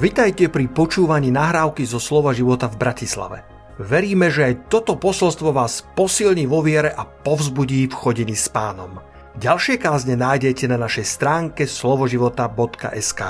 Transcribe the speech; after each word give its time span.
Vitajte 0.00 0.48
pri 0.48 0.64
počúvaní 0.64 1.28
nahrávky 1.28 1.84
zo 1.84 2.00
Slova 2.00 2.32
života 2.32 2.72
v 2.72 2.80
Bratislave. 2.80 3.44
Veríme, 3.76 4.32
že 4.32 4.48
aj 4.48 4.72
toto 4.72 4.96
posolstvo 4.96 5.52
vás 5.52 5.84
posilní 5.92 6.48
vo 6.48 6.64
viere 6.64 6.88
a 6.88 7.04
povzbudí 7.04 7.84
v 7.84 7.92
chodení 7.92 8.32
s 8.32 8.48
pánom. 8.48 8.96
Ďalšie 9.36 9.76
kázne 9.76 10.16
nájdete 10.16 10.72
na 10.72 10.80
našej 10.80 11.04
stránke 11.04 11.68
slovoživota.sk 11.68 13.20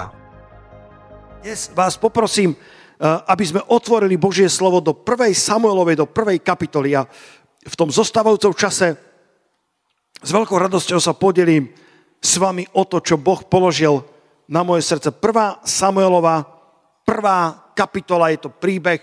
Dnes 1.43 1.75
vás 1.75 1.99
poprosím, 1.99 2.55
eh, 2.55 2.63
aby 3.03 3.43
sme 3.51 3.67
otvorili 3.67 4.15
Božie 4.15 4.47
slovo 4.47 4.79
do 4.79 4.95
1. 4.95 5.35
Samuelovej, 5.35 5.99
do 5.99 6.07
1. 6.07 6.39
kapitoly 6.39 6.95
a 6.95 7.03
v 7.67 7.75
tom 7.75 7.91
zostávajúcom 7.91 8.55
čase 8.55 8.95
s 10.23 10.31
veľkou 10.31 10.55
radosťou 10.55 11.03
sa 11.03 11.19
podelím 11.19 11.67
s 12.23 12.39
vami 12.39 12.63
o 12.79 12.87
to, 12.87 13.03
čo 13.03 13.19
Boh 13.19 13.43
položil 13.43 14.07
na 14.47 14.63
moje 14.63 14.87
srdce. 14.87 15.11
1. 15.11 15.67
Samuelova, 15.67 16.60
prvá 17.11 17.75
kapitola, 17.75 18.31
je 18.31 18.47
to 18.47 18.55
príbeh, 18.55 19.03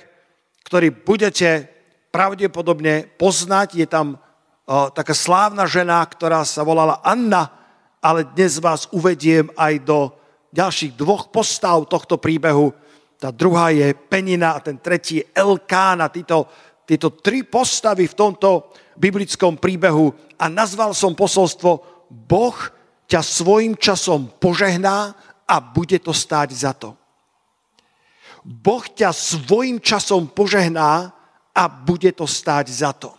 ktorý 0.64 0.96
budete 0.96 1.68
pravdepodobne 2.08 3.04
poznať. 3.20 3.76
Je 3.76 3.84
tam 3.84 4.16
uh, 4.16 4.88
taká 4.96 5.12
slávna 5.12 5.68
žena, 5.68 6.00
ktorá 6.08 6.48
sa 6.48 6.64
volala 6.64 7.04
Anna, 7.04 7.52
ale 8.00 8.24
dnes 8.32 8.64
vás 8.64 8.88
uvediem 8.96 9.52
aj 9.60 9.84
do 9.84 10.16
ďalších 10.56 10.96
dvoch 10.96 11.28
postav 11.36 11.84
tohto 11.92 12.16
príbehu. 12.16 12.72
Tá 13.20 13.28
druhá 13.28 13.76
je 13.76 13.92
Penina 13.92 14.56
a 14.56 14.64
ten 14.64 14.80
tretí 14.80 15.20
je 15.20 15.28
Elkána. 15.36 16.08
Títo, 16.08 16.48
títo 16.88 17.12
tri 17.12 17.44
postavy 17.44 18.08
v 18.08 18.16
tomto 18.16 18.72
biblickom 18.96 19.60
príbehu 19.60 20.16
a 20.40 20.48
nazval 20.48 20.96
som 20.96 21.12
posolstvo 21.12 21.72
Boh 22.08 22.56
ťa 23.12 23.20
svojim 23.20 23.76
časom 23.76 24.32
požehná 24.40 25.12
a 25.44 25.60
bude 25.60 26.00
to 26.00 26.16
stáť 26.16 26.56
za 26.56 26.72
to. 26.72 26.96
Boh 28.48 28.88
ťa 28.88 29.12
svojim 29.12 29.84
časom 29.84 30.32
požehná 30.32 31.12
a 31.52 31.64
bude 31.68 32.16
to 32.16 32.24
stáť 32.24 32.72
za 32.72 32.96
to. 32.96 33.12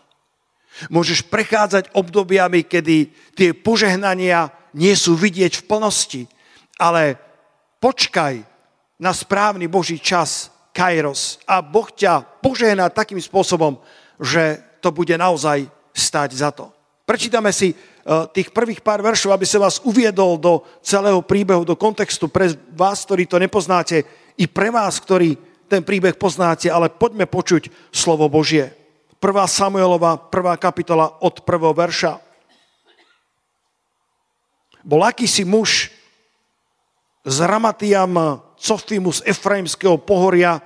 Môžeš 0.89 1.29
prechádzať 1.29 1.93
obdobiami, 1.93 2.65
kedy 2.65 3.13
tie 3.37 3.53
požehnania 3.53 4.49
nie 4.73 4.97
sú 4.97 5.13
vidieť 5.13 5.61
v 5.61 5.67
plnosti, 5.69 6.23
ale 6.81 7.21
počkaj 7.77 8.41
na 8.97 9.13
správny 9.13 9.69
Boží 9.69 10.01
čas, 10.01 10.49
Kairos, 10.73 11.43
a 11.45 11.61
Boh 11.61 11.91
ťa 11.91 12.23
požehná 12.41 12.89
takým 12.89 13.19
spôsobom, 13.19 13.83
že 14.23 14.63
to 14.79 14.95
bude 14.95 15.13
naozaj 15.13 15.67
stať 15.91 16.31
za 16.39 16.55
to. 16.55 16.71
Prečítame 17.03 17.51
si 17.51 17.73
eh, 17.73 17.77
tých 18.31 18.55
prvých 18.55 18.85
pár 18.85 19.03
veršov, 19.03 19.35
aby 19.35 19.49
sa 19.49 19.59
vás 19.59 19.83
uviedol 19.83 20.39
do 20.39 20.63
celého 20.85 21.19
príbehu, 21.25 21.67
do 21.67 21.75
kontextu 21.75 22.31
pre 22.31 22.55
vás, 22.77 23.03
ktorí 23.03 23.27
to 23.27 23.43
nepoznáte 23.43 24.07
i 24.39 24.47
pre 24.47 24.71
vás, 24.71 25.03
ktorí 25.03 25.35
ten 25.69 25.85
príbeh 25.85 26.17
poznáte, 26.17 26.71
ale 26.71 26.89
poďme 26.89 27.29
počuť 27.29 27.69
slovo 27.93 28.31
Božie. 28.31 28.73
1. 29.19 29.35
Samuelova, 29.51 30.17
1. 30.31 30.57
kapitola 30.57 31.19
od 31.21 31.43
1. 31.43 31.75
verša. 31.75 32.13
Bol 34.87 35.03
akýsi 35.05 35.43
muž 35.43 35.91
z 37.27 37.37
Ramatiam 37.45 38.41
Cofimu 38.57 39.13
z 39.13 39.27
Efraimského 39.29 40.01
pohoria 40.01 40.63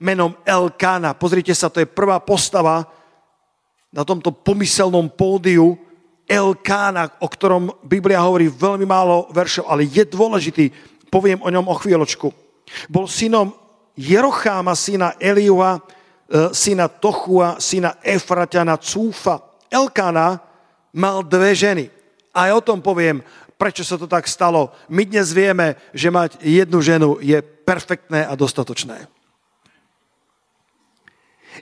menom 0.00 0.32
Elkána. 0.46 1.12
Pozrite 1.18 1.52
sa, 1.52 1.68
to 1.68 1.82
je 1.82 1.90
prvá 1.90 2.22
postava 2.22 2.88
na 3.92 4.06
tomto 4.06 4.32
pomyselnom 4.32 5.12
pódiu 5.12 5.76
Elkána, 6.24 7.10
o 7.20 7.28
ktorom 7.28 7.74
Biblia 7.84 8.22
hovorí 8.22 8.48
veľmi 8.48 8.86
málo 8.88 9.28
veršov, 9.34 9.68
ale 9.68 9.84
je 9.84 10.06
dôležitý. 10.06 10.70
Poviem 11.10 11.42
o 11.42 11.52
ňom 11.52 11.66
o 11.68 11.74
chvíľočku. 11.76 12.45
Bol 12.90 13.06
synom 13.06 13.54
Jerocháma, 13.96 14.76
syna 14.76 15.16
Eliua, 15.16 15.80
e, 16.28 16.52
syna 16.52 16.88
Tochua, 16.88 17.56
syna 17.62 17.96
Efraťana, 18.04 18.76
Cúfa. 18.76 19.40
Elkána 19.70 20.40
mal 20.92 21.24
dve 21.24 21.56
ženy. 21.56 21.84
Aj 22.36 22.52
o 22.52 22.60
tom 22.60 22.84
poviem, 22.84 23.24
prečo 23.56 23.82
sa 23.82 23.96
to 23.96 24.04
tak 24.04 24.28
stalo. 24.28 24.72
My 24.92 25.08
dnes 25.08 25.32
vieme, 25.32 25.80
že 25.96 26.12
mať 26.12 26.36
jednu 26.44 26.78
ženu 26.84 27.08
je 27.24 27.40
perfektné 27.40 28.28
a 28.28 28.36
dostatočné. 28.36 29.08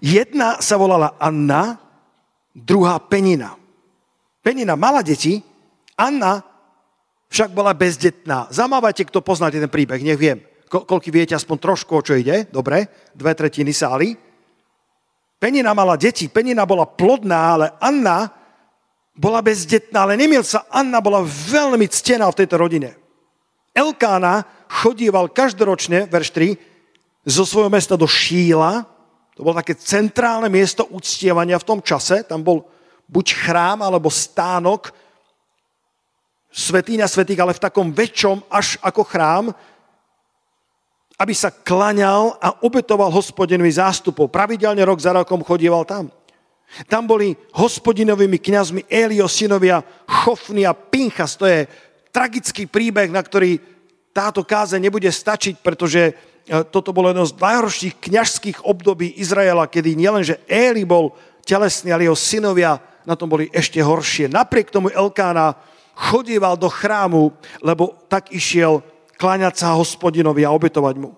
Jedna 0.02 0.58
sa 0.58 0.74
volala 0.74 1.14
Anna, 1.22 1.78
druhá 2.50 2.98
Penina. 2.98 3.54
Penina 4.42 4.74
mala 4.74 5.06
deti, 5.06 5.38
Anna 5.94 6.42
však 7.30 7.50
bola 7.54 7.74
bezdetná. 7.74 8.50
Zamávajte, 8.50 9.06
kto 9.06 9.22
poznáte 9.22 9.58
ten 9.62 9.70
príbeh, 9.70 10.02
nech 10.02 10.18
viem. 10.18 10.42
Ko, 10.74 10.82
koľky 10.82 11.14
viete 11.14 11.38
aspoň 11.38 11.62
trošku, 11.62 11.94
o 11.94 12.02
čo 12.02 12.18
ide? 12.18 12.50
Dobre, 12.50 12.90
dve 13.14 13.30
tretiny 13.38 13.70
sály. 13.70 14.18
Penina 15.38 15.70
mala 15.70 15.94
deti, 15.94 16.26
Penina 16.26 16.66
bola 16.66 16.82
plodná, 16.82 17.54
ale 17.54 17.66
Anna 17.78 18.26
bola 19.14 19.38
bezdetná, 19.38 20.02
ale 20.02 20.18
nemiel 20.18 20.42
sa, 20.42 20.66
Anna 20.66 20.98
bola 20.98 21.22
veľmi 21.22 21.86
ctená 21.86 22.26
v 22.26 22.42
tejto 22.42 22.58
rodine. 22.58 22.98
Elkána 23.70 24.42
chodíval 24.66 25.30
každoročne, 25.30 26.10
verš 26.10 26.34
3, 26.34 26.58
zo 27.22 27.46
svojho 27.46 27.70
mesta 27.70 27.94
do 27.94 28.10
Šíla, 28.10 28.82
to 29.38 29.46
bolo 29.46 29.54
také 29.54 29.78
centrálne 29.78 30.50
miesto 30.50 30.90
uctievania 30.90 31.54
v 31.62 31.68
tom 31.70 31.78
čase, 31.86 32.26
tam 32.26 32.42
bol 32.42 32.66
buď 33.06 33.26
chrám 33.46 33.78
alebo 33.78 34.10
stánok, 34.10 34.90
svetýňa 36.50 37.06
svetých, 37.06 37.42
ale 37.46 37.54
v 37.54 37.62
takom 37.62 37.94
väčšom 37.94 38.50
až 38.50 38.74
ako 38.82 39.02
chrám, 39.06 39.54
aby 41.18 41.34
sa 41.34 41.54
klaňal 41.54 42.34
a 42.42 42.58
obetoval 42.66 43.10
hospodinový 43.14 43.70
zástupov. 43.70 44.34
Pravidelne 44.34 44.82
rok 44.82 44.98
za 44.98 45.14
rokom 45.14 45.46
chodieval 45.46 45.86
tam. 45.86 46.10
Tam 46.90 47.06
boli 47.06 47.38
hospodinovými 47.54 48.42
kňazmi 48.42 48.90
Elio, 48.90 49.30
synovia 49.30 49.78
Chofny 50.10 50.66
a 50.66 50.74
Pinchas. 50.74 51.38
To 51.38 51.46
je 51.46 51.70
tragický 52.10 52.66
príbeh, 52.66 53.14
na 53.14 53.22
ktorý 53.22 53.62
táto 54.10 54.42
káze 54.42 54.74
nebude 54.82 55.06
stačiť, 55.06 55.62
pretože 55.62 56.02
e, 56.10 56.12
toto 56.66 56.90
bolo 56.90 57.14
jedno 57.14 57.26
z 57.26 57.38
najhorších 57.38 57.94
kňažských 57.98 58.58
období 58.66 59.18
Izraela, 59.22 59.70
kedy 59.70 59.94
nielenže 59.94 60.42
Eli 60.50 60.82
bol 60.82 61.14
telesný, 61.46 61.94
ale 61.94 62.10
jeho 62.10 62.18
synovia 62.18 62.82
na 63.06 63.14
tom 63.14 63.30
boli 63.30 63.46
ešte 63.54 63.78
horšie. 63.78 64.26
Napriek 64.30 64.74
tomu 64.74 64.90
Elkána 64.90 65.54
chodieval 65.94 66.58
do 66.58 66.66
chrámu, 66.66 67.30
lebo 67.62 67.94
tak 68.10 68.34
išiel 68.34 68.82
kláňať 69.24 69.64
sa 69.64 69.72
hospodinovi 69.72 70.44
a 70.44 70.52
obetovať 70.52 71.00
mu. 71.00 71.16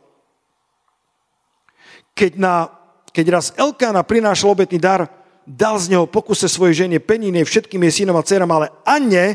Keď, 2.15 2.39
na, 2.39 2.71
keď 3.11 3.27
raz 3.35 3.47
Elkána 3.59 4.07
prinášal 4.07 4.55
obetný 4.55 4.79
dar, 4.79 5.11
dal 5.43 5.75
z 5.83 5.91
neho 5.91 6.07
pokuse 6.07 6.47
svojej 6.47 6.87
žene 6.87 7.03
Penine, 7.03 7.43
všetkým 7.43 7.83
jej 7.91 8.07
synom 8.07 8.15
a 8.15 8.23
dcerám, 8.23 8.47
ale 8.55 8.71
Anne 8.87 9.35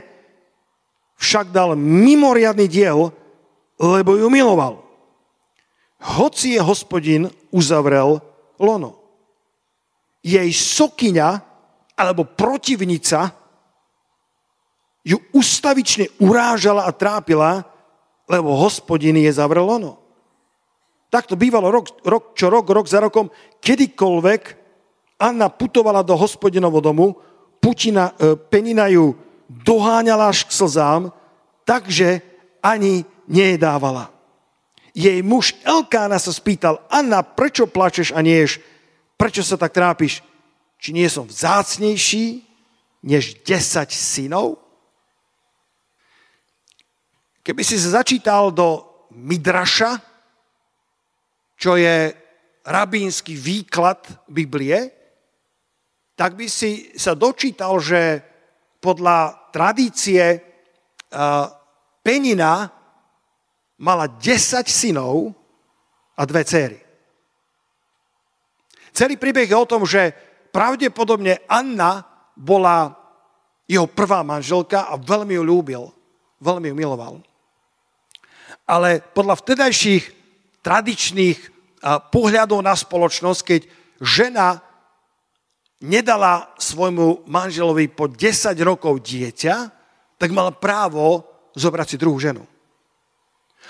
však 1.19 1.51
dal 1.51 1.75
mimoriadný 1.75 2.71
diel, 2.71 3.11
lebo 3.75 4.15
ju 4.15 4.31
miloval. 4.31 4.88
Hoci 5.99 6.55
je 6.55 6.61
hospodin 6.63 7.27
uzavrel 7.51 8.23
lono. 8.55 9.03
Jej 10.23 10.47
sokyňa 10.55 11.43
alebo 11.99 12.23
protivnica 12.23 13.35
ju 15.03 15.19
ustavične 15.35 16.07
urážala 16.23 16.88
a 16.88 16.95
trápila, 16.95 17.70
lebo 18.31 18.56
hospodin 18.56 19.19
je 19.19 19.31
zavrel 19.36 19.68
ono. 19.68 20.00
Tak 21.12 21.28
to 21.28 21.36
bývalo 21.36 21.68
rok, 21.68 21.92
rok 22.08 22.31
čo 22.31 22.47
rok, 22.47 22.72
rok 22.72 22.88
za 22.88 23.03
rokom, 23.03 23.28
kedykoľvek 23.59 24.62
Anna 25.22 25.52
putovala 25.52 26.02
do 26.02 26.16
hospodinovho 26.16 26.80
domu, 26.81 27.14
Putina, 27.62 28.16
e, 28.18 28.34
Penina 28.34 28.90
ju 28.90 29.14
doháňala 29.46 30.33
až 30.33 30.50
k 30.50 30.56
slzám, 30.56 31.13
takže 31.62 32.25
ani 32.63 33.06
nejedávala. 33.30 34.10
Jej 34.98 35.22
muž 35.22 35.54
Elkána 35.62 36.18
sa 36.18 36.34
spýtal, 36.34 36.81
Anna, 36.89 37.22
prečo 37.22 37.69
plačeš 37.69 38.16
a 38.18 38.19
nieš? 38.25 38.57
Prečo 39.13 39.45
sa 39.45 39.62
tak 39.62 39.77
trápiš? 39.77 40.25
Či 40.81 40.89
nie 40.98 41.06
som 41.06 41.30
vzácnejší 41.30 42.42
než 43.06 43.45
10 43.45 43.94
synov? 43.94 44.57
Keby 47.41 47.65
si 47.65 47.81
sa 47.81 48.05
začítal 48.05 48.53
do 48.53 48.85
Midraša, 49.17 49.97
čo 51.57 51.73
je 51.73 52.13
rabínsky 52.61 53.33
výklad 53.33 54.29
Biblie, 54.29 54.77
tak 56.13 56.38
by 56.38 56.45
si 56.45 56.93
sa 56.93 57.17
dočítal, 57.17 57.81
že 57.81 58.21
podľa 58.77 59.49
tradície 59.49 60.38
Penina 62.05 62.69
mala 63.81 64.05
10 64.05 64.69
synov 64.69 65.33
a 66.13 66.21
dve 66.29 66.45
céry. 66.45 66.79
Celý 68.93 69.17
príbeh 69.17 69.49
je 69.49 69.57
o 69.57 69.65
tom, 69.65 69.81
že 69.81 70.13
pravdepodobne 70.53 71.41
Anna 71.49 72.05
bola 72.38 72.93
jeho 73.65 73.89
prvá 73.89 74.21
manželka 74.21 74.85
a 74.85 74.93
veľmi 74.93 75.33
ju 75.41 75.41
ľúbil, 75.41 75.83
veľmi 76.38 76.69
ju 76.69 76.75
miloval 76.77 77.31
ale 78.66 79.02
podľa 79.02 79.36
vtedajších 79.42 80.04
tradičných 80.62 81.40
pohľadov 82.13 82.62
na 82.62 82.78
spoločnosť, 82.78 83.42
keď 83.42 83.62
žena 84.02 84.62
nedala 85.81 86.54
svojmu 86.62 87.25
manželovi 87.25 87.90
po 87.90 88.06
10 88.06 88.54
rokov 88.62 89.02
dieťa, 89.02 89.56
tak 90.22 90.30
mala 90.30 90.54
právo 90.54 91.25
zobrať 91.58 91.88
si 91.90 91.98
druhú 91.98 92.22
ženu. 92.22 92.46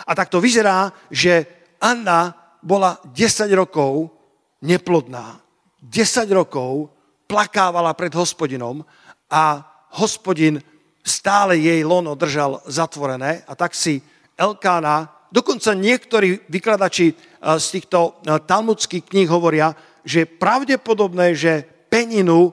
A 0.04 0.12
tak 0.12 0.28
to 0.28 0.44
vyzerá, 0.44 0.92
že 1.08 1.48
Anna 1.80 2.36
bola 2.60 3.00
10 3.16 3.48
rokov 3.56 4.12
neplodná. 4.60 5.40
10 5.82 6.28
rokov 6.36 6.92
plakávala 7.26 7.96
pred 7.96 8.12
hospodinom 8.12 8.84
a 9.32 9.64
hospodin 9.96 10.60
stále 11.02 11.58
jej 11.58 11.82
lono 11.82 12.14
držal 12.14 12.62
zatvorené 12.70 13.42
a 13.48 13.56
tak 13.58 13.74
si 13.74 14.04
Elkána, 14.42 15.30
dokonca 15.30 15.78
niektorí 15.78 16.50
vykladači 16.50 17.14
eh, 17.14 17.16
z 17.62 17.66
týchto 17.78 18.18
eh, 18.26 18.42
talmudských 18.42 19.06
kníh 19.06 19.30
hovoria, 19.30 19.78
že 20.02 20.26
je 20.26 20.34
pravdepodobné, 20.34 21.38
že 21.38 21.62
peninu 21.94 22.50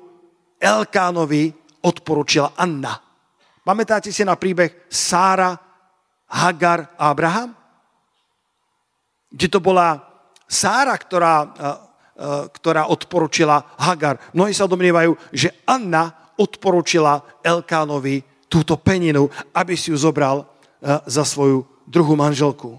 Elkánovi 0.60 1.56
odporučila 1.80 2.52
Anna. 2.60 3.00
Pamätáte 3.64 4.12
si 4.12 4.20
na 4.20 4.36
príbeh 4.36 4.84
Sára, 4.92 5.56
Hagar 6.28 6.92
a 7.00 7.08
Abraham? 7.08 7.56
Kde 9.32 9.48
to 9.48 9.60
bola 9.64 9.96
Sára, 10.44 10.92
ktorá, 10.92 11.34
eh, 11.40 11.76
ktorá 12.52 12.92
odporučila 12.92 13.80
Hagar. 13.80 14.20
Mnohí 14.36 14.52
sa 14.52 14.68
domnievajú, 14.68 15.16
že 15.32 15.56
Anna 15.64 16.34
odporučila 16.36 17.40
Elkánovi 17.40 18.20
túto 18.50 18.76
peninu, 18.76 19.30
aby 19.56 19.72
si 19.76 19.90
ju 19.90 19.98
zobral 19.98 20.46
za 21.10 21.26
svoju 21.26 21.77
druhú 21.88 22.14
manželku. 22.14 22.76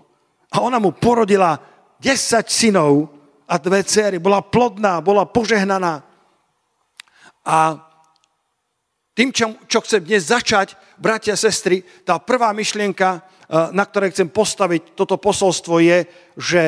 A 0.54 0.62
ona 0.62 0.78
mu 0.78 0.94
porodila 0.94 1.58
10 2.02 2.46
synov 2.46 3.10
a 3.50 3.58
dve 3.58 3.82
céry. 3.82 4.22
Bola 4.22 4.46
plodná, 4.46 5.02
bola 5.02 5.26
požehnaná. 5.26 6.06
A 7.46 7.58
tým, 9.18 9.34
čo, 9.34 9.58
čo 9.66 9.82
chcem 9.84 10.06
dnes 10.06 10.30
začať, 10.30 10.78
bratia 10.96 11.36
a 11.36 11.42
sestry, 11.42 11.84
tá 12.06 12.22
prvá 12.22 12.54
myšlienka, 12.54 13.20
eh, 13.20 13.22
na 13.74 13.84
ktorej 13.84 14.16
chcem 14.16 14.30
postaviť 14.30 14.94
toto 14.96 15.18
posolstvo 15.18 15.82
je, 15.82 16.08
že 16.38 16.64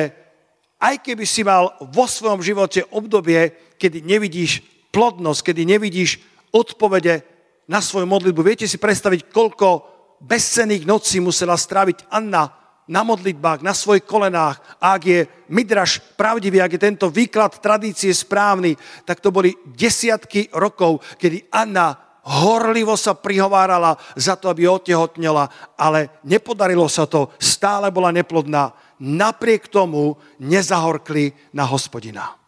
aj 0.82 0.98
keby 1.00 1.24
si 1.24 1.46
mal 1.46 1.78
vo 1.94 2.10
svojom 2.10 2.42
živote 2.42 2.82
obdobie, 2.90 3.54
kedy 3.78 4.02
nevidíš 4.02 4.66
plodnosť, 4.90 5.40
kedy 5.48 5.62
nevidíš 5.62 6.18
odpovede 6.50 7.22
na 7.70 7.78
svoju 7.78 8.04
modlitbu, 8.04 8.42
viete 8.42 8.66
si 8.66 8.76
predstaviť, 8.76 9.30
koľko 9.30 9.91
bezcených 10.22 10.86
nocí 10.86 11.18
musela 11.18 11.58
stráviť 11.58 12.06
Anna 12.14 12.62
na 12.86 13.02
modlitbách, 13.02 13.62
na 13.62 13.74
svojich 13.74 14.06
kolenách. 14.06 14.62
A 14.78 14.98
ak 14.98 15.02
je 15.02 15.20
Midraš 15.50 15.98
pravdivý, 16.14 16.62
ak 16.62 16.78
je 16.78 16.86
tento 16.86 17.06
výklad 17.10 17.58
tradície 17.58 18.14
správny, 18.14 18.78
tak 19.06 19.18
to 19.18 19.34
boli 19.34 19.54
desiatky 19.66 20.50
rokov, 20.54 21.02
kedy 21.18 21.50
Anna 21.50 21.98
horlivo 22.22 22.94
sa 22.94 23.18
prihovárala 23.18 23.98
za 24.14 24.38
to, 24.38 24.46
aby 24.46 24.70
otehotnela, 24.70 25.50
ale 25.74 26.22
nepodarilo 26.22 26.86
sa 26.86 27.06
to, 27.10 27.34
stále 27.42 27.90
bola 27.90 28.14
neplodná. 28.14 28.70
Napriek 29.02 29.66
tomu 29.66 30.14
nezahorkli 30.38 31.34
na 31.50 31.66
hospodina. 31.66 32.38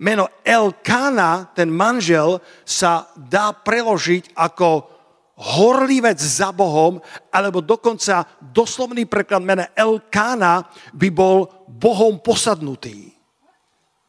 Meno 0.00 0.28
Elkana, 0.44 1.52
ten 1.52 1.68
manžel, 1.68 2.40
sa 2.64 3.12
dá 3.16 3.52
preložiť 3.52 4.32
ako 4.36 4.95
horlivec 5.36 6.16
za 6.16 6.48
Bohom, 6.48 6.96
alebo 7.28 7.60
dokonca 7.60 8.24
doslovný 8.40 9.04
preklad 9.04 9.44
mena 9.44 9.68
Elkána 9.76 10.64
by 10.96 11.08
bol 11.12 11.44
Bohom 11.68 12.16
posadnutý, 12.24 13.12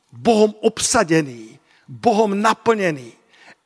Bohom 0.08 0.56
obsadený, 0.64 1.60
Bohom 1.84 2.32
naplnený. 2.32 3.12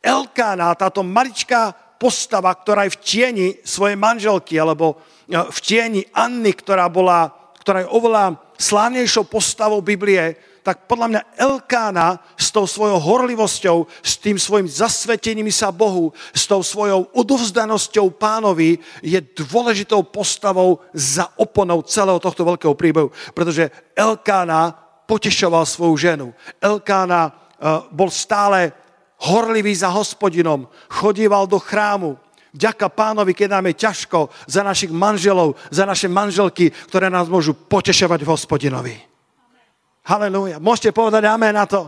Elkána, 0.01 0.73
táto 0.73 1.05
maličká 1.05 1.73
postava, 2.01 2.49
ktorá 2.57 2.89
je 2.89 2.97
v 2.97 3.01
tieni 3.05 3.47
svojej 3.61 3.93
manželky, 3.93 4.57
alebo 4.57 4.97
e, 5.29 5.37
v 5.37 5.59
tieni 5.61 6.01
Anny, 6.09 6.57
ktorá, 6.57 6.89
bola, 6.89 7.29
ktorá 7.61 7.85
je 7.85 7.93
oveľa 7.93 8.41
slávnejšou 8.57 9.29
postavou 9.29 9.85
Biblie, 9.85 10.33
tak 10.61 10.85
podľa 10.85 11.07
mňa 11.09 11.21
Elkána 11.41 12.21
s 12.37 12.53
tou 12.53 12.69
svojou 12.69 13.01
horlivosťou, 13.01 13.89
s 14.05 14.13
tým 14.21 14.37
svojim 14.37 14.69
zasvetením 14.69 15.49
sa 15.49 15.73
Bohu, 15.73 16.13
s 16.33 16.45
tou 16.45 16.61
svojou 16.61 17.09
odovzdanosťou 17.17 18.13
pánovi 18.13 18.77
je 19.01 19.17
dôležitou 19.21 20.05
postavou 20.05 20.85
za 20.93 21.33
oponou 21.41 21.81
celého 21.81 22.21
tohto 22.21 22.45
veľkého 22.45 22.77
príbehu. 22.77 23.09
Pretože 23.33 23.73
Elkána 23.97 24.77
potešoval 25.09 25.65
svoju 25.65 25.97
ženu. 25.97 26.27
Elkána 26.61 27.33
uh, 27.33 27.89
bol 27.89 28.13
stále 28.13 28.69
horlivý 29.21 29.73
za 29.73 29.89
hospodinom, 29.89 30.69
chodíval 30.89 31.49
do 31.49 31.57
chrámu, 31.57 32.17
Ďaká 32.51 32.91
pánovi, 32.91 33.31
keď 33.31 33.47
nám 33.47 33.71
je 33.71 33.79
ťažko 33.79 34.27
za 34.43 34.59
našich 34.59 34.91
manželov, 34.91 35.55
za 35.71 35.87
naše 35.87 36.11
manželky, 36.11 36.67
ktoré 36.91 37.07
nás 37.07 37.31
môžu 37.31 37.55
potešovať 37.55 38.27
v 38.27 38.31
hospodinovi. 38.35 39.10
Halelúja. 40.01 40.57
Môžete 40.57 40.89
povedať 40.89 41.29
amen 41.29 41.53
na 41.53 41.69
to? 41.69 41.85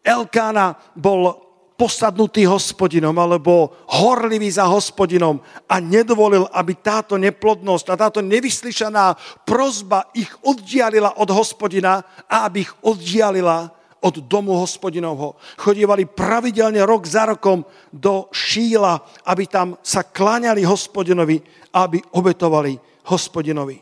Elkána 0.00 0.74
bol 0.96 1.36
posadnutý 1.76 2.46
hospodinom 2.46 3.12
alebo 3.18 3.74
horlivý 3.90 4.48
za 4.48 4.64
hospodinom 4.70 5.42
a 5.66 5.82
nedovolil, 5.82 6.46
aby 6.54 6.78
táto 6.78 7.18
neplodnosť 7.18 7.86
a 7.90 7.98
táto 7.98 8.20
nevyslyšaná 8.22 9.18
prozba 9.44 10.08
ich 10.16 10.30
oddialila 10.46 11.18
od 11.18 11.28
hospodina 11.34 12.00
a 12.30 12.46
aby 12.48 12.64
ich 12.64 12.72
oddialila 12.86 13.70
od 14.02 14.18
domu 14.26 14.58
hospodinovho. 14.58 15.38
Chodívali 15.58 16.10
pravidelne 16.10 16.82
rok 16.82 17.06
za 17.06 17.28
rokom 17.28 17.62
do 17.94 18.26
Šíla, 18.34 18.98
aby 19.30 19.46
tam 19.46 19.78
sa 19.84 20.02
kláňali 20.02 20.66
hospodinovi 20.66 21.38
a 21.70 21.86
aby 21.86 22.02
obetovali 22.14 22.74
hospodinovi. 23.06 23.78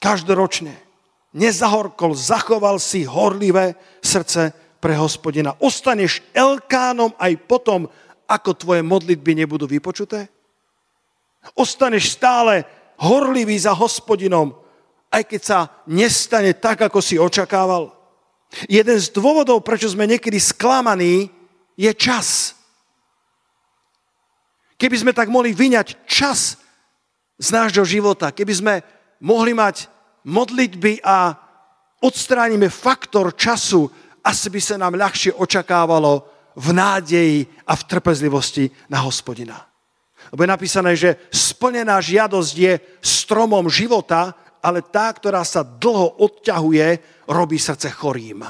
Každoročne 0.00 0.89
nezahorkol, 1.34 2.14
zachoval 2.14 2.82
si 2.82 3.06
horlivé 3.06 3.78
srdce 4.02 4.50
pre 4.80 4.96
hospodina. 4.96 5.54
Ostaneš 5.60 6.24
Elkánom 6.34 7.14
aj 7.20 7.32
potom, 7.46 7.86
ako 8.26 8.50
tvoje 8.54 8.82
modlitby 8.82 9.44
nebudú 9.44 9.66
vypočuté? 9.66 10.30
Ostaneš 11.56 12.16
stále 12.18 12.64
horlivý 13.00 13.56
za 13.56 13.72
hospodinom, 13.72 14.52
aj 15.10 15.22
keď 15.26 15.40
sa 15.42 15.58
nestane 15.90 16.54
tak, 16.54 16.86
ako 16.86 17.02
si 17.02 17.18
očakával? 17.18 17.90
Jeden 18.66 18.98
z 18.98 19.10
dôvodov, 19.14 19.62
prečo 19.62 19.90
sme 19.90 20.10
niekedy 20.10 20.38
sklamaní, 20.38 21.30
je 21.78 21.90
čas. 21.94 22.58
Keby 24.76 24.96
sme 25.00 25.12
tak 25.16 25.32
mohli 25.32 25.54
vyňať 25.54 26.04
čas 26.04 26.60
z 27.40 27.48
nášho 27.52 27.84
života, 27.88 28.34
keby 28.34 28.52
sme 28.52 28.74
mohli 29.22 29.56
mať 29.56 29.88
modlitby 30.24 31.00
a 31.04 31.36
odstránime 32.00 32.68
faktor 32.68 33.36
času, 33.36 33.90
asi 34.20 34.52
by 34.52 34.60
sa 34.60 34.76
nám 34.76 34.96
ľahšie 34.96 35.32
očakávalo 35.36 36.28
v 36.56 36.68
nádeji 36.76 37.48
a 37.64 37.76
v 37.76 37.86
trpezlivosti 37.88 38.68
na 38.92 39.00
hospodina. 39.00 39.56
Lebo 40.28 40.44
je 40.44 40.54
napísané, 40.54 40.92
že 40.96 41.16
splnená 41.32 42.00
žiadosť 42.00 42.54
je 42.54 42.80
stromom 43.00 43.70
života, 43.72 44.36
ale 44.60 44.84
tá, 44.84 45.08
ktorá 45.08 45.40
sa 45.40 45.64
dlho 45.64 46.20
odťahuje, 46.20 46.88
robí 47.32 47.56
srdce 47.56 47.88
chorým. 47.90 48.44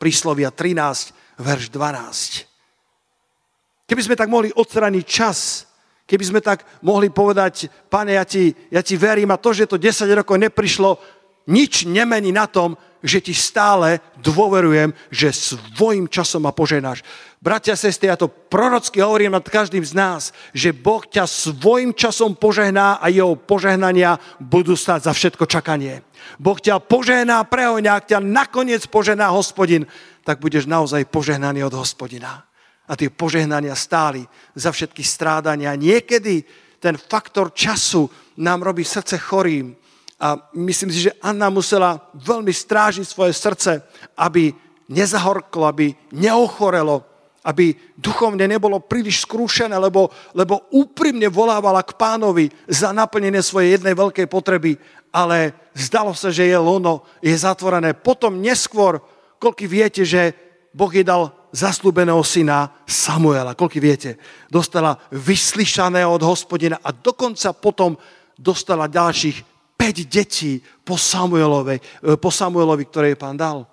Príslovia 0.00 0.48
13, 0.48 1.36
verš 1.36 1.68
12. 1.68 3.84
Keby 3.84 4.00
sme 4.00 4.16
tak 4.16 4.32
mohli 4.32 4.48
odstrániť 4.54 5.04
čas, 5.04 5.68
Keby 6.10 6.24
sme 6.26 6.40
tak 6.42 6.66
mohli 6.82 7.06
povedať, 7.06 7.70
pane, 7.86 8.18
ja 8.18 8.26
ti, 8.26 8.50
ja 8.66 8.82
ti 8.82 8.98
verím 8.98 9.30
a 9.30 9.38
to, 9.38 9.54
že 9.54 9.70
to 9.70 9.78
10 9.78 10.10
rokov 10.10 10.42
neprišlo, 10.42 10.98
nič 11.46 11.86
nemení 11.86 12.34
na 12.34 12.50
tom, 12.50 12.74
že 12.98 13.22
ti 13.22 13.30
stále 13.30 14.02
dôverujem, 14.18 14.90
že 15.06 15.30
svojim 15.30 16.10
časom 16.10 16.42
ma 16.42 16.50
poženáš. 16.50 17.06
Bratia, 17.38 17.78
sestry, 17.78 18.10
ja 18.10 18.18
to 18.18 18.26
prorocky 18.26 18.98
hovorím 18.98 19.38
nad 19.38 19.46
každým 19.46 19.86
z 19.86 19.94
nás, 19.94 20.34
že 20.50 20.74
Boh 20.74 21.06
ťa 21.06 21.30
svojim 21.30 21.94
časom 21.94 22.34
požehná 22.34 22.98
a 22.98 23.06
jeho 23.06 23.38
požehnania 23.38 24.18
budú 24.42 24.74
stať 24.74 25.06
za 25.06 25.12
všetko 25.14 25.46
čakanie. 25.46 26.02
Boh 26.42 26.58
ťa 26.58 26.82
požehná, 26.82 27.46
prehojňa, 27.46 27.90
ak 27.94 28.04
ťa 28.10 28.18
nakoniec 28.18 28.82
požehná 28.90 29.30
hospodin, 29.30 29.86
tak 30.26 30.42
budeš 30.42 30.66
naozaj 30.66 31.06
požehnaný 31.06 31.64
od 31.64 31.78
hospodina 31.78 32.49
a 32.90 32.98
tie 32.98 33.06
požehnania 33.06 33.78
stáli 33.78 34.26
za 34.58 34.74
všetky 34.74 35.06
strádania. 35.06 35.78
Niekedy 35.78 36.42
ten 36.82 36.98
faktor 36.98 37.54
času 37.54 38.10
nám 38.42 38.66
robí 38.66 38.82
srdce 38.82 39.14
chorým. 39.14 39.78
A 40.18 40.50
myslím 40.58 40.90
si, 40.90 41.06
že 41.06 41.16
Anna 41.22 41.48
musela 41.54 42.10
veľmi 42.18 42.50
strážiť 42.50 43.06
svoje 43.06 43.30
srdce, 43.30 43.78
aby 44.18 44.50
nezahorklo, 44.90 45.70
aby 45.70 45.94
neochorelo, 46.10 47.06
aby 47.46 47.72
duchovne 47.94 48.44
nebolo 48.44 48.82
príliš 48.82 49.24
skrúšené, 49.24 49.78
lebo, 49.78 50.10
lebo 50.34 50.68
úprimne 50.74 51.30
volávala 51.30 51.86
k 51.86 51.94
pánovi 51.94 52.50
za 52.68 52.90
naplnenie 52.90 53.40
svojej 53.40 53.78
jednej 53.78 53.94
veľkej 53.96 54.26
potreby, 54.28 54.76
ale 55.14 55.54
zdalo 55.72 56.12
sa, 56.12 56.28
že 56.28 56.50
je 56.50 56.58
lono, 56.58 57.06
je 57.22 57.32
zatvorené. 57.32 57.96
Potom 57.96 58.42
neskôr, 58.42 59.00
koľko 59.40 59.64
viete, 59.70 60.02
že 60.04 60.36
Boh 60.74 60.90
jej 60.92 61.06
dal 61.06 61.39
zaslúbeného 61.50 62.22
syna 62.22 62.70
Samuela. 62.86 63.58
Koľko 63.58 63.78
viete? 63.82 64.16
Dostala 64.50 64.98
vyslyšané 65.10 66.06
od 66.06 66.22
hospodina 66.22 66.78
a 66.82 66.94
dokonca 66.94 67.54
potom 67.54 67.98
dostala 68.38 68.90
ďalších 68.90 69.42
5 69.76 70.12
detí 70.12 70.60
po 70.84 71.00
Samuelovi, 71.00 71.80
po 72.20 72.28
Samuelovi 72.28 72.84
ktoré 72.84 73.12
jej 73.14 73.20
pán 73.20 73.36
dal. 73.36 73.64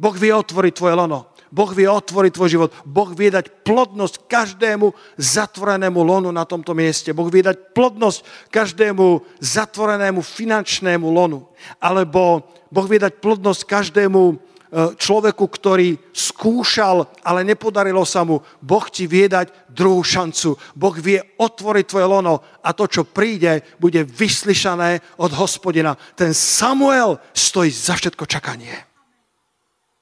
Boh 0.00 0.16
vie 0.16 0.32
otvoriť 0.32 0.72
tvoje 0.72 0.94
lono. 0.96 1.28
Boh 1.50 1.68
vie 1.74 1.90
otvoriť 1.90 2.32
tvoj 2.32 2.48
život. 2.48 2.70
Boh 2.86 3.10
vie 3.10 3.28
dať 3.28 3.66
plodnosť 3.66 4.30
každému 4.30 4.94
zatvorenému 5.18 5.98
lonu 5.98 6.30
na 6.30 6.46
tomto 6.46 6.72
mieste. 6.78 7.10
Boh 7.10 7.26
vie 7.26 7.42
dať 7.42 7.74
plodnosť 7.74 8.48
každému 8.54 9.20
zatvorenému 9.42 10.22
finančnému 10.22 11.10
lonu. 11.10 11.50
Alebo 11.82 12.46
Boh 12.70 12.86
vie 12.86 13.02
dať 13.02 13.18
plodnosť 13.18 13.66
každému 13.66 14.38
človeku, 14.72 15.44
ktorý 15.50 15.98
skúšal, 16.14 17.02
ale 17.26 17.42
nepodarilo 17.42 18.06
sa 18.06 18.22
mu. 18.22 18.38
Boh 18.62 18.86
ti 18.86 19.10
vie 19.10 19.26
dať 19.26 19.50
druhú 19.66 20.02
šancu. 20.06 20.54
Boh 20.78 20.94
vie 20.94 21.18
otvoriť 21.18 21.84
tvoje 21.90 22.06
lono 22.06 22.38
a 22.62 22.70
to, 22.70 22.86
čo 22.86 23.02
príde, 23.02 23.66
bude 23.82 24.06
vyslyšané 24.06 25.18
od 25.18 25.34
hospodina. 25.34 25.98
Ten 26.14 26.30
Samuel 26.30 27.18
stojí 27.34 27.70
za 27.70 27.98
všetko 27.98 28.24
čakanie. 28.30 28.74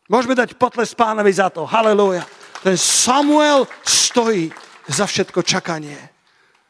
Môžeme 0.08 0.37
dať 0.37 0.56
potles 0.56 0.92
pánovi 0.92 1.32
za 1.32 1.48
to. 1.48 1.68
Halelúja. 1.68 2.25
Ten 2.64 2.76
Samuel 2.76 3.68
stojí 3.84 4.52
za 4.88 5.04
všetko 5.04 5.44
čakanie. 5.44 5.96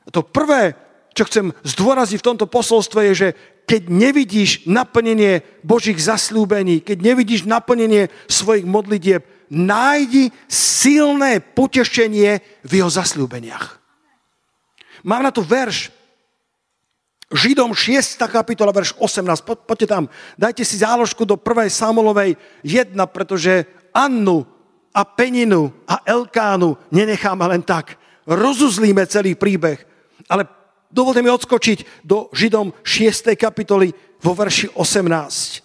A 0.07 0.09
to 0.11 0.27
prvé, 0.27 0.75
čo 1.15 1.27
chcem 1.27 1.51
zdôraziť 1.67 2.19
v 2.19 2.29
tomto 2.35 2.47
posolstve, 2.47 3.11
je, 3.11 3.15
že 3.15 3.29
keď 3.69 3.93
nevidíš 3.93 4.65
naplnenie 4.65 5.45
Božích 5.61 6.01
zaslúbení, 6.01 6.81
keď 6.81 7.05
nevidíš 7.05 7.45
naplnenie 7.45 8.09
svojich 8.25 8.65
modlitieb, 8.65 9.29
nájdi 9.53 10.33
silné 10.49 11.45
potešenie 11.45 12.41
v 12.65 12.73
jeho 12.73 12.89
zaslúbeniach. 12.89 13.77
Mám 15.05 15.21
na 15.21 15.33
to 15.33 15.45
verš, 15.45 15.93
Židom 17.29 17.77
6. 17.77 18.17
kapitola, 18.33 18.73
verš 18.73 18.97
18. 18.97 19.45
Po, 19.45 19.53
poďte 19.53 19.93
tam, 19.93 20.09
dajte 20.41 20.65
si 20.65 20.81
záložku 20.81 21.29
do 21.29 21.37
1. 21.37 21.69
Samuelovej 21.69 22.41
1, 22.65 22.97
pretože 23.13 23.69
Annu 23.93 24.49
a 24.97 25.05
Peninu 25.05 25.69
a 25.85 26.01
Elkánu 26.09 26.89
nenecháme 26.89 27.45
len 27.53 27.61
tak. 27.61 28.01
Rozuzlíme 28.25 29.05
celý 29.05 29.37
príbeh. 29.37 29.77
Ale 30.25 30.49
dovolte 30.93 31.23
mi 31.23 31.31
odskočiť 31.31 32.05
do 32.05 32.29
Židom 32.33 32.73
6. 32.85 33.37
kapitoly 33.37 33.93
vo 34.21 34.35
verši 34.35 34.69
18. 34.75 35.63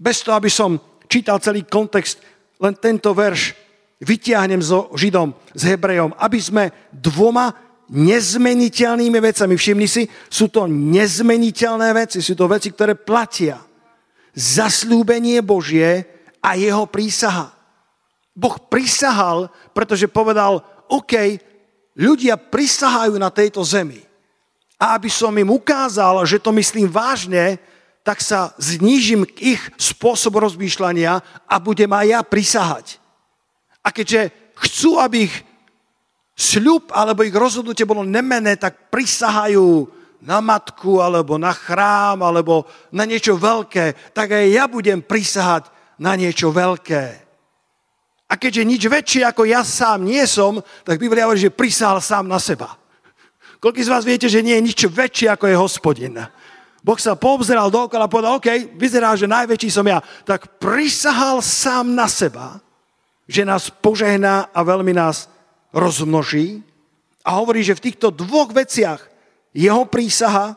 Bez 0.00 0.22
toho, 0.24 0.36
aby 0.36 0.50
som 0.50 0.80
čítal 1.10 1.40
celý 1.42 1.62
kontext, 1.66 2.20
len 2.60 2.74
tento 2.76 3.14
verš 3.16 3.54
vytiahnem 4.00 4.62
so 4.64 4.88
Židom, 4.96 5.34
s 5.52 5.62
Hebrejom, 5.68 6.14
aby 6.16 6.40
sme 6.40 6.72
dvoma 6.92 7.52
nezmeniteľnými 7.90 9.18
vecami. 9.18 9.58
Všimni 9.58 9.88
si, 9.90 10.06
sú 10.30 10.48
to 10.48 10.70
nezmeniteľné 10.70 11.90
veci, 11.92 12.22
sú 12.22 12.38
to 12.38 12.46
veci, 12.46 12.70
ktoré 12.70 12.94
platia. 12.94 13.58
Zaslúbenie 14.30 15.42
Božie 15.42 16.06
a 16.38 16.54
jeho 16.54 16.86
prísaha. 16.86 17.50
Boh 18.30 18.62
prisahal, 18.70 19.50
pretože 19.74 20.06
povedal, 20.06 20.62
OK, 20.86 21.42
ľudia 22.00 22.40
prisahajú 22.40 23.20
na 23.20 23.28
tejto 23.28 23.60
zemi. 23.60 24.00
A 24.80 24.96
aby 24.96 25.12
som 25.12 25.36
im 25.36 25.52
ukázal, 25.52 26.24
že 26.24 26.40
to 26.40 26.56
myslím 26.56 26.88
vážne, 26.88 27.60
tak 28.00 28.24
sa 28.24 28.56
znížim 28.56 29.28
k 29.28 29.54
ich 29.60 29.62
spôsobu 29.76 30.40
rozmýšľania 30.40 31.20
a 31.44 31.54
budem 31.60 31.92
aj 31.92 32.06
ja 32.08 32.20
prisahať. 32.24 32.86
A 33.84 33.92
keďže 33.92 34.32
chcú, 34.56 34.96
aby 34.96 35.28
ich 35.28 35.36
sľub 36.32 36.88
alebo 36.96 37.20
ich 37.20 37.36
rozhodnutie 37.36 37.84
bolo 37.84 38.00
nemené, 38.08 38.56
tak 38.56 38.88
prisahajú 38.88 39.84
na 40.20 40.40
matku, 40.40 41.00
alebo 41.00 41.40
na 41.40 41.52
chrám, 41.52 42.20
alebo 42.20 42.68
na 42.92 43.08
niečo 43.08 43.40
veľké, 43.40 44.12
tak 44.12 44.36
aj 44.36 44.46
ja 44.52 44.64
budem 44.68 45.00
prisahať 45.00 45.68
na 45.96 46.12
niečo 46.16 46.52
veľké. 46.52 47.29
A 48.30 48.38
keďže 48.38 48.62
nič 48.62 48.82
väčšie 48.86 49.26
ako 49.26 49.42
ja 49.42 49.66
sám 49.66 50.06
nie 50.06 50.22
som, 50.22 50.62
tak 50.86 51.02
Biblia 51.02 51.26
hovorí, 51.26 51.42
že 51.42 51.50
prisahal 51.50 51.98
sám 51.98 52.30
na 52.30 52.38
seba. 52.38 52.78
Koľko 53.58 53.82
z 53.82 53.92
vás 53.92 54.06
viete, 54.06 54.30
že 54.30 54.40
nie 54.40 54.54
je 54.54 54.66
nič 54.70 54.80
väčšie 54.86 55.34
ako 55.34 55.50
je 55.50 55.56
hospodin? 55.58 56.14
Boh 56.80 56.96
sa 56.96 57.18
poobzeral 57.18 57.68
dookola 57.68 58.08
a 58.08 58.12
povedal, 58.12 58.40
OK, 58.40 58.72
vyzerá, 58.78 59.12
že 59.18 59.28
najväčší 59.28 59.68
som 59.68 59.84
ja. 59.84 60.00
Tak 60.24 60.62
prisahal 60.62 61.44
sám 61.44 61.92
na 61.92 62.08
seba, 62.08 62.62
že 63.28 63.44
nás 63.44 63.68
požehná 63.68 64.48
a 64.48 64.60
veľmi 64.64 64.96
nás 64.96 65.28
rozmnoží 65.74 66.64
a 67.20 67.36
hovorí, 67.36 67.60
že 67.60 67.76
v 67.76 67.84
týchto 67.92 68.08
dvoch 68.08 68.48
veciach 68.54 69.04
jeho 69.52 69.84
prísaha 69.84 70.56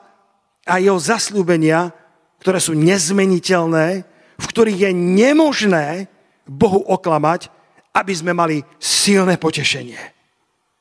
a 0.63 0.79
jeho 0.79 0.95
zaslúbenia, 0.95 1.91
ktoré 2.39 2.61
sú 2.63 2.71
nezmeniteľné, 2.71 4.07
v 4.39 4.45
ktorých 4.47 4.79
je 4.87 4.91
nemožné 4.95 6.07
Bohu 6.47 6.79
oklamať, 6.87 7.51
aby 7.93 8.13
sme 8.13 8.33
mali 8.33 8.59
silné 8.81 9.37
potešenie. 9.37 10.01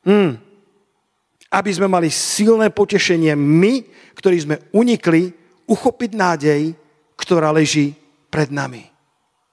Hmm. 0.08 0.40
Aby 1.52 1.70
sme 1.76 1.86
mali 1.86 2.08
silné 2.08 2.72
potešenie 2.72 3.36
my, 3.36 3.84
ktorí 4.16 4.36
sme 4.40 4.56
unikli, 4.72 5.28
uchopiť 5.68 6.10
nádej, 6.16 6.62
ktorá 7.20 7.52
leží 7.52 7.92
pred 8.32 8.48
nami. 8.48 8.88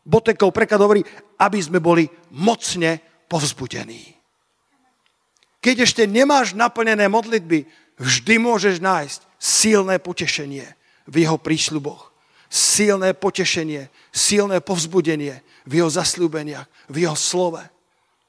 Botekov 0.08 0.56
preklad 0.56 0.82
hovorí, 0.82 1.04
aby 1.38 1.60
sme 1.60 1.84
boli 1.84 2.08
mocne 2.34 2.98
povzbudení. 3.28 4.16
Keď 5.60 5.76
ešte 5.84 6.04
nemáš 6.08 6.56
naplnené 6.56 7.12
modlitby, 7.12 7.68
vždy 8.00 8.36
môžeš 8.40 8.80
nájsť 8.80 9.20
silné 9.36 10.00
potešenie 10.00 10.66
v 11.06 11.16
jeho 11.28 11.36
prísľuboch. 11.36 12.16
Silné 12.50 13.14
potešenie, 13.14 13.92
silné 14.10 14.64
povzbudenie 14.64 15.44
v 15.70 15.86
jeho 15.86 15.90
zasľúbeniach, 15.94 16.66
v 16.90 17.06
jeho 17.06 17.14
slove. 17.14 17.62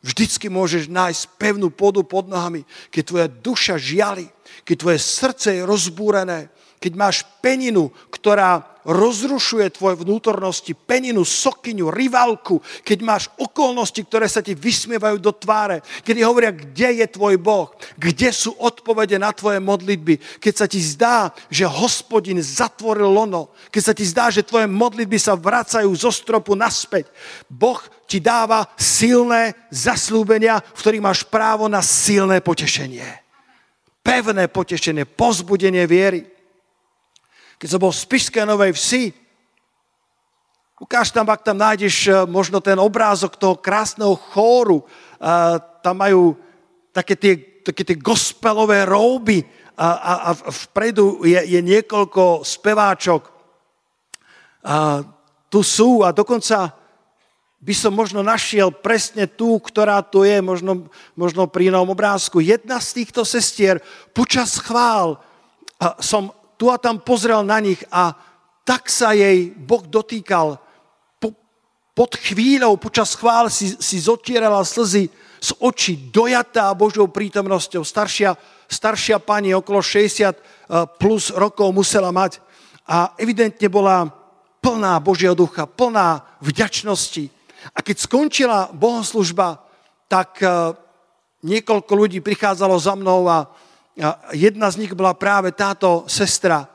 Vždycky 0.05 0.53
môžeš 0.53 0.93
nájsť 0.93 1.23
pevnú 1.41 1.73
podu 1.73 2.05
pod 2.05 2.29
nohami, 2.29 2.69
keď 2.93 3.03
tvoja 3.05 3.29
duša 3.29 3.75
žiali, 3.81 4.29
keď 4.69 4.77
tvoje 4.77 4.99
srdce 5.01 5.49
je 5.57 5.63
rozbúrené, 5.65 6.53
keď 6.81 6.93
máš 6.97 7.29
peninu, 7.45 7.93
ktorá 8.09 8.81
rozrušuje 8.89 9.77
tvoje 9.77 10.01
vnútornosti, 10.01 10.73
peninu, 10.73 11.21
sokyňu, 11.29 11.93
rivalku, 11.93 12.65
keď 12.81 12.99
máš 13.05 13.25
okolnosti, 13.37 14.01
ktoré 14.01 14.25
sa 14.25 14.41
ti 14.41 14.57
vysmievajú 14.57 15.21
do 15.21 15.29
tváre, 15.37 15.85
kedy 16.01 16.25
hovoria, 16.25 16.49
kde 16.49 17.05
je 17.05 17.07
tvoj 17.13 17.37
Boh, 17.37 17.69
kde 18.01 18.33
sú 18.33 18.57
odpovede 18.57 19.21
na 19.21 19.37
tvoje 19.37 19.61
modlitby, 19.61 20.41
keď 20.41 20.55
sa 20.57 20.67
ti 20.67 20.81
zdá, 20.81 21.29
že 21.53 21.69
hospodin 21.69 22.41
zatvoril 22.41 23.13
lono, 23.13 23.53
keď 23.69 23.83
sa 23.85 23.93
ti 23.93 24.05
zdá, 24.09 24.33
že 24.33 24.47
tvoje 24.49 24.65
modlitby 24.65 25.21
sa 25.21 25.37
vracajú 25.37 25.93
zo 25.93 26.09
stropu 26.09 26.57
naspäť. 26.57 27.13
Boh 27.53 27.79
ti 28.09 28.19
dáva 28.19 28.65
silné 28.81 29.69
zaslúbenia, 29.69 30.65
v 30.73 30.81
ktorých 30.81 31.05
máš 31.05 31.21
právo 31.29 31.69
na 31.69 31.85
silné 31.85 32.41
potešenie. 32.41 33.07
Pevné 34.01 34.49
potešenie, 34.49 35.05
pozbudenie 35.05 35.85
viery. 35.85 36.40
Keď 37.61 37.69
som 37.69 37.85
bol 37.85 37.93
v 37.93 38.05
Spišskej 38.09 38.49
Novej 38.49 38.73
Vsi, 38.73 39.13
ukáž 40.81 41.13
tam, 41.13 41.29
ak 41.29 41.45
tam 41.45 41.61
nájdeš 41.61 42.09
eh, 42.09 42.25
možno 42.25 42.65
ten 42.65 42.81
obrázok 42.81 43.37
toho 43.37 43.61
krásneho 43.61 44.17
chóru, 44.17 44.81
a 45.21 45.61
tam 45.85 46.01
majú 46.01 46.41
také 46.97 47.13
tie, 47.21 47.37
také 47.61 47.85
tie 47.85 48.01
gospelové 48.01 48.89
róby 48.89 49.45
a, 49.77 49.89
a, 49.93 50.13
a 50.33 50.49
vpredu 50.49 51.21
je, 51.21 51.37
je 51.37 51.61
niekoľko 51.61 52.41
speváčok. 52.41 53.29
A 54.65 55.05
tu 55.53 55.61
sú 55.61 56.01
a 56.01 56.17
dokonca 56.17 56.73
by 57.61 57.75
som 57.77 57.93
možno 57.93 58.25
našiel 58.25 58.73
presne 58.73 59.29
tú, 59.29 59.61
ktorá 59.61 60.01
tu 60.01 60.25
je, 60.25 60.41
možno, 60.41 60.89
možno 61.13 61.45
pri 61.45 61.69
novom 61.69 61.93
obrázku. 61.93 62.41
Jedna 62.41 62.81
z 62.81 63.05
týchto 63.05 63.21
sestier 63.29 63.85
počas 64.17 64.57
chvál 64.57 65.21
a 65.77 66.01
som 66.01 66.33
tu 66.61 66.69
a 66.69 66.77
tam 66.77 67.01
pozrel 67.01 67.41
na 67.41 67.57
nich 67.57 67.81
a 67.89 68.13
tak 68.69 68.93
sa 68.93 69.17
jej 69.17 69.49
Boh 69.57 69.81
dotýkal. 69.81 70.61
Po, 71.17 71.33
pod 71.97 72.13
chvíľou, 72.21 72.77
počas 72.77 73.17
chvál 73.17 73.49
si, 73.49 73.73
si 73.81 73.97
zotierala 73.97 74.61
slzy 74.61 75.09
z 75.41 75.51
očí, 75.57 75.97
dojatá 76.13 76.69
Božou 76.77 77.09
prítomnosťou. 77.09 77.81
Staršia, 77.81 78.37
staršia 78.69 79.17
pani, 79.25 79.57
okolo 79.57 79.81
60 79.81 80.21
eh, 80.21 80.37
plus 81.01 81.33
rokov 81.33 81.73
musela 81.73 82.13
mať 82.13 82.45
a 82.85 83.17
evidentne 83.17 83.73
bola 83.73 84.13
plná 84.61 85.01
Božieho 85.01 85.33
ducha, 85.33 85.65
plná 85.65 86.37
vďačnosti. 86.45 87.33
A 87.73 87.81
keď 87.81 87.97
skončila 88.05 88.69
bohoslužba, 88.77 89.65
tak 90.11 90.43
uh, 90.43 90.75
niekoľko 91.47 91.93
ľudí 91.95 92.19
prichádzalo 92.19 92.77
za 92.77 92.99
mnou 92.99 93.25
a 93.31 93.47
jedna 94.33 94.71
z 94.71 94.79
nich 94.85 94.93
bola 94.95 95.17
práve 95.17 95.53
táto 95.53 96.07
sestra, 96.07 96.69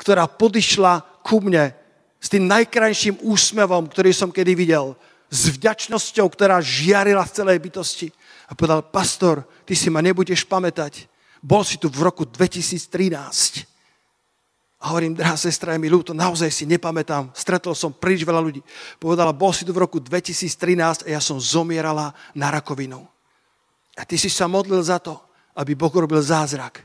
ktorá 0.00 0.24
podišla 0.30 1.22
ku 1.26 1.42
mne 1.44 1.74
s 2.20 2.28
tým 2.28 2.44
najkrajším 2.48 3.24
úsmevom, 3.24 3.88
ktorý 3.88 4.12
som 4.12 4.28
kedy 4.28 4.52
videl, 4.52 4.92
s 5.30 5.48
vďačnosťou, 5.56 6.26
ktorá 6.28 6.58
žiarila 6.60 7.24
z 7.24 7.42
celej 7.42 7.58
bytosti. 7.62 8.08
A 8.50 8.58
povedal, 8.58 8.82
pastor, 8.82 9.46
ty 9.62 9.78
si 9.78 9.88
ma 9.88 10.02
nebudeš 10.02 10.42
pamätať. 10.44 11.06
Bol 11.40 11.62
si 11.62 11.78
tu 11.78 11.86
v 11.88 12.02
roku 12.02 12.26
2013. 12.26 13.70
A 14.80 14.90
hovorím, 14.90 15.14
drahá 15.14 15.36
sestra, 15.36 15.76
je 15.76 15.80
mi 15.80 15.92
ľúto, 15.92 16.16
naozaj 16.16 16.48
si 16.50 16.64
nepamätám. 16.64 17.30
Stretol 17.36 17.76
som 17.76 17.92
príliš 17.92 18.24
veľa 18.24 18.40
ľudí. 18.40 18.60
Povedala, 18.96 19.36
bol 19.36 19.52
si 19.52 19.62
tu 19.62 19.76
v 19.76 19.84
roku 19.84 20.00
2013 20.00 21.04
a 21.04 21.08
ja 21.08 21.20
som 21.20 21.36
zomierala 21.36 22.16
na 22.32 22.48
rakovinu. 22.48 23.04
A 23.96 24.02
ty 24.08 24.16
si 24.16 24.32
sa 24.32 24.48
modlil 24.48 24.80
za 24.80 24.96
to, 24.96 25.20
aby 25.56 25.74
Boh 25.74 25.92
robil 25.92 26.22
zázrak. 26.22 26.84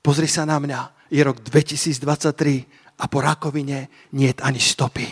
Pozri 0.00 0.30
sa 0.30 0.46
na 0.46 0.56
mňa. 0.62 1.10
Je 1.10 1.22
rok 1.22 1.42
2023 1.42 3.00
a 3.00 3.04
po 3.06 3.18
rakovine 3.20 4.10
nie 4.16 4.32
je 4.32 4.40
ani 4.42 4.58
stopy. 4.58 5.06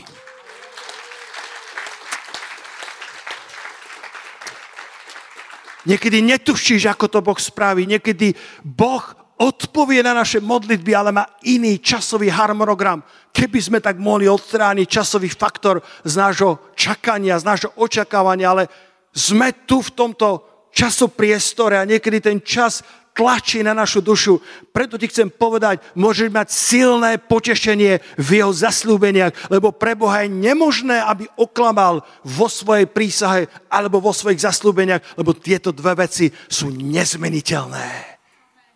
Niekedy 5.84 6.24
netušíš, 6.24 6.88
ako 6.88 7.06
to 7.12 7.20
Boh 7.20 7.36
spraví. 7.36 7.84
Niekedy 7.84 8.32
Boh 8.64 9.04
odpovie 9.36 10.00
na 10.00 10.16
naše 10.16 10.40
modlitby, 10.40 10.92
ale 10.96 11.12
má 11.12 11.28
iný 11.44 11.76
časový 11.76 12.32
harmonogram. 12.32 13.04
Keby 13.34 13.58
sme 13.60 13.78
tak 13.84 14.00
mohli 14.00 14.24
odstrániť 14.24 14.86
časový 14.88 15.28
faktor 15.28 15.84
z 16.06 16.14
nášho 16.16 16.72
čakania, 16.72 17.36
z 17.36 17.44
nášho 17.44 17.70
očakávania, 17.76 18.48
ale 18.54 18.64
sme 19.12 19.52
tu 19.68 19.84
v 19.84 19.90
tomto 19.92 20.53
časopriestore 20.74 21.78
a 21.78 21.86
niekedy 21.86 22.18
ten 22.18 22.42
čas 22.42 22.82
tlačí 23.14 23.62
na 23.62 23.70
našu 23.78 24.02
dušu. 24.02 24.42
Preto 24.74 24.98
ti 24.98 25.06
chcem 25.06 25.30
povedať, 25.30 25.78
môžeš 25.94 26.34
mať 26.34 26.50
silné 26.50 27.14
potešenie 27.22 28.02
v 28.18 28.28
jeho 28.42 28.50
zaslúbeniach, 28.50 29.54
lebo 29.54 29.70
pre 29.70 29.94
Boha 29.94 30.26
je 30.26 30.34
nemožné, 30.34 30.98
aby 30.98 31.30
oklamal 31.38 32.02
vo 32.26 32.50
svojej 32.50 32.90
prísahe 32.90 33.46
alebo 33.70 34.02
vo 34.02 34.10
svojich 34.10 34.42
zaslúbeniach, 34.42 35.14
lebo 35.14 35.30
tieto 35.30 35.70
dve 35.70 35.94
veci 35.94 36.34
sú 36.50 36.74
nezmeniteľné 36.74 38.14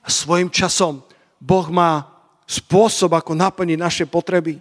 svojim 0.08 0.48
časom 0.48 1.04
Boh 1.38 1.68
má 1.70 2.08
spôsob, 2.48 3.14
ako 3.14 3.36
naplniť 3.36 3.78
naše 3.78 4.04
potreby. 4.08 4.58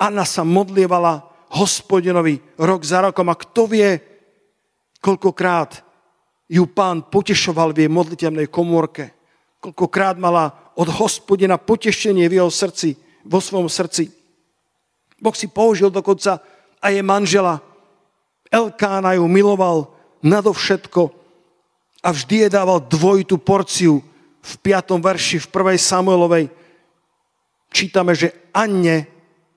Anna 0.00 0.24
sa 0.24 0.42
modlievala 0.42 1.22
hospodinovi 1.52 2.40
rok 2.56 2.80
za 2.82 3.04
rokom 3.04 3.28
a 3.28 3.36
kto 3.36 3.68
vie, 3.68 4.00
koľkokrát 5.00 5.82
ju 6.50 6.64
pán 6.70 7.04
potešoval 7.08 7.72
v 7.72 7.86
jej 7.86 7.90
modliteľnej 7.90 8.48
komórke. 8.48 9.12
Koľkokrát 9.60 10.16
mala 10.16 10.72
od 10.76 10.88
hospodina 10.88 11.60
potešenie 11.60 12.26
v 12.28 12.40
jeho 12.40 12.50
srdci, 12.50 12.96
vo 13.24 13.38
svojom 13.38 13.68
srdci. 13.68 14.08
Boh 15.20 15.36
si 15.36 15.46
použil 15.52 15.92
dokonca 15.92 16.40
aj 16.80 16.90
jej 16.96 17.04
manžela. 17.04 17.60
Elkána 18.48 19.20
ju 19.20 19.28
miloval 19.28 19.92
nadovšetko 20.24 21.12
a 22.00 22.08
vždy 22.10 22.48
je 22.48 22.48
dával 22.48 22.80
dvojitú 22.80 23.36
porciu. 23.36 24.00
V 24.40 24.52
5. 24.64 24.96
verši 25.04 25.36
v 25.36 25.46
1. 25.52 25.76
Samuelovej 25.76 26.48
čítame, 27.68 28.16
že 28.16 28.32
Anne 28.56 29.04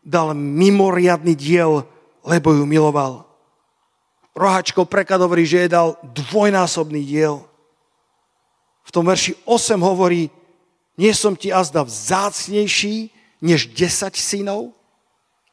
dal 0.04 0.36
mimoriadný 0.36 1.40
diel, 1.40 1.88
lebo 2.28 2.52
ju 2.52 2.68
miloval. 2.68 3.33
Rohačko 4.34 4.90
prekad 4.90 5.22
hovorí, 5.22 5.46
že 5.46 5.66
je 5.66 5.74
dal 5.78 5.98
dvojnásobný 6.02 7.06
diel. 7.06 7.46
V 8.84 8.90
tom 8.92 9.06
verši 9.06 9.38
8 9.46 9.78
hovorí, 9.80 10.28
nie 10.98 11.14
som 11.14 11.38
ti 11.38 11.54
azda 11.54 11.86
vzácnejší 11.86 13.10
než 13.42 13.70
10 13.74 14.14
synov. 14.18 14.74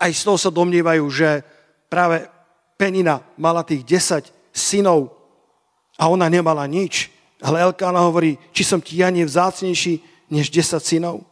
Aj 0.01 0.09
z 0.09 0.21
toho 0.25 0.41
sa 0.41 0.49
domnievajú, 0.49 1.05
že 1.13 1.45
práve 1.93 2.25
Penina 2.81 3.21
mala 3.37 3.61
tých 3.61 3.85
10 3.85 4.33
synov 4.53 5.13
a 6.01 6.09
ona 6.09 6.33
nemala 6.33 6.65
nič. 6.65 7.13
Ale 7.41 7.61
Elkána 7.61 8.01
hovorí, 8.05 8.37
či 8.53 8.65
som 8.65 8.81
ti 8.81 9.01
ja 9.01 9.13
nevzácnejší 9.13 10.01
než 10.33 10.49
10 10.49 10.81
synov. 10.81 11.25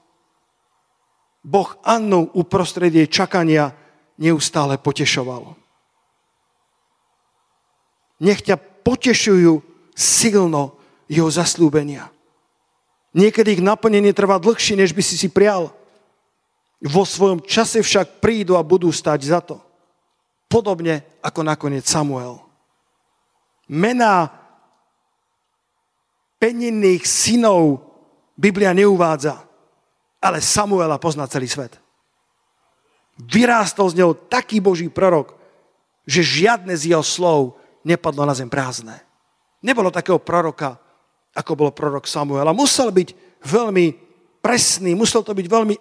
Boh 1.45 1.81
Annu 1.81 2.29
uprostred 2.37 2.93
jej 2.93 3.09
čakania 3.09 3.73
neustále 4.21 4.77
potešoval. 4.77 5.57
Nech 8.19 8.43
ťa 8.43 8.59
potešujú 8.59 9.63
silno 9.95 10.79
jeho 11.11 11.31
zaslúbenia. 11.31 12.11
Niekedy 13.17 13.59
ich 13.59 13.63
naplnenie 13.65 14.15
trvá 14.15 14.39
dlhšie, 14.39 14.79
než 14.79 14.93
by 14.93 15.03
si 15.03 15.17
si 15.19 15.29
prial. 15.33 15.73
Vo 16.79 17.03
svojom 17.03 17.43
čase 17.43 17.83
však 17.83 18.23
prídu 18.23 18.55
a 18.55 18.63
budú 18.63 18.93
stať 18.95 19.21
za 19.27 19.41
to. 19.43 19.59
Podobne 20.47 21.03
ako 21.25 21.43
nakoniec 21.43 21.83
Samuel. 21.83 22.39
Mená 23.67 24.31
peninných 26.39 27.05
synov 27.05 27.83
Biblia 28.39 28.71
neuvádza, 28.71 29.43
ale 30.23 30.39
Samuela 30.39 30.97
pozná 31.03 31.27
celý 31.27 31.51
svet. 31.51 31.75
Vyrástol 33.19 33.91
z 33.91 33.99
neho 33.99 34.15
taký 34.15 34.63
boží 34.63 34.87
prorok, 34.87 35.35
že 36.07 36.23
žiadne 36.23 36.71
z 36.79 36.95
jeho 36.95 37.03
slov 37.03 37.58
nepadlo 37.89 38.29
na 38.29 38.37
zem 38.37 38.53
prázdne. 38.53 39.01
Nebolo 39.65 39.89
takého 39.89 40.21
proroka, 40.21 40.77
ako 41.33 41.53
bol 41.57 41.71
prorok 41.73 42.05
Samuela. 42.05 42.53
Musel 42.53 42.93
byť 42.93 43.41
veľmi 43.43 43.87
presný, 44.45 44.93
musel 44.93 45.25
to 45.25 45.33
byť 45.33 45.47
veľmi 45.49 45.75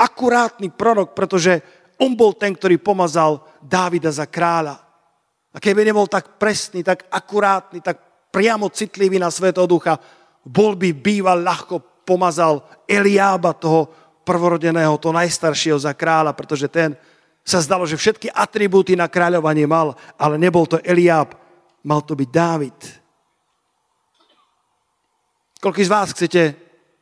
akurátny 0.00 0.72
prorok, 0.72 1.12
pretože 1.12 1.60
on 2.00 2.16
bol 2.16 2.32
ten, 2.32 2.56
ktorý 2.56 2.80
pomazal 2.80 3.44
Dávida 3.60 4.08
za 4.08 4.24
kráľa. 4.24 4.80
A 5.52 5.58
keby 5.60 5.84
nebol 5.84 6.08
tak 6.08 6.40
presný, 6.40 6.80
tak 6.80 7.04
akurátny, 7.12 7.84
tak 7.84 8.00
priamo 8.30 8.70
citlivý 8.70 9.18
na 9.20 9.28
Svetého 9.28 9.66
Ducha, 9.66 9.98
bol 10.46 10.78
by 10.78 10.94
býval 10.94 11.42
ľahko 11.42 12.06
pomazal 12.06 12.64
Eliába, 12.88 13.52
toho 13.52 13.90
prvorodeného, 14.24 14.96
toho 14.96 15.14
najstaršieho 15.14 15.76
za 15.76 15.92
kráľa, 15.92 16.32
pretože 16.32 16.70
ten 16.70 16.94
sa 17.42 17.58
zdalo, 17.58 17.88
že 17.88 17.98
všetky 17.98 18.30
atribúty 18.30 18.94
na 18.94 19.10
kráľovanie 19.10 19.66
mal, 19.66 19.98
ale 20.14 20.38
nebol 20.38 20.68
to 20.68 20.78
Eliáb, 20.86 21.34
mal 21.84 22.00
to 22.04 22.16
byť 22.16 22.28
Dávid. 22.28 22.78
Koľký 25.60 25.82
z 25.84 25.92
vás 25.92 26.12
chcete 26.16 26.42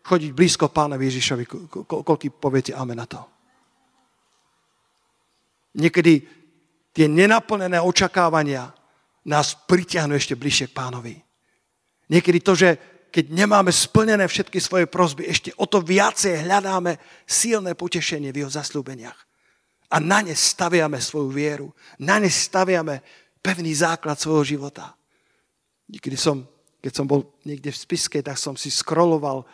chodiť 0.03 0.31
blízko 0.35 0.67
pána 0.75 0.99
Ježišovi? 0.99 1.45
Koľký 1.87 2.35
poviete 2.35 2.75
amen 2.75 2.99
na 2.99 3.07
to? 3.07 3.23
Niekedy 5.79 6.13
tie 6.91 7.07
nenaplnené 7.07 7.79
očakávania 7.79 8.75
nás 9.31 9.55
pritiahnu 9.69 10.19
ešte 10.19 10.35
bližšie 10.35 10.73
k 10.73 10.77
pánovi. 10.77 11.15
Niekedy 12.11 12.39
to, 12.41 12.53
že 12.57 12.71
keď 13.09 13.25
nemáme 13.33 13.73
splnené 13.73 14.27
všetky 14.29 14.59
svoje 14.59 14.89
prosby, 14.89 15.29
ešte 15.29 15.53
o 15.57 15.65
to 15.69 15.81
viacej 15.81 16.45
hľadáme 16.45 16.99
silné 17.25 17.73
potešenie 17.79 18.33
v 18.33 18.45
jeho 18.45 18.53
zaslúbeniach. 18.53 19.17
A 19.89 19.97
na 20.01 20.21
ne 20.21 20.37
staviame 20.37 21.01
svoju 21.01 21.33
vieru. 21.33 21.69
Na 22.05 22.21
ne 22.21 22.29
staviame 22.29 23.01
pevný 23.43 23.73
základ 23.75 24.19
svojho 24.19 24.45
života. 24.45 24.95
Niekedy 25.89 26.17
som, 26.19 26.45
keď 26.83 26.93
som 26.93 27.07
bol 27.09 27.33
niekde 27.43 27.73
v 27.73 27.79
spiske, 27.79 28.19
tak 28.21 28.37
som 28.37 28.59
si 28.59 28.69
scrolloval 28.69 29.47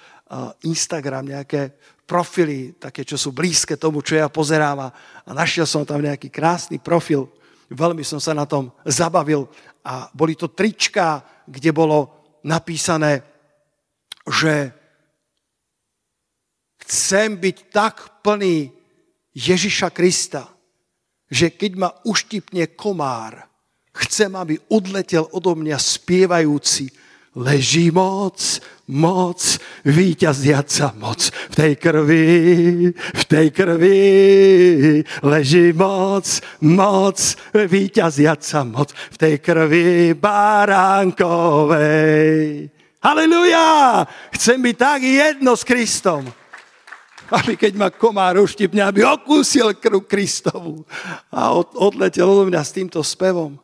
Instagram, 0.67 1.31
nejaké 1.31 1.77
profily, 2.09 2.75
také, 2.77 3.05
čo 3.07 3.15
sú 3.15 3.31
blízke 3.31 3.77
tomu, 3.79 4.03
čo 4.03 4.19
ja 4.19 4.27
pozerám 4.29 4.89
a 4.89 4.93
našiel 5.31 5.65
som 5.65 5.87
tam 5.87 6.03
nejaký 6.03 6.29
krásny 6.33 6.81
profil 6.81 7.29
veľmi 7.75 8.05
som 8.05 8.21
sa 8.23 8.37
na 8.37 8.45
tom 8.45 8.71
zabavil 8.85 9.49
a 9.85 10.09
boli 10.13 10.37
to 10.37 10.53
trička, 10.53 11.21
kde 11.45 11.71
bolo 11.73 12.13
napísané, 12.45 13.21
že 14.25 14.73
chcem 16.85 17.37
byť 17.37 17.57
tak 17.73 17.95
plný 18.25 18.73
Ježiša 19.33 19.93
Krista, 19.93 20.49
že 21.29 21.53
keď 21.53 21.73
ma 21.77 21.91
uštipne 22.05 22.73
komár, 22.77 23.49
chcem, 23.95 24.35
aby 24.35 24.59
odletel 24.69 25.27
odo 25.31 25.55
mňa 25.55 25.79
spievajúci 25.79 26.91
leží 27.35 27.91
moc, 27.91 28.61
moc, 28.87 29.59
víťaziaca 29.83 30.95
moc 30.99 31.35
v 31.51 31.55
tej 31.55 31.77
krvi, 31.77 32.27
v 32.95 33.25
tej 33.27 33.51
krvi 33.51 35.03
leží 35.23 35.73
moc, 35.75 36.41
moc, 36.63 37.19
víťaziaca 37.55 38.63
moc 38.65 38.95
v 38.95 39.17
tej 39.19 39.39
krvi 39.43 40.15
baránkovej. 40.15 41.11
Haleluja! 43.05 44.01
Chcem 44.33 44.63
byť 44.63 44.77
tak 44.79 45.03
jedno 45.05 45.53
s 45.59 45.67
Kristom. 45.67 46.25
Aby 47.35 47.57
keď 47.57 47.73
ma 47.77 47.89
komár 47.91 48.37
uštipne, 48.37 48.85
aby 48.85 49.01
okúsil 49.05 49.75
krv 49.81 50.05
Kristovu 50.05 50.85
a 51.33 51.57
odletel 51.57 52.29
od 52.29 52.53
mňa 52.53 52.63
s 52.63 52.73
týmto 52.73 53.01
spevom. 53.01 53.64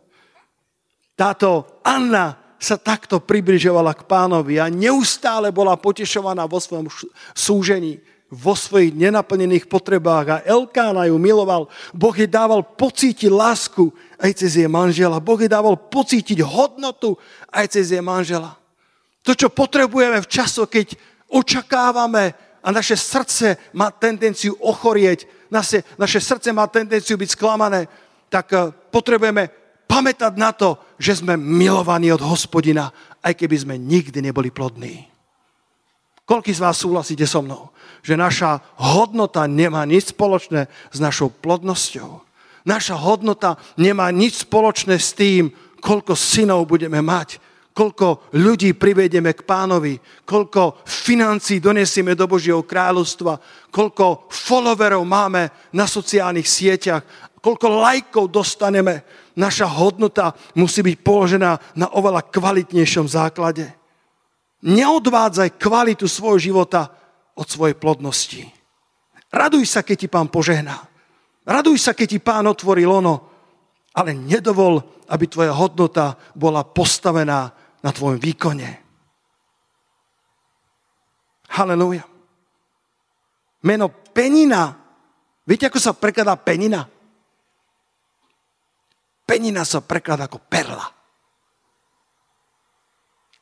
Táto 1.20 1.68
Anna 1.84 2.40
sa 2.56 2.80
takto 2.80 3.20
približovala 3.20 3.92
k 3.92 4.08
pánovi 4.08 4.56
a 4.56 4.72
neustále 4.72 5.52
bola 5.52 5.76
potešovaná 5.76 6.48
vo 6.48 6.56
svojom 6.56 6.88
súžení, 7.36 8.00
vo 8.32 8.56
svojich 8.56 8.96
nenaplnených 8.96 9.68
potrebách 9.68 10.26
a 10.32 10.42
Elkána 10.48 11.12
ju 11.12 11.20
miloval. 11.20 11.68
Boh 11.92 12.16
jej 12.16 12.24
dával 12.24 12.64
pocítiť 12.64 13.28
lásku 13.28 13.92
aj 14.16 14.32
cez 14.32 14.64
jej 14.64 14.70
manžela. 14.70 15.20
Boh 15.20 15.36
jej 15.36 15.52
dával 15.52 15.76
pocítiť 15.76 16.40
hodnotu 16.40 17.20
aj 17.52 17.68
cez 17.68 17.92
jej 17.92 18.00
manžela. 18.00 18.56
To, 19.20 19.36
čo 19.36 19.52
potrebujeme 19.52 20.24
v 20.24 20.30
času, 20.30 20.64
keď 20.64 20.96
očakávame 21.28 22.32
a 22.64 22.68
naše 22.72 22.96
srdce 22.96 23.60
má 23.76 23.92
tendenciu 23.92 24.56
ochorieť, 24.56 25.28
naše, 25.52 25.84
naše 26.00 26.16
srdce 26.16 26.48
má 26.56 26.64
tendenciu 26.64 27.20
byť 27.20 27.36
sklamané, 27.36 27.84
tak 28.32 28.46
eh, 28.56 28.72
potrebujeme 28.88 29.59
pamätať 30.00 30.32
na 30.40 30.56
to, 30.56 30.80
že 30.96 31.20
sme 31.20 31.36
milovaní 31.36 32.08
od 32.08 32.24
hospodina, 32.24 32.88
aj 33.20 33.36
keby 33.36 33.56
sme 33.60 33.74
nikdy 33.76 34.24
neboli 34.24 34.48
plodní. 34.48 35.04
Koľký 36.24 36.56
z 36.56 36.64
vás 36.64 36.80
súhlasíte 36.80 37.28
so 37.28 37.44
mnou, 37.44 37.68
že 38.00 38.16
naša 38.16 38.64
hodnota 38.80 39.44
nemá 39.44 39.84
nič 39.84 40.16
spoločné 40.16 40.72
s 40.88 40.98
našou 41.04 41.28
plodnosťou. 41.28 42.24
Naša 42.64 42.96
hodnota 42.96 43.60
nemá 43.76 44.08
nič 44.08 44.48
spoločné 44.48 44.96
s 44.96 45.12
tým, 45.12 45.52
koľko 45.84 46.16
synov 46.16 46.64
budeme 46.64 47.04
mať, 47.04 47.36
koľko 47.76 48.32
ľudí 48.40 48.72
privedieme 48.72 49.36
k 49.36 49.44
pánovi, 49.44 50.00
koľko 50.24 50.80
financí 50.88 51.60
donesieme 51.60 52.16
do 52.16 52.24
Božieho 52.24 52.64
kráľovstva, 52.64 53.36
koľko 53.68 54.32
followerov 54.32 55.04
máme 55.04 55.52
na 55.76 55.84
sociálnych 55.84 56.48
sieťach, 56.48 57.04
koľko 57.44 57.66
lajkov 57.68 58.32
dostaneme 58.32 59.19
naša 59.38 59.66
hodnota 59.66 60.34
musí 60.58 60.82
byť 60.82 60.96
položená 61.04 61.58
na 61.76 61.86
oveľa 61.94 62.26
kvalitnejšom 62.30 63.06
základe. 63.06 63.70
Neodvádzaj 64.60 65.56
kvalitu 65.56 66.04
svojho 66.04 66.38
života 66.38 66.92
od 67.36 67.46
svojej 67.48 67.76
plodnosti. 67.78 68.44
Raduj 69.30 69.64
sa, 69.64 69.80
keď 69.80 69.96
ti 69.96 70.08
pán 70.10 70.28
požehná. 70.28 70.76
Raduj 71.46 71.78
sa, 71.80 71.96
keď 71.96 72.06
ti 72.06 72.18
pán 72.20 72.44
otvorí 72.50 72.84
lono, 72.84 73.30
ale 73.96 74.14
nedovol, 74.14 74.82
aby 75.10 75.24
tvoja 75.26 75.54
hodnota 75.54 76.14
bola 76.36 76.62
postavená 76.62 77.50
na 77.80 77.90
tvojom 77.90 78.20
výkone. 78.20 78.68
Halelúja. 81.50 82.06
Meno 83.66 83.90
Penina. 83.90 84.76
Viete, 85.42 85.66
ako 85.66 85.80
sa 85.82 85.96
prekladá 85.96 86.38
Penina? 86.38 86.86
Penina 89.30 89.62
sa 89.62 89.78
prekladá 89.78 90.26
ako 90.26 90.42
perla. 90.42 90.90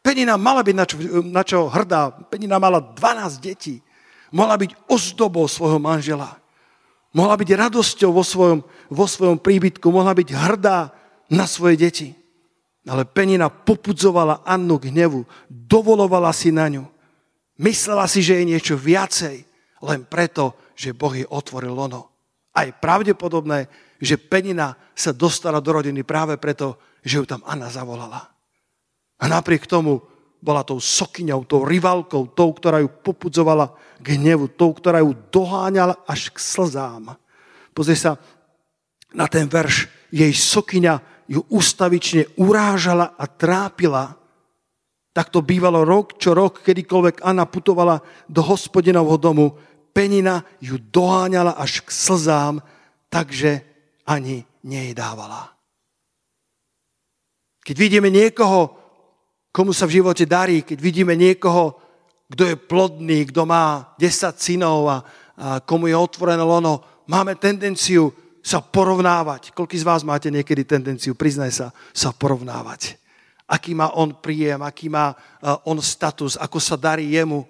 Penina 0.05 0.37
mala 0.37 0.61
byť 0.61 0.77
na 0.77 0.85
čo, 0.85 0.96
na 1.24 1.42
čo 1.44 1.59
hrdá. 1.72 2.12
Penina 2.29 2.61
mala 2.61 2.85
12 2.85 3.40
detí. 3.40 3.81
Mohla 4.29 4.61
byť 4.61 4.70
ozdobou 4.92 5.48
svojho 5.48 5.81
manžela. 5.81 6.37
Mohla 7.16 7.40
byť 7.40 7.48
radosťou 7.57 8.12
vo 8.12 8.20
svojom, 8.20 8.61
vo 8.92 9.07
svojom 9.09 9.40
príbytku. 9.40 9.88
Mohla 9.88 10.12
byť 10.12 10.29
hrdá 10.29 10.92
na 11.33 11.48
svoje 11.48 11.81
deti. 11.81 12.09
Ale 12.85 13.09
Penina 13.09 13.48
popudzovala 13.48 14.44
Annu 14.44 14.77
k 14.77 14.92
hnevu. 14.92 15.24
Dovolovala 15.48 16.33
si 16.37 16.53
na 16.53 16.68
ňu. 16.68 16.85
Myslela 17.57 18.05
si, 18.05 18.20
že 18.20 18.37
je 18.40 18.48
niečo 18.48 18.77
viacej. 18.77 19.44
Len 19.81 20.01
preto, 20.05 20.57
že 20.77 20.96
Boh 20.96 21.12
jej 21.16 21.29
otvoril 21.29 21.72
lono. 21.72 22.12
A 22.53 22.68
je 22.68 22.72
pravdepodobné, 22.77 23.68
že 24.01 24.16
Penina 24.16 24.79
sa 24.98 25.14
dostala 25.14 25.62
do 25.62 25.70
rodiny 25.70 26.02
práve 26.02 26.34
preto, 26.42 26.74
že 27.06 27.22
ju 27.22 27.24
tam 27.24 27.46
Anna 27.46 27.70
zavolala. 27.70 28.34
A 29.18 29.24
napriek 29.30 29.70
tomu 29.70 30.02
bola 30.42 30.62
tou 30.66 30.78
sokyňou, 30.78 31.46
tou 31.46 31.66
rivalkou, 31.66 32.30
tou, 32.34 32.50
ktorá 32.50 32.82
ju 32.82 32.90
popudzovala 32.90 33.74
k 33.98 34.18
hnevu, 34.18 34.50
tou, 34.54 34.70
ktorá 34.74 35.02
ju 35.02 35.14
doháňala 35.30 36.02
až 36.06 36.30
k 36.30 36.38
slzám. 36.38 37.14
Pozri 37.74 37.98
sa 37.98 38.18
na 39.14 39.26
ten 39.30 39.46
verš. 39.46 39.90
Jej 40.11 40.34
sokyňa 40.34 41.26
ju 41.30 41.42
ustavične 41.52 42.38
urážala 42.38 43.14
a 43.18 43.26
trápila. 43.26 44.18
Tak 45.14 45.34
to 45.34 45.42
bývalo 45.42 45.82
rok 45.82 46.18
čo 46.18 46.34
rok, 46.34 46.62
kedykoľvek 46.62 47.26
Anna 47.26 47.46
putovala 47.46 47.98
do 48.30 48.42
hospodinovho 48.42 49.18
domu. 49.18 49.46
Penina 49.90 50.46
ju 50.62 50.78
doháňala 50.78 51.58
až 51.58 51.82
k 51.82 51.90
slzám, 51.90 52.62
takže 53.11 53.66
ani 54.06 54.47
nejedávala. 54.64 55.55
Keď 57.62 57.77
vidíme 57.77 58.09
niekoho, 58.09 58.73
komu 59.53 59.77
sa 59.77 59.85
v 59.85 60.01
živote 60.01 60.25
darí, 60.25 60.64
keď 60.64 60.79
vidíme 60.81 61.12
niekoho, 61.12 61.77
kto 62.29 62.42
je 62.44 62.57
plodný, 62.57 63.29
kto 63.29 63.49
má 63.49 63.97
10 63.97 64.37
synov 64.37 64.88
a, 64.88 64.97
a 64.97 65.01
komu 65.64 65.88
je 65.88 65.97
otvorené 65.97 66.44
lono, 66.44 67.05
máme 67.09 67.37
tendenciu 67.37 68.12
sa 68.44 68.64
porovnávať. 68.64 69.53
Koľký 69.53 69.77
z 69.77 69.85
vás 69.85 70.05
máte 70.05 70.33
niekedy 70.33 70.64
tendenciu, 70.64 71.12
priznaj 71.12 71.53
sa, 71.53 71.66
sa 71.92 72.16
porovnávať. 72.16 72.97
Aký 73.49 73.73
má 73.73 73.92
on 73.97 74.12
príjem, 74.12 74.61
aký 74.61 74.92
má 74.92 75.16
on 75.64 75.81
status, 75.81 76.37
ako 76.37 76.61
sa 76.61 76.77
darí 76.77 77.16
jemu. 77.16 77.49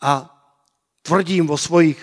A 0.00 0.28
tvrdím 1.04 1.48
vo 1.48 1.56
svojich 1.56 1.96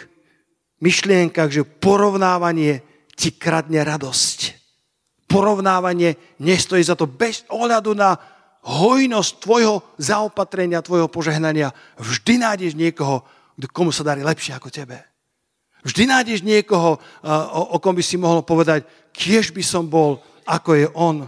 myšlienkach, 0.82 1.54
že 1.54 1.66
porovnávanie 1.66 2.82
ti 3.20 3.36
kradne 3.36 3.84
radosť. 3.84 4.56
Porovnávanie 5.28 6.40
nestojí 6.40 6.80
za 6.80 6.96
to 6.96 7.04
bez 7.04 7.44
ohľadu 7.52 7.92
na 7.92 8.16
hojnosť 8.64 9.32
tvojho 9.44 9.84
zaopatrenia, 10.00 10.80
tvojho 10.80 11.12
požehnania. 11.12 11.76
Vždy 12.00 12.40
nájdeš 12.40 12.74
niekoho, 12.80 13.28
komu 13.76 13.92
sa 13.92 14.08
darí 14.08 14.24
lepšie 14.24 14.56
ako 14.56 14.72
tebe. 14.72 15.04
Vždy 15.84 16.08
nájdeš 16.08 16.44
niekoho, 16.44 17.00
o, 17.00 17.62
o 17.76 17.78
kom 17.80 17.96
by 17.96 18.04
si 18.04 18.16
mohol 18.16 18.44
povedať, 18.44 18.88
kiež 19.12 19.52
by 19.52 19.64
som 19.64 19.88
bol, 19.88 20.24
ako 20.48 20.72
je 20.76 20.88
on. 20.96 21.28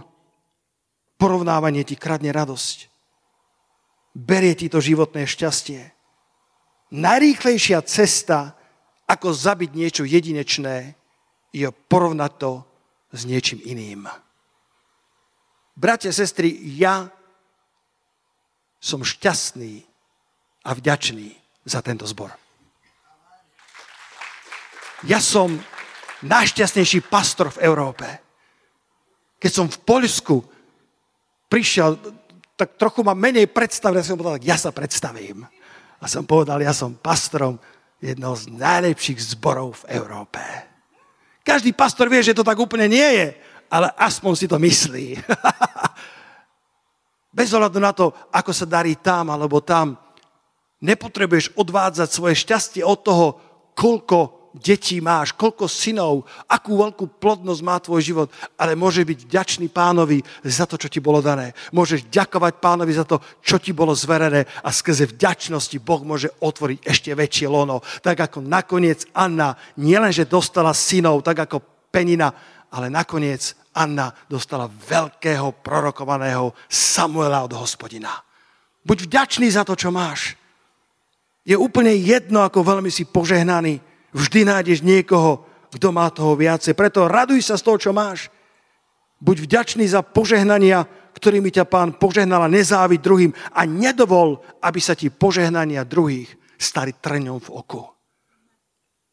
Porovnávanie 1.16 1.84
ti 1.84 1.96
kradne 1.96 2.32
radosť. 2.32 2.88
Berie 4.12 4.52
ti 4.52 4.68
to 4.68 4.80
životné 4.80 5.24
šťastie. 5.24 5.80
Najrýchlejšia 6.92 7.80
cesta, 7.88 8.52
ako 9.08 9.32
zabiť 9.32 9.70
niečo 9.72 10.04
jedinečné, 10.04 11.00
je 11.52 11.68
porovnať 11.68 12.32
to 12.40 12.52
s 13.12 13.28
niečím 13.28 13.60
iným. 13.60 14.08
Bratia, 15.76 16.12
sestry, 16.12 16.52
ja 16.76 17.08
som 18.80 19.04
šťastný 19.04 19.84
a 20.64 20.70
vďačný 20.74 21.32
za 21.68 21.84
tento 21.84 22.08
zbor. 22.08 22.32
Ja 25.06 25.20
som 25.20 25.60
najšťastnejší 26.22 27.06
pastor 27.06 27.50
v 27.52 27.62
Európe. 27.66 28.06
Keď 29.42 29.50
som 29.50 29.66
v 29.66 29.78
Poľsku 29.82 30.36
prišiel, 31.50 31.98
tak 32.54 32.78
trochu 32.78 33.02
ma 33.02 33.12
menej 33.12 33.50
predstavil, 33.50 33.98
ja 33.98 34.06
som 34.06 34.18
povedal, 34.18 34.40
ja 34.40 34.54
sa 34.54 34.70
predstavím. 34.70 35.42
A 35.98 36.04
som 36.06 36.22
povedal, 36.26 36.62
ja 36.62 36.70
som 36.70 36.94
pastorom 36.94 37.58
jedného 37.98 38.34
z 38.34 38.50
najlepších 38.54 39.34
zborov 39.34 39.82
v 39.86 39.98
Európe. 39.98 40.42
Každý 41.42 41.74
pastor 41.74 42.06
vie, 42.06 42.22
že 42.22 42.34
to 42.34 42.46
tak 42.46 42.58
úplne 42.58 42.86
nie 42.86 43.08
je, 43.18 43.28
ale 43.66 43.90
aspoň 43.98 44.32
si 44.38 44.46
to 44.46 44.58
myslí. 44.58 45.18
Bez 47.38 47.50
ohľadu 47.50 47.78
na 47.82 47.92
to, 47.94 48.14
ako 48.30 48.52
sa 48.54 48.66
darí 48.68 48.94
tam 48.98 49.32
alebo 49.32 49.62
tam, 49.62 49.98
nepotrebuješ 50.82 51.54
odvádzať 51.54 52.08
svoje 52.10 52.34
šťastie 52.42 52.82
od 52.82 52.98
toho, 53.02 53.26
koľko 53.78 54.41
detí 54.52 55.00
máš, 55.00 55.32
koľko 55.32 55.64
synov, 55.64 56.28
akú 56.44 56.76
veľkú 56.76 57.16
plodnosť 57.16 57.62
má 57.64 57.80
tvoj 57.80 58.00
život, 58.04 58.28
ale 58.60 58.76
môže 58.76 59.00
byť 59.00 59.18
vďačný 59.24 59.66
pánovi 59.72 60.20
za 60.44 60.68
to, 60.68 60.76
čo 60.76 60.92
ti 60.92 61.00
bolo 61.00 61.24
dané. 61.24 61.56
Môžeš 61.72 62.12
ďakovať 62.12 62.60
pánovi 62.60 62.92
za 62.92 63.08
to, 63.08 63.18
čo 63.40 63.56
ti 63.56 63.72
bolo 63.72 63.96
zverené 63.96 64.44
a 64.60 64.68
skrze 64.68 65.08
vďačnosti 65.08 65.80
Boh 65.80 66.04
môže 66.04 66.28
otvoriť 66.44 66.78
ešte 66.84 67.10
väčšie 67.16 67.48
lono. 67.48 67.80
Tak 68.04 68.28
ako 68.28 68.44
nakoniec 68.44 69.08
Anna 69.16 69.56
nielenže 69.80 70.28
dostala 70.28 70.76
synov, 70.76 71.24
tak 71.24 71.48
ako 71.48 71.88
Penina, 71.88 72.32
ale 72.72 72.92
nakoniec 72.92 73.56
Anna 73.72 74.12
dostala 74.28 74.68
veľkého 74.68 75.64
prorokovaného 75.64 76.52
Samuela 76.68 77.44
od 77.44 77.56
hospodina. 77.56 78.12
Buď 78.84 79.08
vďačný 79.08 79.48
za 79.48 79.64
to, 79.64 79.72
čo 79.72 79.88
máš. 79.88 80.36
Je 81.42 81.58
úplne 81.58 81.90
jedno, 81.96 82.44
ako 82.44 82.62
veľmi 82.62 82.90
si 82.90 83.02
požehnaný 83.08 83.91
Vždy 84.12 84.44
nájdeš 84.44 84.84
niekoho, 84.84 85.44
kto 85.72 85.88
má 85.88 86.12
toho 86.12 86.36
viacej. 86.36 86.76
Preto 86.76 87.08
raduj 87.08 87.40
sa 87.40 87.56
z 87.56 87.64
toho, 87.64 87.80
čo 87.80 87.90
máš. 87.96 88.28
Buď 89.22 89.48
vďačný 89.48 89.88
za 89.88 90.04
požehnania, 90.04 90.84
ktorými 91.16 91.48
ťa 91.48 91.64
pán 91.64 91.96
požehnala, 91.96 92.52
nezáviť 92.52 93.00
druhým 93.00 93.32
a 93.56 93.64
nedovol, 93.64 94.42
aby 94.60 94.80
sa 94.82 94.92
ti 94.92 95.08
požehnania 95.08 95.88
druhých 95.88 96.28
stali 96.60 96.92
trňom 96.92 97.40
v 97.40 97.48
oku. 97.56 97.82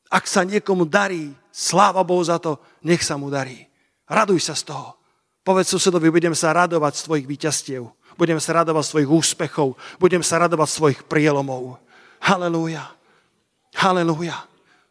Ak 0.10 0.26
sa 0.26 0.42
niekomu 0.42 0.90
darí, 0.90 1.32
sláva 1.54 2.02
Bohu 2.02 2.26
za 2.26 2.42
to, 2.42 2.58
nech 2.82 3.06
sa 3.06 3.16
mu 3.16 3.30
darí. 3.30 3.70
Raduj 4.10 4.42
sa 4.42 4.58
z 4.58 4.74
toho. 4.74 4.98
Povedz 5.46 5.70
susedovi, 5.70 6.10
budem 6.10 6.34
sa 6.34 6.52
radovať 6.52 6.94
z 6.98 7.02
tvojich 7.06 7.28
víťazstiev. 7.30 7.84
budem 8.20 8.36
sa 8.36 8.52
radovať 8.60 8.84
svojich 8.84 9.08
úspechov, 9.08 9.80
budem 9.96 10.20
sa 10.20 10.44
radovať 10.44 10.68
svojich 10.68 11.00
prielomov. 11.08 11.80
Halelúja. 12.20 12.84
Halelúja. 13.72 14.36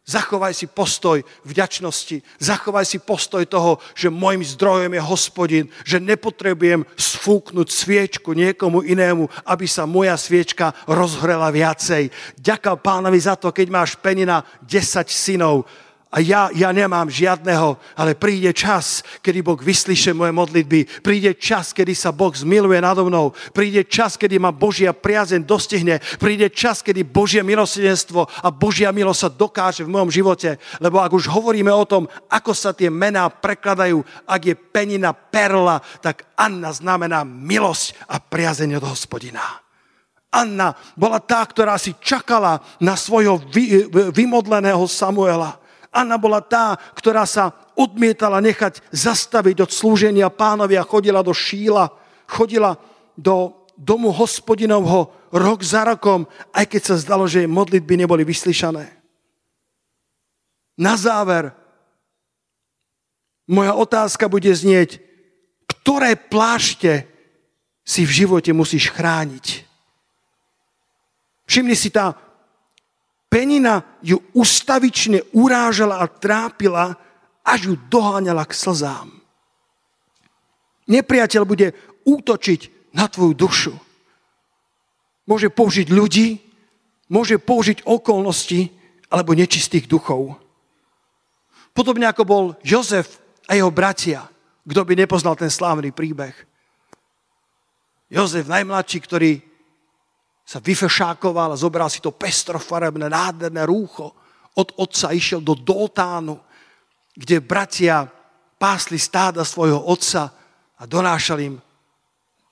Zachovaj 0.09 0.57
si 0.57 0.65
postoj 0.65 1.21
vďačnosti. 1.45 2.25
Zachovaj 2.41 2.89
si 2.89 2.97
postoj 2.97 3.45
toho, 3.45 3.77
že 3.93 4.09
môjim 4.09 4.41
zdrojom 4.41 4.97
je 4.97 5.03
hospodin, 5.05 5.65
že 5.85 6.01
nepotrebujem 6.01 6.89
sfúknuť 6.97 7.69
sviečku 7.69 8.33
niekomu 8.33 8.81
inému, 8.89 9.29
aby 9.45 9.69
sa 9.69 9.85
moja 9.85 10.17
sviečka 10.17 10.73
rozhrela 10.89 11.53
viacej. 11.53 12.09
Ďakujem 12.41 12.81
pánovi 12.81 13.21
za 13.21 13.37
to, 13.37 13.53
keď 13.53 13.69
máš 13.69 14.01
penina 14.01 14.41
10 14.65 15.13
synov 15.13 15.69
a 16.09 16.25
ja, 16.25 16.49
ja 16.57 16.73
nemám 16.73 17.13
žiadneho, 17.13 17.77
ale 17.93 18.17
príde 18.17 18.49
čas, 18.57 19.05
kedy 19.21 19.45
Boh 19.45 19.61
vyslyše 19.61 20.17
moje 20.17 20.33
modlitby. 20.33 21.05
Príde 21.05 21.37
čas, 21.37 21.77
kedy 21.77 21.93
sa 21.93 22.17
Boh 22.17 22.33
zmiluje 22.33 22.81
nado 22.81 23.05
mnou. 23.05 23.37
Príde 23.53 23.85
čas, 23.85 24.17
kedy 24.17 24.41
ma 24.41 24.49
Božia 24.49 24.97
priazeň 24.97 25.45
dostihne. 25.45 26.01
Príde 26.17 26.49
čas, 26.49 26.81
kedy 26.81 27.05
Božie 27.05 27.45
milosrdenstvo 27.45 28.25
a 28.25 28.49
Božia 28.49 28.89
milosť 28.89 29.21
sa 29.21 29.29
dokáže 29.29 29.85
v 29.85 29.93
mojom 29.93 30.09
živote. 30.09 30.57
Lebo 30.81 30.97
ak 30.97 31.13
už 31.13 31.29
hovoríme 31.29 31.69
o 31.69 31.85
tom, 31.85 32.09
ako 32.33 32.57
sa 32.57 32.73
tie 32.73 32.89
mená 32.89 33.29
prekladajú, 33.29 34.01
ak 34.25 34.41
je 34.49 34.57
penina 34.57 35.13
perla, 35.13 35.77
tak 36.01 36.25
Anna 36.41 36.73
znamená 36.73 37.21
milosť 37.21 38.09
a 38.09 38.17
priazeň 38.17 38.81
od 38.81 38.85
hospodina. 38.89 39.45
Anna 40.33 40.73
bola 40.97 41.21
tá, 41.21 41.45
ktorá 41.45 41.77
si 41.77 41.93
čakala 42.01 42.65
na 42.81 42.97
svojho 42.97 43.45
vy, 43.53 43.93
vymodleného 44.09 44.89
Samuela 44.89 45.68
Anna 45.89 46.21
bola 46.21 46.45
tá, 46.45 46.77
ktorá 46.93 47.25
sa 47.25 47.53
odmietala 47.73 48.43
nechať 48.45 48.85
zastaviť 48.93 49.65
od 49.65 49.71
slúženia 49.73 50.29
pánovi 50.29 50.77
a 50.77 50.85
chodila 50.85 51.25
do 51.25 51.33
šíla, 51.33 51.89
chodila 52.29 52.77
do 53.17 53.57
domu 53.79 54.11
hospodinovho 54.13 55.15
rok 55.33 55.61
za 55.63 55.87
rokom, 55.87 56.27
aj 56.53 56.67
keď 56.67 56.83
sa 56.83 56.97
zdalo, 57.01 57.25
že 57.25 57.45
jej 57.45 57.51
modlitby 57.51 57.95
neboli 58.05 58.27
vyslyšané. 58.27 58.91
Na 60.79 60.95
záver, 60.95 61.51
moja 63.49 63.73
otázka 63.75 64.29
bude 64.29 64.53
znieť, 64.53 65.01
ktoré 65.67 66.15
plášte 66.15 67.09
si 67.81 68.05
v 68.05 68.13
živote 68.25 68.53
musíš 68.53 68.93
chrániť. 68.93 69.65
Všimni 71.49 71.73
si 71.73 71.89
tá 71.89 72.13
Penina 73.29 73.85
ju 74.01 74.17
ustavične 74.33 75.21
urážala 75.37 76.01
a 76.01 76.09
trápila, 76.09 76.97
až 77.45 77.73
ju 77.73 77.75
doháňala 77.93 78.49
k 78.49 78.57
slzám. 78.57 79.09
Nepriateľ 80.89 81.43
bude 81.45 81.77
útočiť 82.09 82.93
na 82.97 83.05
tvoju 83.05 83.33
dušu. 83.37 83.75
Môže 85.29 85.53
použiť 85.53 85.93
ľudí, 85.93 86.41
môže 87.13 87.37
použiť 87.37 87.85
okolnosti 87.85 88.73
alebo 89.13 89.37
nečistých 89.37 89.85
duchov. 89.85 90.41
Podobne 91.77 92.09
ako 92.09 92.23
bol 92.25 92.45
Jozef 92.65 93.21
a 93.45 93.53
jeho 93.53 93.69
bratia, 93.69 94.25
kto 94.65 94.81
by 94.89 94.93
nepoznal 94.97 95.37
ten 95.37 95.53
slávny 95.53 95.93
príbeh. 95.93 96.33
Jozef 98.09 98.49
najmladší, 98.49 98.99
ktorý 99.05 99.33
sa 100.49 100.65
vyfešákoval 100.65 101.53
a 101.53 101.61
zobral 101.61 101.93
si 101.93 102.01
to 102.01 102.17
pestrofarebné, 102.17 103.13
nádherné 103.13 103.69
rúcho. 103.69 104.17
Od 104.57 104.69
otca 104.81 105.13
išiel 105.13 105.45
do 105.45 105.53
Doltánu, 105.53 106.41
kde 107.13 107.45
bratia 107.45 108.09
pásli 108.57 108.97
stáda 108.97 109.45
svojho 109.45 109.77
otca 109.77 110.33
a 110.81 110.83
donášali 110.89 111.53
im 111.53 111.57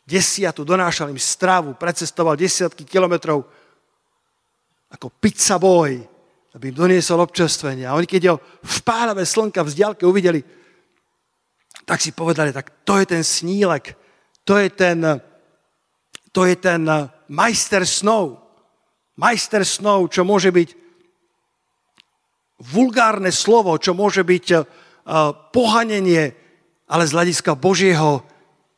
desiatu, 0.05 0.61
donášali 0.61 1.17
im 1.17 1.19
stravu, 1.19 1.73
precestoval 1.73 2.37
desiatky 2.37 2.85
kilometrov 2.85 3.49
ako 4.93 5.09
pizza 5.17 5.57
boy, 5.57 5.97
aby 6.53 6.65
im 6.69 6.77
doniesol 6.77 7.25
občerstvenie. 7.25 7.89
A 7.89 7.97
oni, 7.97 8.05
keď 8.05 8.23
ho 8.29 8.37
v 8.61 8.79
páravé 8.85 9.25
slnka 9.25 9.65
v 9.65 9.73
vzdialke 9.73 10.05
uvideli, 10.05 10.45
tak 11.89 12.05
si 12.05 12.13
povedali, 12.13 12.53
tak 12.53 12.85
to 12.85 13.01
je 13.01 13.07
ten 13.09 13.25
snílek, 13.25 13.97
to 14.45 14.61
je 14.61 14.69
ten, 14.69 15.01
to 16.37 16.45
je 16.45 16.61
ten 16.61 16.85
majster 17.33 17.89
snov. 17.89 18.45
Majster 19.17 19.65
snov, 19.65 20.13
čo 20.13 20.21
môže 20.21 20.53
byť 20.53 20.69
vulgárne 22.61 23.33
slovo, 23.33 23.73
čo 23.81 23.97
môže 23.97 24.21
byť 24.21 24.47
uh, 24.53 24.61
pohanenie, 25.49 26.37
ale 26.93 27.09
z 27.09 27.15
hľadiska 27.17 27.57
Božieho, 27.57 28.21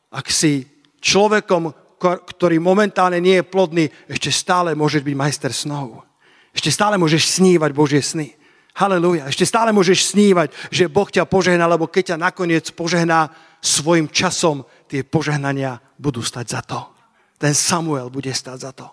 ak 0.07 0.31
si 0.31 0.71
človekom, 1.03 1.75
ktorý 1.99 2.63
momentálne 2.63 3.19
nie 3.19 3.43
je 3.43 3.49
plodný, 3.51 3.91
ešte 4.07 4.31
stále 4.31 4.71
môžeš 4.71 5.03
byť 5.03 5.15
majster 5.19 5.51
snov. 5.51 6.07
Ešte 6.55 6.71
stále 6.71 6.95
môžeš 6.95 7.43
snívať 7.43 7.75
Božie 7.75 7.99
sny. 7.99 8.39
Halelúja. 8.79 9.27
Ešte 9.27 9.43
stále 9.43 9.75
môžeš 9.75 10.15
snívať, 10.15 10.55
že 10.71 10.87
Boh 10.87 11.11
ťa 11.11 11.27
požehná, 11.27 11.67
lebo 11.67 11.91
keď 11.91 12.15
ťa 12.15 12.23
nakoniec 12.23 12.71
požehná 12.71 13.35
svojim 13.59 14.07
časom, 14.07 14.63
tie 14.87 15.03
požehnania 15.03 15.83
budú 15.99 16.23
stať 16.23 16.47
za 16.47 16.63
to 16.63 16.98
ten 17.39 17.55
Samuel 17.55 18.11
bude 18.11 18.29
stáť 18.29 18.59
za 18.59 18.71
to. 18.75 18.87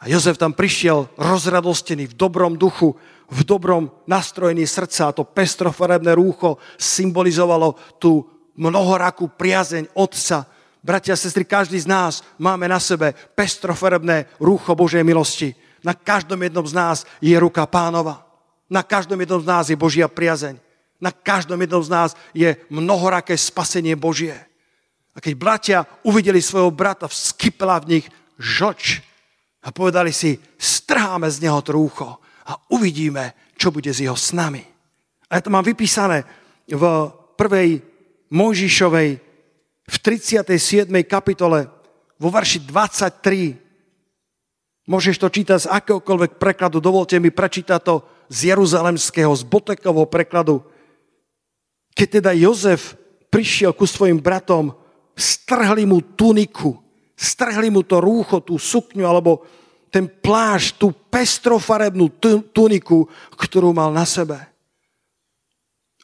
A 0.00 0.08
Jozef 0.08 0.40
tam 0.40 0.56
prišiel 0.56 1.12
rozradostený 1.20 2.08
v 2.08 2.16
dobrom 2.16 2.56
duchu, 2.56 2.96
v 3.28 3.40
dobrom 3.44 3.92
nastrojení 4.08 4.64
srdca 4.64 5.12
a 5.12 5.14
to 5.14 5.28
pestrofarebné 5.28 6.16
rúcho 6.16 6.56
symbolizovalo 6.80 7.76
tú 8.00 8.24
mnohorakú 8.56 9.28
priazeň 9.36 9.92
otca. 9.92 10.48
Bratia 10.80 11.12
a 11.12 11.20
sestry, 11.20 11.44
každý 11.44 11.76
z 11.76 11.84
nás 11.84 12.24
máme 12.40 12.64
na 12.64 12.80
sebe 12.80 13.12
pestrofarebné 13.36 14.24
rúcho 14.40 14.72
Božej 14.72 15.04
milosti. 15.04 15.52
Na 15.84 15.92
každom 15.92 16.40
jednom 16.40 16.64
z 16.64 16.72
nás 16.72 16.98
je 17.20 17.36
ruka 17.36 17.68
pánova. 17.68 18.24
Na 18.72 18.80
každom 18.80 19.20
jednom 19.20 19.44
z 19.44 19.48
nás 19.48 19.64
je 19.68 19.76
Božia 19.76 20.08
priazeň. 20.08 20.56
Na 20.96 21.12
každom 21.12 21.60
jednom 21.60 21.84
z 21.84 21.92
nás 21.92 22.10
je 22.32 22.56
mnohoraké 22.72 23.36
spasenie 23.36 23.92
Božie. 23.96 24.36
A 25.14 25.18
keď 25.18 25.34
bratia 25.34 25.78
uvideli 26.06 26.38
svojho 26.38 26.70
brata, 26.70 27.10
vskypla 27.10 27.82
v 27.82 27.98
nich 27.98 28.06
žoč 28.38 29.02
a 29.66 29.74
povedali 29.74 30.14
si, 30.14 30.38
strháme 30.56 31.26
z 31.28 31.44
neho 31.44 31.60
trúcho 31.60 32.22
a 32.46 32.56
uvidíme, 32.70 33.34
čo 33.58 33.74
bude 33.74 33.90
s 33.90 34.00
jeho 34.00 34.16
snami. 34.16 34.62
A 35.30 35.38
ja 35.38 35.44
to 35.44 35.52
mám 35.52 35.66
vypísané 35.66 36.24
v 36.70 36.84
prvej 37.36 37.82
Mojžišovej 38.30 39.10
v 39.90 39.96
37. 39.98 40.86
kapitole 41.06 41.66
vo 42.18 42.28
verši 42.30 42.62
23. 42.62 44.86
Môžeš 44.86 45.18
to 45.18 45.28
čítať 45.30 45.58
z 45.66 45.70
akéhokoľvek 45.70 46.38
prekladu. 46.38 46.82
Dovolte 46.82 47.18
mi 47.22 47.30
prečítať 47.30 47.80
to 47.82 48.02
z 48.30 48.54
jeruzalemského, 48.54 49.34
z 49.34 49.42
Botekovho 49.46 50.06
prekladu. 50.06 50.62
Keď 51.94 52.08
teda 52.22 52.30
Jozef 52.34 52.94
prišiel 53.30 53.74
ku 53.74 53.86
svojim 53.86 54.18
bratom, 54.18 54.74
strhli 55.20 55.84
mu 55.84 56.00
tuniku, 56.00 56.80
strhli 57.12 57.68
mu 57.68 57.84
to 57.84 58.00
rúcho, 58.00 58.40
tú 58.40 58.56
sukňu 58.56 59.04
alebo 59.04 59.44
ten 59.92 60.08
pláž, 60.08 60.74
tú 60.80 60.94
pestrofarebnú 60.94 62.08
tuniku, 62.54 63.04
ktorú 63.36 63.74
mal 63.76 63.92
na 63.92 64.08
sebe. 64.08 64.38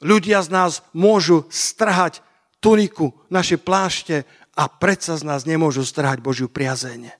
Ľudia 0.05 0.45
z 0.45 0.53
nás 0.53 0.73
môžu 0.93 1.49
strhať 1.49 2.21
tuniku, 2.61 3.17
naše 3.33 3.57
plášte 3.57 4.29
a 4.53 4.69
predsa 4.69 5.17
z 5.17 5.25
nás 5.25 5.49
nemôžu 5.49 5.87
strhať 5.87 6.21
Božiu 6.21 6.53
priazeň. 6.53 7.15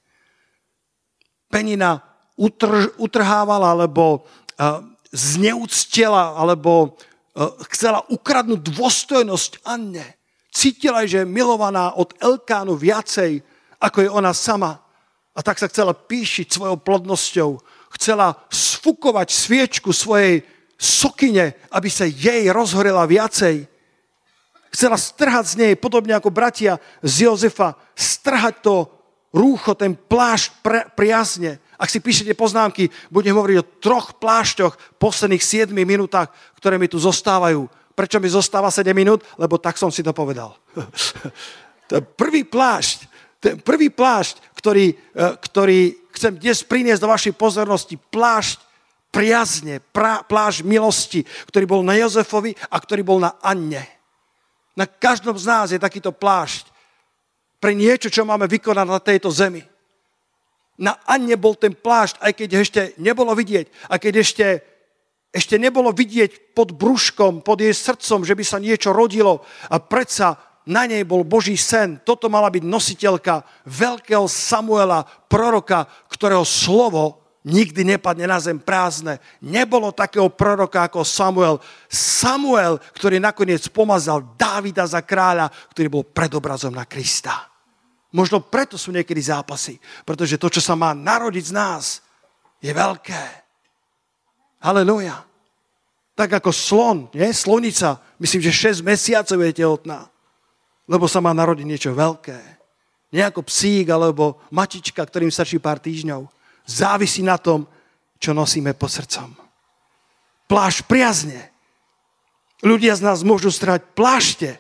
Penina 1.49 2.05
utrž, 2.37 2.93
utrhávala, 3.01 3.73
alebo 3.73 4.27
uh, 4.59 4.85
zneúctila, 5.15 6.37
alebo 6.37 6.93
uh, 6.93 7.55
chcela 7.73 8.05
ukradnúť 8.13 8.61
dôstojnosť 8.61 9.65
Anne. 9.65 10.05
Cítila, 10.57 11.05
že 11.05 11.21
je 11.21 11.29
milovaná 11.29 11.93
od 12.01 12.17
Elkánu 12.17 12.81
viacej, 12.81 13.45
ako 13.77 13.99
je 14.01 14.09
ona 14.09 14.33
sama. 14.33 14.81
A 15.37 15.45
tak 15.45 15.61
sa 15.61 15.69
chcela 15.69 15.93
píšiť 15.93 16.49
svojou 16.49 16.81
plodnosťou. 16.81 17.61
Chcela 17.93 18.41
sfukovať 18.49 19.29
sviečku 19.29 19.93
svojej 19.93 20.41
sokine, 20.81 21.61
aby 21.69 21.93
sa 21.93 22.09
jej 22.09 22.49
rozhorela 22.49 23.05
viacej. 23.05 23.69
Chcela 24.73 24.97
strhať 24.97 25.45
z 25.45 25.55
nej, 25.61 25.73
podobne 25.77 26.17
ako 26.17 26.33
bratia 26.33 26.81
z 27.05 27.29
Jozefa, 27.29 27.77
strhať 27.93 28.65
to 28.65 28.89
rúcho, 29.37 29.77
ten 29.77 29.93
plášť 29.93 30.49
pre, 30.65 30.89
priazne. 30.97 31.61
Ak 31.77 31.93
si 31.93 32.01
píšete 32.01 32.33
poznámky, 32.33 32.89
budem 33.13 33.37
hovoriť 33.37 33.57
o 33.61 33.69
troch 33.85 34.17
plášťoch 34.17 34.73
v 34.73 34.97
posledných 34.97 35.45
7 35.45 35.77
minútach, 35.77 36.33
ktoré 36.57 36.81
mi 36.81 36.89
tu 36.89 36.97
zostávajú. 36.97 37.69
Prečo 37.97 38.21
mi 38.21 38.29
zostáva 38.29 38.69
7 38.69 38.93
minút? 38.93 39.25
Lebo 39.41 39.57
tak 39.57 39.81
som 39.81 39.89
si 39.89 40.05
to 40.05 40.13
povedal. 40.13 40.53
to 41.89 41.93
je 41.97 42.03
prvý 42.05 42.45
plášť, 42.45 43.09
ten 43.41 43.57
prvý 43.57 43.89
plášť, 43.89 44.43
ktorý, 44.59 44.93
e, 44.93 44.95
ktorý 45.17 45.81
chcem 46.13 46.37
dnes 46.37 46.61
priniesť 46.65 47.01
do 47.01 47.13
vašej 47.13 47.35
pozornosti, 47.37 47.97
plášť 47.97 48.59
priazne, 49.13 49.81
pra, 49.81 50.21
plášť 50.21 50.61
milosti, 50.67 51.25
ktorý 51.49 51.65
bol 51.65 51.81
na 51.81 51.97
Jozefovi 51.97 52.53
a 52.69 52.77
ktorý 52.77 53.01
bol 53.01 53.19
na 53.23 53.41
Anne. 53.41 53.81
Na 54.77 54.85
každom 54.85 55.41
z 55.41 55.45
nás 55.49 55.67
je 55.73 55.81
takýto 55.81 56.13
plášť. 56.13 56.75
pre 57.57 57.73
niečo, 57.73 58.13
čo 58.13 58.29
máme 58.29 58.45
vykonať 58.45 58.87
na 58.87 59.01
tejto 59.01 59.33
zemi. 59.33 59.65
Na 60.77 61.01
Anne 61.09 61.41
bol 61.41 61.57
ten 61.57 61.73
plášť, 61.73 62.21
aj 62.21 62.33
keď 62.37 62.49
ešte 62.61 62.81
nebolo 63.01 63.33
vidieť, 63.33 63.89
a 63.89 63.97
keď 63.97 64.21
ešte, 64.21 64.47
ešte 65.37 65.61
nebolo 65.61 65.93
vidieť 65.93 66.57
pod 66.57 66.73
brúškom, 66.73 67.45
pod 67.45 67.61
jej 67.61 67.77
srdcom, 67.77 68.25
že 68.25 68.33
by 68.33 68.45
sa 68.45 68.57
niečo 68.57 68.97
rodilo 68.97 69.45
a 69.69 69.77
predsa 69.77 70.41
na 70.65 70.89
nej 70.89 71.05
bol 71.05 71.23
Boží 71.23 71.55
sen. 71.61 72.01
Toto 72.01 72.33
mala 72.33 72.49
byť 72.49 72.65
nositeľka 72.65 73.45
veľkého 73.69 74.25
Samuela, 74.27 75.05
proroka, 75.05 75.85
ktorého 76.09 76.43
slovo 76.43 77.23
nikdy 77.47 77.95
nepadne 77.95 78.27
na 78.27 78.43
zem 78.43 78.59
prázdne. 78.59 79.23
Nebolo 79.39 79.95
takého 79.95 80.27
proroka 80.27 80.83
ako 80.83 81.07
Samuel. 81.07 81.63
Samuel, 81.87 82.83
ktorý 82.99 83.23
nakoniec 83.23 83.63
pomazal 83.71 84.35
Dávida 84.35 84.83
za 84.83 85.05
kráľa, 85.07 85.53
ktorý 85.71 85.87
bol 85.87 86.03
predobrazom 86.03 86.75
na 86.75 86.83
Krista. 86.83 87.47
Možno 88.11 88.43
preto 88.43 88.75
sú 88.75 88.91
niekedy 88.91 89.23
zápasy, 89.23 89.79
pretože 90.03 90.41
to, 90.41 90.51
čo 90.51 90.59
sa 90.59 90.75
má 90.75 90.91
narodiť 90.97 91.45
z 91.47 91.55
nás, 91.55 91.85
je 92.59 92.73
veľké. 92.75 93.23
Halleluja. 94.65 95.26
Tak 96.17 96.41
ako 96.41 96.51
slon, 96.51 96.99
nie? 97.13 97.29
slonica, 97.31 98.01
myslím, 98.17 98.41
že 98.41 98.81
6 98.81 98.81
mesiacov 98.81 99.37
je 99.37 99.53
tehotná, 99.53 100.09
lebo 100.89 101.05
sa 101.05 101.21
má 101.21 101.37
narodiť 101.37 101.67
niečo 101.69 101.93
veľké. 101.93 102.41
Nie 103.13 103.29
ako 103.29 103.45
psík 103.45 103.93
alebo 103.93 104.41
matička, 104.49 105.05
ktorým 105.05 105.29
stačí 105.29 105.61
pár 105.61 105.77
týždňov 105.77 106.27
závisí 106.67 107.23
na 107.23 107.39
tom, 107.39 107.69
čo 108.19 108.35
nosíme 108.35 108.75
po 108.75 108.91
srdcom. 108.91 109.37
Plášť 110.51 110.89
priazne. 110.89 111.53
Ľudia 112.65 112.97
z 112.97 113.05
nás 113.05 113.21
môžu 113.23 113.53
strhať 113.53 113.85
plášte, 113.95 114.57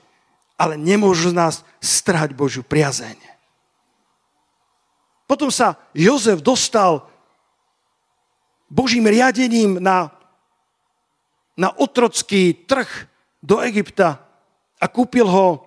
ale 0.60 0.76
nemôžu 0.76 1.32
z 1.32 1.36
nás 1.36 1.54
strhať 1.80 2.36
Božiu 2.36 2.62
priazeň. 2.62 3.16
Potom 5.26 5.50
sa 5.50 5.74
Jozef 5.90 6.38
dostal 6.38 7.02
Božím 8.70 9.10
riadením 9.10 9.82
na, 9.82 10.10
na 11.56 11.72
otrocký 11.72 12.68
trh 12.68 12.88
do 13.40 13.64
Egypta 13.64 14.20
a 14.76 14.86
kúpil 14.86 15.24
ho 15.24 15.64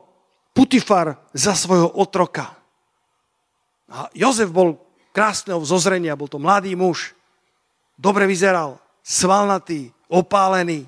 Putifar 0.53 1.17
za 1.33 1.57
svojho 1.57 1.89
otroka. 1.97 2.53
A 3.89 4.05
Jozef 4.13 4.53
bol 4.53 4.77
krásneho 5.09 5.57
vzozrenia, 5.57 6.19
bol 6.19 6.29
to 6.29 6.37
mladý 6.37 6.77
muž, 6.77 7.17
dobre 7.97 8.29
vyzeral, 8.29 8.77
svalnatý, 9.01 9.89
opálený, 10.05 10.85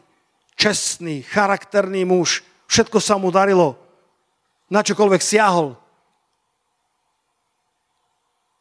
čestný, 0.53 1.25
charakterný 1.25 2.05
muž, 2.05 2.45
všetko 2.69 3.01
sa 3.01 3.17
mu 3.17 3.33
darilo, 3.33 3.79
na 4.69 4.85
čokoľvek 4.85 5.21
siahol. 5.21 5.73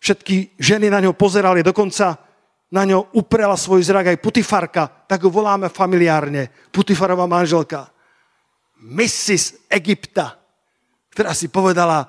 Všetky 0.00 0.57
ženy 0.57 0.88
na 0.88 1.05
ňo 1.05 1.12
pozerali, 1.12 1.61
dokonca 1.61 2.16
na 2.71 2.87
ňo 2.87 3.11
uprela 3.19 3.59
svoj 3.59 3.83
zrak 3.83 4.15
aj 4.15 4.23
Putifarka, 4.23 4.87
tak 4.87 5.27
ho 5.27 5.31
voláme 5.31 5.67
familiárne, 5.67 6.51
Putifarová 6.71 7.27
manželka. 7.27 7.91
Mrs. 8.81 9.67
Egypta, 9.69 10.39
ktorá 11.11 11.35
si 11.35 11.51
povedala, 11.51 12.07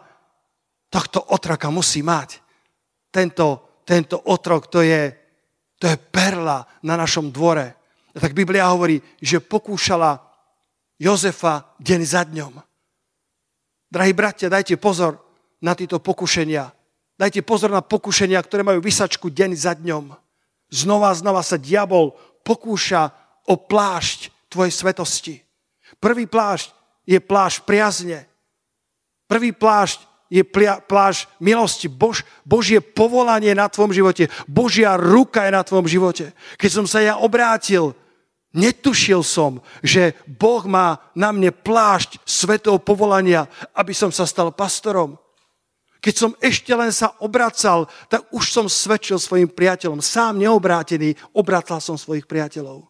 tohto 0.87 1.19
otraka 1.33 1.67
musí 1.73 2.05
mať 2.05 2.39
tento, 3.11 3.81
tento 3.83 4.21
otrok, 4.29 4.71
to 4.71 4.85
je, 4.85 5.11
to 5.81 5.89
je 5.89 5.97
perla 5.97 6.63
na 6.85 6.95
našom 6.95 7.33
dvore. 7.33 7.75
A 8.15 8.17
tak 8.19 8.37
Biblia 8.37 8.71
hovorí, 8.71 9.01
že 9.19 9.43
pokúšala 9.43 10.19
Jozefa 11.01 11.73
deň 11.81 12.01
za 12.05 12.21
dňom. 12.29 12.53
Drahí 13.91 14.13
bratia, 14.13 14.47
dajte 14.47 14.77
pozor 14.77 15.17
na 15.59 15.73
tieto 15.73 15.97
pokušenia. 15.99 16.69
Dajte 17.17 17.41
pozor 17.41 17.73
na 17.73 17.81
pokušenia, 17.81 18.39
ktoré 18.39 18.61
majú 18.61 18.79
vysačku 18.79 19.27
deň 19.27 19.51
za 19.57 19.73
dňom. 19.75 20.30
Znova 20.71 21.11
a 21.11 21.17
znova 21.19 21.43
sa 21.43 21.59
diabol 21.59 22.15
pokúša 22.47 23.11
o 23.51 23.59
plášť 23.59 24.31
tvojej 24.47 24.71
svetosti. 24.71 25.35
Prvý 25.99 26.25
plášť 26.25 26.71
je 27.03 27.19
plášť 27.19 27.67
priazne. 27.67 28.23
Prvý 29.27 29.51
plášť 29.51 30.07
je 30.31 30.43
pláž 30.87 31.27
milosti. 31.43 31.91
Bož, 31.91 32.23
Božie 32.47 32.79
povolanie 32.79 33.51
na 33.51 33.67
tvojom 33.67 33.91
živote. 33.91 34.31
Božia 34.47 34.95
ruka 34.95 35.43
je 35.43 35.51
na 35.51 35.63
tvojom 35.63 35.87
živote. 35.91 36.31
Keď 36.55 36.71
som 36.71 36.85
sa 36.87 37.03
ja 37.03 37.19
obrátil, 37.19 37.91
netušil 38.55 39.27
som, 39.27 39.59
že 39.83 40.15
Boh 40.27 40.63
má 40.67 41.03
na 41.11 41.35
mne 41.35 41.51
plášť 41.51 42.23
svetého 42.23 42.79
povolania, 42.79 43.47
aby 43.75 43.91
som 43.91 44.07
sa 44.07 44.23
stal 44.23 44.55
pastorom. 44.55 45.19
Keď 46.01 46.13
som 46.17 46.31
ešte 46.41 46.73
len 46.73 46.89
sa 46.89 47.13
obracal, 47.21 47.85
tak 48.09 48.25
už 48.33 48.49
som 48.49 48.65
svedčil 48.65 49.21
svojim 49.21 49.45
priateľom. 49.45 50.01
Sám 50.01 50.41
neobrátený, 50.41 51.13
obracal 51.29 51.77
som 51.77 51.93
svojich 51.93 52.25
priateľov. 52.25 52.89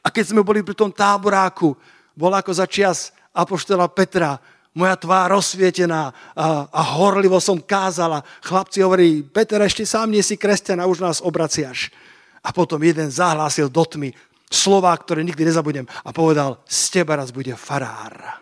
A 0.00 0.08
keď 0.08 0.32
sme 0.32 0.40
boli 0.40 0.64
pri 0.64 0.72
tom 0.72 0.88
táboráku, 0.88 1.76
bol 2.16 2.32
ako 2.32 2.56
za 2.56 2.64
čias 2.64 3.12
apoštola 3.36 3.92
Petra, 3.92 4.40
moja 4.72 4.96
tvár 4.96 5.36
rozsvietená 5.36 6.08
a, 6.32 6.64
a 6.72 6.82
horlivo 6.96 7.36
som 7.36 7.60
kázala. 7.60 8.24
Chlapci 8.40 8.80
hovorí, 8.80 9.20
Peter, 9.20 9.60
ešte 9.60 9.84
sám 9.84 10.08
nie 10.08 10.24
si 10.24 10.40
kresťan 10.40 10.80
a 10.80 10.88
už 10.88 11.04
nás 11.04 11.20
obraciaš. 11.20 11.92
A 12.40 12.54
potom 12.54 12.80
jeden 12.80 13.12
zahlásil 13.12 13.68
do 13.68 13.84
tmy 13.84 14.16
slova, 14.48 14.96
ktoré 14.96 15.20
nikdy 15.20 15.44
nezabudnem 15.44 15.84
a 15.84 16.10
povedal, 16.16 16.64
z 16.64 17.02
teba 17.02 17.20
raz 17.20 17.28
bude 17.28 17.52
farár. 17.60 18.40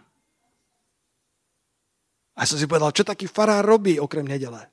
A 2.38 2.46
som 2.46 2.55
si 2.55 2.70
povedal, 2.70 2.94
čo 2.94 3.03
taký 3.03 3.27
farár 3.27 3.66
robí 3.66 3.98
okrem 3.98 4.22
nedele? 4.22 4.70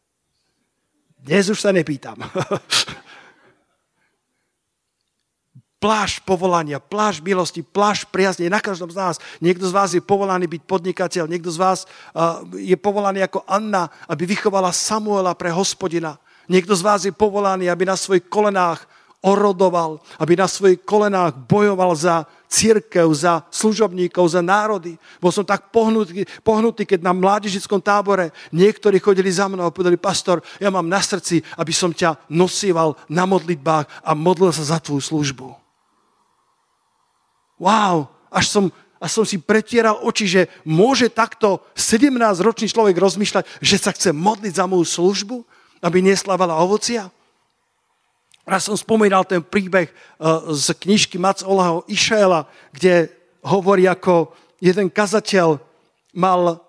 Dnes 1.17 1.49
už 1.49 1.57
sa 1.57 1.73
nepýtam. 1.73 2.21
plášť 5.85 6.25
povolania, 6.25 6.81
plášť 6.81 7.21
milosti, 7.21 7.61
plášť 7.61 8.09
priazne 8.09 8.49
na 8.49 8.57
každom 8.57 8.89
z 8.89 8.97
nás. 8.97 9.15
Niekto 9.37 9.69
z 9.69 9.75
vás 9.75 9.93
je 9.93 10.01
povolaný 10.01 10.49
byť 10.49 10.61
podnikateľ, 10.65 11.29
niekto 11.29 11.53
z 11.53 11.61
vás 11.61 11.85
je 12.57 12.73
povolaný 12.73 13.21
ako 13.21 13.45
Anna, 13.45 13.93
aby 14.09 14.25
vychovala 14.25 14.73
Samuela 14.73 15.37
pre 15.37 15.53
hospodina. 15.53 16.17
Niekto 16.49 16.73
z 16.73 16.81
vás 16.81 17.05
je 17.05 17.13
povolaný, 17.13 17.69
aby 17.69 17.85
na 17.85 17.93
svojich 17.93 18.25
kolenách 18.25 18.89
orodoval, 19.25 19.97
aby 20.21 20.37
na 20.37 20.45
svojich 20.45 20.85
kolenách 20.85 21.33
bojoval 21.49 21.97
za 21.97 22.29
církev, 22.45 23.09
za 23.09 23.41
služobníkov, 23.49 24.29
za 24.29 24.45
národy. 24.45 24.95
Bol 25.17 25.33
som 25.33 25.41
tak 25.41 25.73
pohnutý, 25.73 26.29
pohnutý, 26.45 26.85
keď 26.85 27.01
na 27.01 27.11
mládežickom 27.11 27.81
tábore 27.81 28.29
niektorí 28.53 29.01
chodili 29.01 29.33
za 29.33 29.49
mnou 29.49 29.65
a 29.65 29.73
povedali, 29.73 29.97
pastor, 29.97 30.45
ja 30.61 30.69
mám 30.69 30.85
na 30.85 31.01
srdci, 31.01 31.41
aby 31.57 31.73
som 31.73 31.89
ťa 31.89 32.29
nosíval 32.29 32.93
na 33.09 33.25
modlitbách 33.25 34.05
a 34.05 34.11
modlil 34.13 34.53
sa 34.53 34.63
za 34.63 34.77
tvoju 34.77 35.01
službu. 35.01 35.47
Wow, 37.57 38.13
až 38.29 38.45
som, 38.51 38.63
až 39.01 39.11
som 39.11 39.25
si 39.25 39.41
pretieral 39.41 39.97
oči, 40.05 40.29
že 40.29 40.41
môže 40.67 41.09
takto 41.09 41.65
17-ročný 41.73 42.67
človek 42.69 42.95
rozmýšľať, 42.95 43.43
že 43.63 43.77
sa 43.81 43.89
chce 43.89 44.13
modliť 44.13 44.53
za 44.59 44.69
moju 44.69 44.85
službu, 44.85 45.37
aby 45.81 46.03
neslávala 46.03 46.61
ovocia. 46.61 47.09
Raz 48.45 48.69
som 48.69 48.77
spomínal 48.77 49.25
ten 49.25 49.41
príbeh 49.41 49.89
eh, 49.89 49.95
z 50.53 50.77
knižky 50.77 51.17
Mac 51.17 51.41
Olaho 51.41 51.81
Išaela, 51.89 52.45
kde 52.69 53.09
hovorí, 53.41 53.89
ako 53.89 54.33
jeden 54.61 54.89
kazateľ 54.89 55.57
mal 56.13 56.61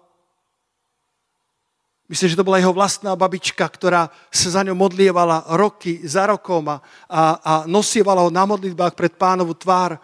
Myslím, 2.07 2.31
že 2.31 2.39
to 2.39 2.47
bola 2.47 2.63
jeho 2.63 2.71
vlastná 2.71 3.19
babička, 3.19 3.67
ktorá 3.67 4.07
sa 4.31 4.49
za 4.55 4.63
ňou 4.63 4.79
modlievala 4.79 5.43
roky 5.59 6.07
za 6.07 6.23
rokom 6.31 6.71
a, 6.71 6.79
a 7.11 7.53
nosievala 7.67 8.23
ho 8.23 8.31
na 8.31 8.47
modlitbách 8.47 8.95
pred 8.95 9.19
pánovu 9.19 9.59
tvár. 9.59 9.99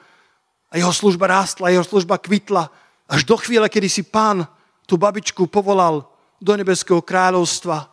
A 0.67 0.75
jeho 0.75 0.91
služba 0.91 1.31
rástla, 1.31 1.71
jeho 1.71 1.87
služba 1.87 2.19
kvitla. 2.19 2.67
Až 3.07 3.23
do 3.23 3.39
chvíle, 3.39 3.71
kedy 3.71 3.87
si 3.87 4.03
pán 4.03 4.43
tú 4.83 4.99
babičku 4.99 5.47
povolal 5.47 6.03
do 6.43 6.59
nebeského 6.59 6.99
kráľovstva. 6.99 7.92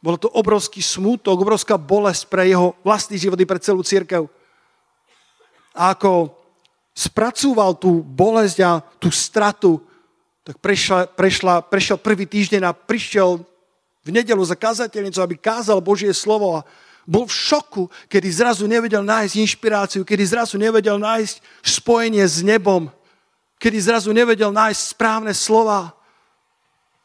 Bolo 0.00 0.16
to 0.16 0.32
obrovský 0.32 0.80
smútok, 0.80 1.44
obrovská 1.44 1.76
bolesť 1.76 2.32
pre 2.32 2.48
jeho 2.48 2.72
vlastný 2.80 3.20
život 3.20 3.36
i 3.36 3.44
pre 3.44 3.60
celú 3.60 3.84
církev. 3.84 4.24
A 5.76 5.92
ako 5.92 6.32
spracúval 6.96 7.76
tú 7.76 8.00
bolesť 8.00 8.58
a 8.64 8.70
tú 8.96 9.12
stratu, 9.12 9.80
tak 10.40 10.56
prešla, 10.58 11.04
prešla, 11.12 11.54
prešiel 11.60 12.00
prvý 12.00 12.24
týždeň 12.24 12.62
a 12.64 12.72
prišiel 12.72 13.44
v 14.00 14.08
nedelu 14.08 14.40
za 14.40 14.56
kazateľnicu, 14.56 15.20
aby 15.20 15.36
kázal 15.36 15.84
Božie 15.84 16.10
slovo 16.16 16.56
a 16.56 16.64
bol 17.04 17.28
v 17.28 17.36
šoku, 17.36 17.92
kedy 18.08 18.28
zrazu 18.32 18.64
nevedel 18.64 19.04
nájsť 19.04 19.34
inšpiráciu, 19.36 20.00
kedy 20.06 20.24
zrazu 20.24 20.56
nevedel 20.56 20.96
nájsť 20.96 21.44
spojenie 21.60 22.24
s 22.24 22.40
nebom, 22.40 22.88
kedy 23.60 23.76
zrazu 23.80 24.14
nevedel 24.16 24.48
nájsť 24.48 24.80
správne 24.96 25.36
slova. 25.36 25.92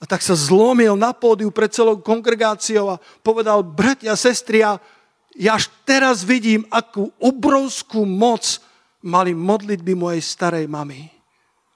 A 0.06 0.14
tak 0.14 0.22
sa 0.22 0.38
zlomil 0.38 0.94
na 0.94 1.18
pódiu 1.18 1.50
pred 1.50 1.74
celou 1.74 1.98
kongregáciou 1.98 2.94
a 2.94 3.02
povedal, 3.26 3.66
bratia, 3.66 4.14
sestry, 4.14 4.62
ja, 4.62 4.78
ja 5.34 5.58
až 5.58 5.74
teraz 5.82 6.22
vidím, 6.22 6.62
akú 6.70 7.10
obrovskú 7.18 8.06
moc 8.06 8.62
mali 9.02 9.34
modlitby 9.34 9.98
mojej 9.98 10.22
starej 10.22 10.70
mamy. 10.70 11.10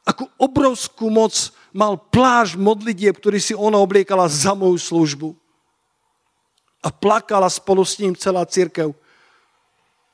Akú 0.06 0.30
obrovskú 0.38 1.10
moc 1.10 1.34
mal 1.74 1.98
pláž 1.98 2.54
modlitieb, 2.54 3.18
ktorý 3.18 3.42
si 3.42 3.58
ona 3.58 3.82
obliekala 3.82 4.30
za 4.30 4.54
moju 4.54 4.78
službu. 4.78 5.34
A 6.86 6.94
plakala 6.94 7.50
spolu 7.50 7.82
s 7.82 7.98
ním 7.98 8.14
celá 8.14 8.46
církev. 8.46 8.94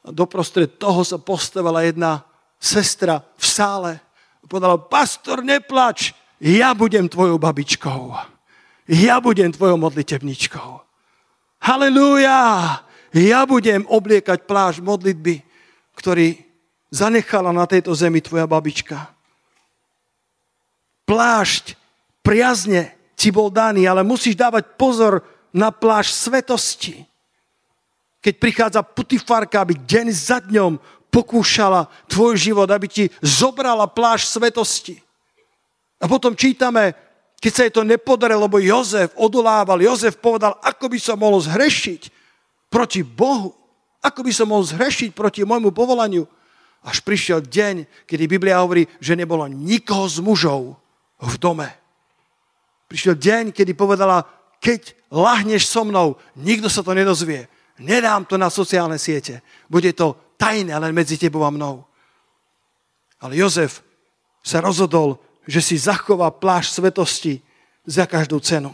A 0.07 0.15
doprostred 0.15 0.79
toho 0.79 1.03
sa 1.03 1.19
postavila 1.19 1.83
jedna 1.83 2.23
sestra 2.63 3.19
v 3.35 3.43
sále. 3.43 3.91
A 4.39 4.47
povedala, 4.47 4.79
pastor, 4.79 5.43
neplač, 5.43 6.15
ja 6.39 6.73
budem 6.73 7.09
tvojou 7.09 7.37
babičkou. 7.37 8.13
Ja 8.85 9.17
budem 9.17 9.51
tvojou 9.51 9.77
modlitebničkou. 9.81 10.81
Halelúja! 11.61 12.81
Ja 13.15 13.47
budem 13.47 13.87
obliekať 13.87 14.43
pláž 14.43 14.83
modlitby, 14.83 15.39
ktorý 15.95 16.35
zanechala 16.91 17.55
na 17.55 17.63
tejto 17.63 17.95
zemi 17.95 18.19
tvoja 18.19 18.43
babička. 18.43 19.07
Plášť 21.07 21.79
priazne 22.19 22.91
ti 23.15 23.31
bol 23.31 23.47
daný, 23.47 23.87
ale 23.87 24.03
musíš 24.03 24.35
dávať 24.35 24.75
pozor 24.75 25.23
na 25.55 25.71
pláž 25.71 26.11
svetosti. 26.11 27.07
Keď 28.19 28.33
prichádza 28.35 28.81
putifarka, 28.83 29.63
aby 29.63 29.79
deň 29.79 30.07
za 30.11 30.43
dňom 30.43 30.75
pokúšala 31.07 31.87
tvoj 32.11 32.35
život, 32.35 32.67
aby 32.67 32.91
ti 32.91 33.03
zobrala 33.23 33.87
pláž 33.87 34.27
svetosti. 34.27 35.04
A 36.05 36.09
potom 36.09 36.37
čítame, 36.37 36.93
keď 37.41 37.51
sa 37.51 37.65
jej 37.65 37.73
to 37.73 37.81
nepodarilo, 37.81 38.45
lebo 38.45 38.61
Jozef 38.61 39.09
odolával, 39.17 39.81
Jozef 39.81 40.21
povedal, 40.21 40.53
ako 40.61 40.85
by 40.85 40.99
som 41.01 41.17
mohol 41.17 41.41
zhrešiť 41.41 42.13
proti 42.69 43.01
Bohu, 43.01 43.57
ako 44.05 44.21
by 44.21 44.29
som 44.29 44.53
mohol 44.53 44.61
zhrešiť 44.69 45.17
proti 45.17 45.41
môjmu 45.41 45.73
povolaniu. 45.73 46.29
Až 46.85 47.01
prišiel 47.01 47.41
deň, 47.41 48.05
kedy 48.05 48.29
Biblia 48.29 48.61
hovorí, 48.61 48.85
že 49.01 49.17
nebolo 49.17 49.49
nikoho 49.49 50.05
z 50.05 50.21
mužov 50.21 50.77
v 51.17 51.35
dome. 51.41 51.73
Prišiel 52.85 53.17
deň, 53.17 53.43
kedy 53.49 53.73
povedala, 53.73 54.21
keď 54.61 54.93
lahneš 55.09 55.65
so 55.65 55.81
mnou, 55.81 56.21
nikto 56.37 56.69
sa 56.69 56.85
to 56.85 56.93
nedozvie. 56.93 57.49
Nedám 57.81 58.29
to 58.29 58.37
na 58.37 58.53
sociálne 58.53 59.01
siete. 59.01 59.41
Bude 59.65 59.89
to 59.97 60.37
tajné 60.37 60.77
len 60.77 60.93
medzi 60.93 61.17
tebou 61.17 61.41
a 61.41 61.49
mnou. 61.49 61.81
Ale 63.17 63.41
Jozef 63.41 63.81
sa 64.45 64.61
rozhodol, 64.61 65.17
že 65.45 65.61
si 65.61 65.77
zachová 65.77 66.33
pláž 66.33 66.73
svetosti 66.73 67.41
za 67.85 68.09
každú 68.09 68.41
cenu. 68.41 68.73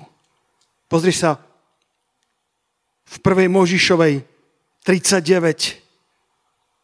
Pozri 0.87 1.11
sa 1.11 1.39
v 3.07 3.15
1. 3.19 3.51
Možišovej 3.51 4.23
39, 4.87 5.83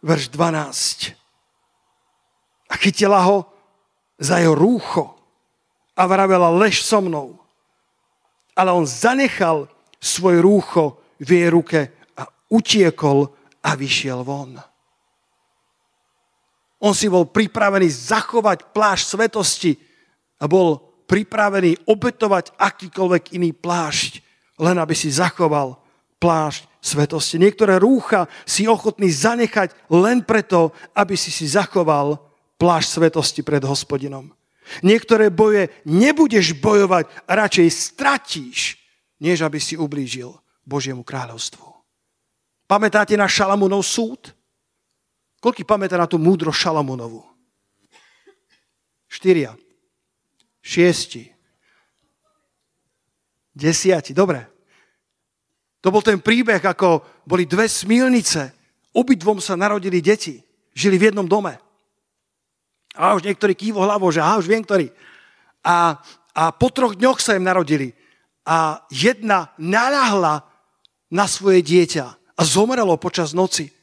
verš 0.04 0.24
12. 0.32 1.16
A 2.68 2.74
chytila 2.76 3.24
ho 3.24 3.48
za 4.20 4.44
jeho 4.44 4.56
rúcho 4.56 5.16
a 5.96 6.04
vravela, 6.04 6.52
lež 6.52 6.84
so 6.84 7.00
mnou. 7.00 7.40
Ale 8.54 8.76
on 8.76 8.84
zanechal 8.84 9.72
svoj 10.04 10.44
rúcho 10.44 11.00
v 11.18 11.30
jej 11.32 11.48
ruke 11.50 11.80
a 12.20 12.28
utiekol 12.52 13.32
a 13.64 13.74
vyšiel 13.74 14.22
von. 14.22 14.60
On 16.78 16.94
si 16.94 17.10
bol 17.10 17.26
pripravený 17.26 17.90
zachovať 17.90 18.70
plášť 18.70 19.06
svetosti 19.06 19.72
a 20.38 20.46
bol 20.46 20.78
pripravený 21.10 21.90
obetovať 21.90 22.54
akýkoľvek 22.54 23.34
iný 23.34 23.56
plášť, 23.56 24.22
len 24.62 24.78
aby 24.78 24.94
si 24.94 25.10
zachoval 25.10 25.82
plášť 26.22 26.70
svetosti. 26.78 27.42
Niektoré 27.42 27.82
rúcha 27.82 28.30
si 28.46 28.70
ochotný 28.70 29.10
zanechať 29.10 29.74
len 29.90 30.22
preto, 30.22 30.76
aby 30.94 31.18
si 31.18 31.34
si 31.34 31.50
zachoval 31.50 32.22
plášť 32.62 32.88
svetosti 33.02 33.42
pred 33.42 33.62
hospodinom. 33.66 34.30
Niektoré 34.84 35.32
boje 35.32 35.72
nebudeš 35.88 36.54
bojovať, 36.60 37.08
radšej 37.26 37.68
stratíš, 37.72 38.76
než 39.24 39.42
aby 39.42 39.58
si 39.58 39.80
ublížil 39.80 40.36
Božiemu 40.68 41.02
kráľovstvu. 41.02 41.66
Pamätáte 42.68 43.16
na 43.16 43.32
Šalamunov 43.32 43.88
súd? 43.88 44.36
Koľký 45.38 45.64
pamätá 45.70 46.02
na 46.02 46.10
tú 46.10 46.18
múdro 46.18 46.50
Šalamunovu? 46.50 47.22
Štyria. 49.06 49.54
Šiesti. 50.66 51.30
Desiati. 53.54 54.18
Dobre. 54.18 54.50
To 55.86 55.94
bol 55.94 56.02
ten 56.02 56.18
príbeh, 56.18 56.60
ako 56.60 57.06
boli 57.24 57.46
dve 57.46 57.70
smilnice. 57.70 58.52
Obidvom 58.98 59.38
sa 59.38 59.54
narodili 59.54 60.02
deti. 60.02 60.42
Žili 60.74 60.98
v 60.98 61.06
jednom 61.14 61.30
dome. 61.30 61.62
A 62.98 63.14
už 63.14 63.22
niektorí 63.22 63.54
kývo 63.54 63.86
hlavou, 63.86 64.10
že 64.10 64.26
aha, 64.26 64.42
už 64.42 64.50
viem, 64.50 64.66
ktorý. 64.66 64.90
A, 65.62 66.02
a 66.34 66.44
po 66.50 66.74
troch 66.74 66.98
dňoch 66.98 67.22
sa 67.22 67.38
im 67.38 67.46
narodili. 67.46 67.94
A 68.42 68.82
jedna 68.90 69.54
naľahla 69.62 70.42
na 71.14 71.26
svoje 71.30 71.62
dieťa 71.62 72.06
a 72.38 72.42
zomrelo 72.42 72.98
počas 72.98 73.38
noci 73.38 73.77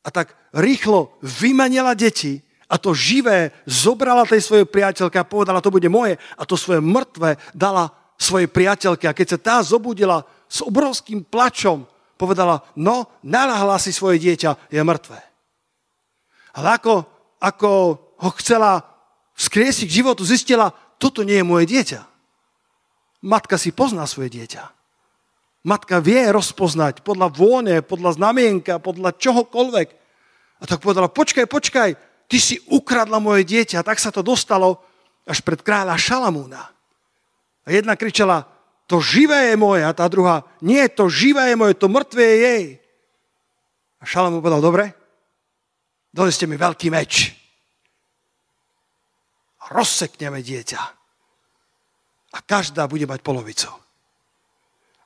a 0.00 0.08
tak 0.08 0.32
rýchlo 0.56 1.16
vymanila 1.20 1.92
deti 1.92 2.40
a 2.70 2.78
to 2.78 2.94
živé 2.94 3.50
zobrala 3.66 4.22
tej 4.22 4.40
svojej 4.46 4.66
priateľke 4.66 5.18
a 5.18 5.26
povedala, 5.26 5.60
to 5.64 5.74
bude 5.74 5.86
moje 5.90 6.16
a 6.38 6.42
to 6.46 6.54
svoje 6.54 6.78
mŕtve 6.78 7.36
dala 7.50 7.90
svojej 8.14 8.46
priateľke. 8.46 9.10
A 9.10 9.16
keď 9.16 9.26
sa 9.36 9.38
tá 9.38 9.56
zobudila 9.60 10.22
s 10.46 10.62
obrovským 10.62 11.26
plačom, 11.26 11.84
povedala, 12.14 12.62
no, 12.78 13.10
nalahla 13.26 13.80
si 13.82 13.90
svoje 13.90 14.22
dieťa, 14.22 14.70
je 14.70 14.80
mŕtve. 14.80 15.18
Ale 16.54 16.78
ako, 16.78 16.94
ako 17.42 17.70
ho 18.20 18.30
chcela 18.38 18.84
vzkriesiť 19.34 19.86
k 19.88 19.96
životu, 20.04 20.22
zistila, 20.22 20.70
toto 21.00 21.24
nie 21.24 21.40
je 21.40 21.46
moje 21.48 21.64
dieťa. 21.66 22.00
Matka 23.24 23.56
si 23.56 23.72
pozná 23.72 24.04
svoje 24.04 24.30
dieťa. 24.30 24.79
Matka 25.60 26.00
vie 26.00 26.24
rozpoznať 26.32 27.04
podľa 27.04 27.28
vône, 27.28 27.84
podľa 27.84 28.16
znamienka, 28.16 28.80
podľa 28.80 29.12
čohokoľvek. 29.20 29.88
A 30.60 30.64
tak 30.64 30.80
povedala, 30.80 31.12
počkaj, 31.12 31.44
počkaj, 31.44 31.90
ty 32.28 32.36
si 32.40 32.56
ukradla 32.72 33.20
moje 33.20 33.44
dieťa. 33.44 33.80
A 33.80 33.86
tak 33.86 34.00
sa 34.00 34.08
to 34.08 34.24
dostalo 34.24 34.80
až 35.28 35.44
pred 35.44 35.60
kráľa 35.60 36.00
Šalamúna. 36.00 36.64
A 37.64 37.68
jedna 37.68 37.92
kričala, 37.92 38.48
to 38.88 39.04
živé 39.04 39.52
je 39.52 39.56
moje. 39.60 39.84
A 39.84 39.92
tá 39.92 40.08
druhá, 40.08 40.48
nie, 40.64 40.80
to 40.88 41.12
živé 41.12 41.52
je 41.52 41.56
moje, 41.60 41.76
to 41.76 41.92
mŕtve 41.92 42.24
je 42.24 42.36
jej. 42.40 42.64
A 44.00 44.08
Šalamún 44.08 44.40
povedal, 44.40 44.64
dobre, 44.64 44.96
doneste 46.08 46.48
mi 46.48 46.56
veľký 46.56 46.88
meč. 46.88 47.36
A 49.60 49.76
rozsekneme 49.76 50.40
dieťa. 50.40 50.80
A 52.30 52.38
každá 52.48 52.88
bude 52.88 53.04
mať 53.04 53.20
polovicu. 53.20 53.79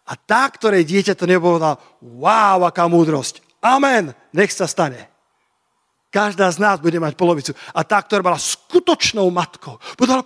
A 0.05 0.13
tá, 0.21 0.45
ktoré 0.53 0.85
dieťa 0.85 1.17
to 1.17 1.25
nepovedala, 1.25 1.81
wow, 2.01 2.69
aká 2.69 2.85
múdrosť. 2.85 3.41
Amen, 3.65 4.13
nech 4.37 4.53
sa 4.53 4.69
stane. 4.69 5.09
Každá 6.13 6.47
z 6.53 6.61
nás 6.61 6.77
bude 6.79 7.01
mať 7.01 7.17
polovicu. 7.17 7.57
A 7.73 7.81
tá, 7.83 7.99
ktorá 7.99 8.21
bola 8.21 8.39
skutočnou 8.39 9.27
matkou, 9.33 9.81
povedala, 9.97 10.23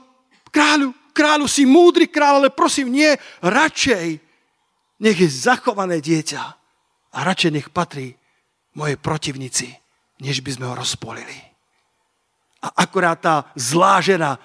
kráľu, 0.50 0.90
kráľu, 1.14 1.46
si 1.46 1.62
múdry 1.62 2.10
kráľ, 2.10 2.44
ale 2.44 2.50
prosím, 2.50 2.92
nie, 2.92 3.10
radšej 3.40 4.18
nech 4.98 5.18
je 5.18 5.30
zachované 5.30 6.02
dieťa 6.02 6.42
a 7.14 7.18
radšej 7.22 7.50
nech 7.54 7.68
patrí 7.70 8.18
mojej 8.74 8.98
protivnici, 8.98 9.70
než 10.18 10.42
by 10.42 10.50
sme 10.58 10.66
ho 10.66 10.74
rozpolili. 10.74 11.38
A 12.66 12.82
akorát 12.82 13.18
tá 13.22 13.34
zlá 13.54 14.02
žena 14.02 14.36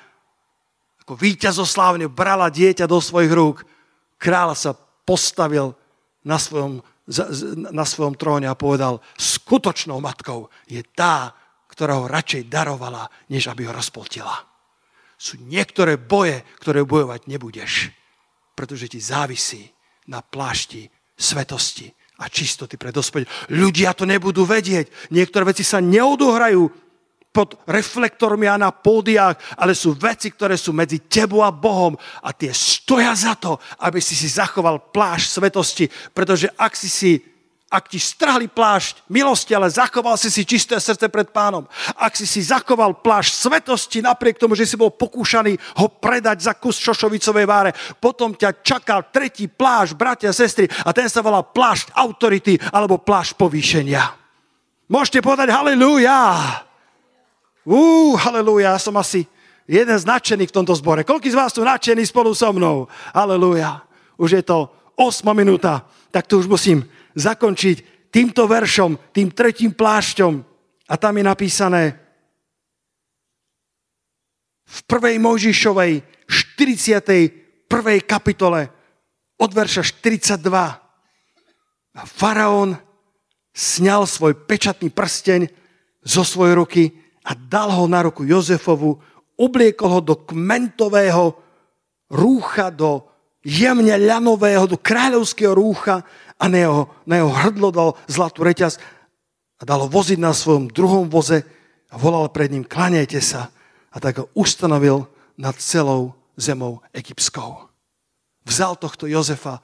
ako 1.04 1.20
víťazoslávne 1.20 2.08
brala 2.08 2.48
dieťa 2.48 2.88
do 2.88 3.02
svojich 3.04 3.34
rúk, 3.34 3.68
kráľ 4.16 4.56
sa 4.56 4.72
postavil 5.04 5.76
na 6.24 6.40
svojom, 6.40 6.80
na 7.72 7.84
svojom 7.84 8.16
tróne 8.16 8.48
a 8.48 8.56
povedal, 8.58 9.04
skutočnou 9.20 10.00
matkou 10.00 10.48
je 10.68 10.80
tá, 10.96 11.36
ktorá 11.68 12.00
ho 12.00 12.06
radšej 12.08 12.48
darovala, 12.48 13.08
než 13.28 13.52
aby 13.52 13.68
ho 13.68 13.74
rozpoltila. 13.76 14.34
Sú 15.20 15.40
niektoré 15.40 15.96
boje, 16.00 16.44
ktoré 16.60 16.84
bojovať 16.84 17.28
nebudeš, 17.32 17.92
pretože 18.56 18.92
ti 18.92 19.00
závisí 19.00 19.68
na 20.08 20.20
plášti 20.20 20.88
svetosti 21.16 21.88
a 22.20 22.30
čistoty 22.30 22.78
pred 22.78 22.94
hospodin. 22.94 23.28
Ľudia 23.50 23.96
to 23.96 24.06
nebudú 24.06 24.46
vedieť. 24.46 25.12
Niektoré 25.12 25.50
veci 25.50 25.66
sa 25.66 25.82
neodohrajú 25.82 26.62
pod 27.34 27.58
reflektormi 27.66 28.46
a 28.46 28.62
na 28.62 28.70
pódiách, 28.70 29.58
ale 29.58 29.74
sú 29.74 29.98
veci, 29.98 30.30
ktoré 30.30 30.54
sú 30.54 30.70
medzi 30.70 31.02
tebou 31.10 31.42
a 31.42 31.50
Bohom 31.50 31.98
a 32.22 32.30
tie 32.30 32.54
stoja 32.54 33.12
za 33.18 33.34
to, 33.34 33.58
aby 33.82 33.98
si 33.98 34.14
si 34.14 34.30
zachoval 34.30 34.94
plášť 34.94 35.28
svetosti, 35.42 35.86
pretože 36.14 36.46
ak 36.54 36.78
si 36.78 36.88
si 36.88 37.12
ak 37.74 37.90
ti 37.90 37.98
strhli 37.98 38.46
plášť 38.46 39.02
milosti, 39.10 39.58
ale 39.58 39.66
zachoval 39.66 40.14
si 40.14 40.30
si 40.30 40.46
čisté 40.46 40.78
srdce 40.78 41.10
pred 41.10 41.34
pánom, 41.34 41.66
ak 41.98 42.14
si 42.14 42.30
si 42.30 42.46
zachoval 42.46 43.02
plášť 43.02 43.50
svetosti 43.50 44.06
napriek 44.06 44.38
tomu, 44.38 44.54
že 44.54 44.70
si 44.70 44.78
bol 44.78 44.94
pokúšaný 44.94 45.58
ho 45.82 45.90
predať 45.90 46.46
za 46.46 46.54
kus 46.54 46.78
šošovicovej 46.78 47.46
váre, 47.50 47.74
potom 47.98 48.38
ťa 48.38 48.62
čakal 48.62 49.10
tretí 49.10 49.50
plášť, 49.50 49.98
bratia 49.98 50.30
a 50.30 50.38
sestry, 50.38 50.70
a 50.70 50.94
ten 50.94 51.10
sa 51.10 51.26
volá 51.26 51.42
plášť 51.42 51.98
autority 51.98 52.62
alebo 52.70 53.02
plášť 53.02 53.42
povýšenia. 53.42 54.22
Môžete 54.94 55.26
povedať 55.26 55.50
halleluja. 55.50 56.22
Ú, 57.64 58.14
halleluja, 58.20 58.76
ja 58.76 58.80
som 58.80 58.96
asi 59.00 59.24
jeden 59.64 59.96
značený 59.96 60.52
v 60.52 60.56
tomto 60.56 60.76
zbore. 60.76 61.08
Koľko 61.08 61.28
z 61.32 61.40
vás 61.40 61.52
sú 61.56 61.64
nadšení 61.64 62.04
spolu 62.04 62.36
so 62.36 62.52
mnou? 62.52 62.92
Aleluja. 63.16 63.88
Už 64.20 64.36
je 64.36 64.44
to 64.44 64.68
8 65.00 65.26
minúta, 65.32 65.88
tak 66.12 66.28
tu 66.28 66.38
už 66.38 66.48
musím 66.52 66.84
zakončiť 67.16 68.10
týmto 68.14 68.46
veršom, 68.46 69.00
tým 69.16 69.32
tretím 69.32 69.72
plášťom. 69.74 70.34
A 70.92 70.94
tam 71.00 71.18
je 71.18 71.24
napísané 71.24 71.84
v 74.68 74.80
prvej 74.84 75.16
Mojžišovej 75.18 76.04
41. 76.28 77.32
kapitole 78.04 78.70
od 79.40 79.50
verša 79.50 79.82
42. 79.88 80.44
A 81.94 82.02
faraón 82.10 82.76
sňal 83.54 84.04
svoj 84.10 84.34
pečatný 84.50 84.90
prsteň 84.90 85.46
zo 86.04 86.26
svojej 86.26 86.58
ruky 86.58 86.84
a 87.24 87.32
dal 87.36 87.72
ho 87.72 87.88
na 87.88 88.04
ruku 88.04 88.28
Jozefovu, 88.28 89.00
obliekol 89.40 89.90
ho 89.90 90.02
do 90.04 90.16
kmentového 90.20 91.34
rúcha, 92.12 92.70
do 92.70 93.08
jemne 93.44 93.96
ľanového, 93.96 94.68
do 94.68 94.80
kráľovského 94.80 95.56
rúcha 95.56 96.04
a 96.40 96.46
na 96.48 96.58
jeho, 96.64 96.82
na 97.08 97.20
jeho 97.20 97.32
hrdlo 97.32 97.70
dal 97.72 97.90
zlatú 98.08 98.44
reťaz 98.44 98.80
a 99.60 99.64
dal 99.64 99.88
ho 99.88 99.90
voziť 99.92 100.20
na 100.20 100.36
svojom 100.36 100.68
druhom 100.72 101.08
voze 101.08 101.44
a 101.92 101.96
volal 101.96 102.28
pred 102.28 102.52
ním, 102.52 102.68
klanejte 102.68 103.24
sa. 103.24 103.54
A 103.94 104.02
tak 104.02 104.18
ho 104.18 104.26
ustanovil 104.34 105.06
nad 105.38 105.54
celou 105.62 106.18
zemou 106.34 106.82
egyptskou. 106.92 107.70
Vzal 108.44 108.76
tohto 108.76 109.06
Jozefa 109.06 109.62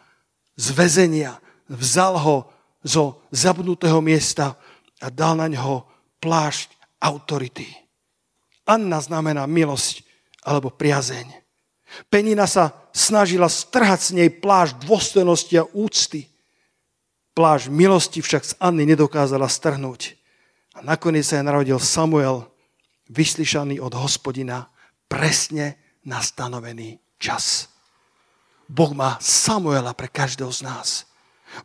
z 0.54 0.72
väzenia, 0.72 1.42
vzal 1.66 2.16
ho 2.22 2.38
zo 2.86 3.26
zabudnutého 3.34 4.00
miesta 4.00 4.56
a 5.02 5.10
dal 5.12 5.36
na 5.36 5.50
ňo 5.50 5.84
plášť 6.22 6.79
autority. 7.00 7.68
Anna 8.68 9.02
znamená 9.02 9.50
milosť 9.50 10.06
alebo 10.46 10.70
priazeň. 10.70 11.26
Penina 12.08 12.46
sa 12.46 12.86
snažila 12.94 13.50
strhať 13.50 14.00
z 14.00 14.12
nej 14.22 14.30
plášť 14.30 14.86
dôstojnosti 14.86 15.56
a 15.58 15.70
úcty. 15.74 16.30
Plášť 17.34 17.74
milosti 17.74 18.20
však 18.22 18.44
z 18.46 18.54
Anny 18.62 18.86
nedokázala 18.86 19.50
strhnúť. 19.50 20.20
A 20.78 20.86
nakoniec 20.86 21.26
sa 21.26 21.42
jej 21.42 21.46
narodil 21.46 21.82
Samuel, 21.82 22.46
vyslyšaný 23.10 23.82
od 23.82 23.98
hospodina 23.98 24.70
presne 25.10 25.82
na 26.06 26.22
stanovený 26.22 27.02
čas. 27.18 27.74
Boh 28.70 28.94
má 28.94 29.18
Samuela 29.18 29.98
pre 29.98 30.06
každého 30.06 30.54
z 30.54 30.62
nás. 30.62 31.10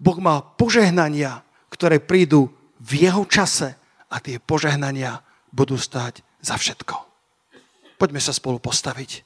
Boh 0.01 0.17
má 0.17 0.41
požehnania, 0.41 1.45
ktoré 1.69 2.01
prídu 2.01 2.49
v 2.81 3.05
jeho 3.05 3.29
čase 3.29 3.77
a 4.11 4.17
tie 4.21 4.41
požehnania 4.41 5.23
budú 5.55 5.79
stáť 5.79 6.21
za 6.43 6.59
všetko. 6.59 6.95
Poďme 7.95 8.21
sa 8.21 8.35
spolu 8.35 8.59
postaviť. 8.59 9.23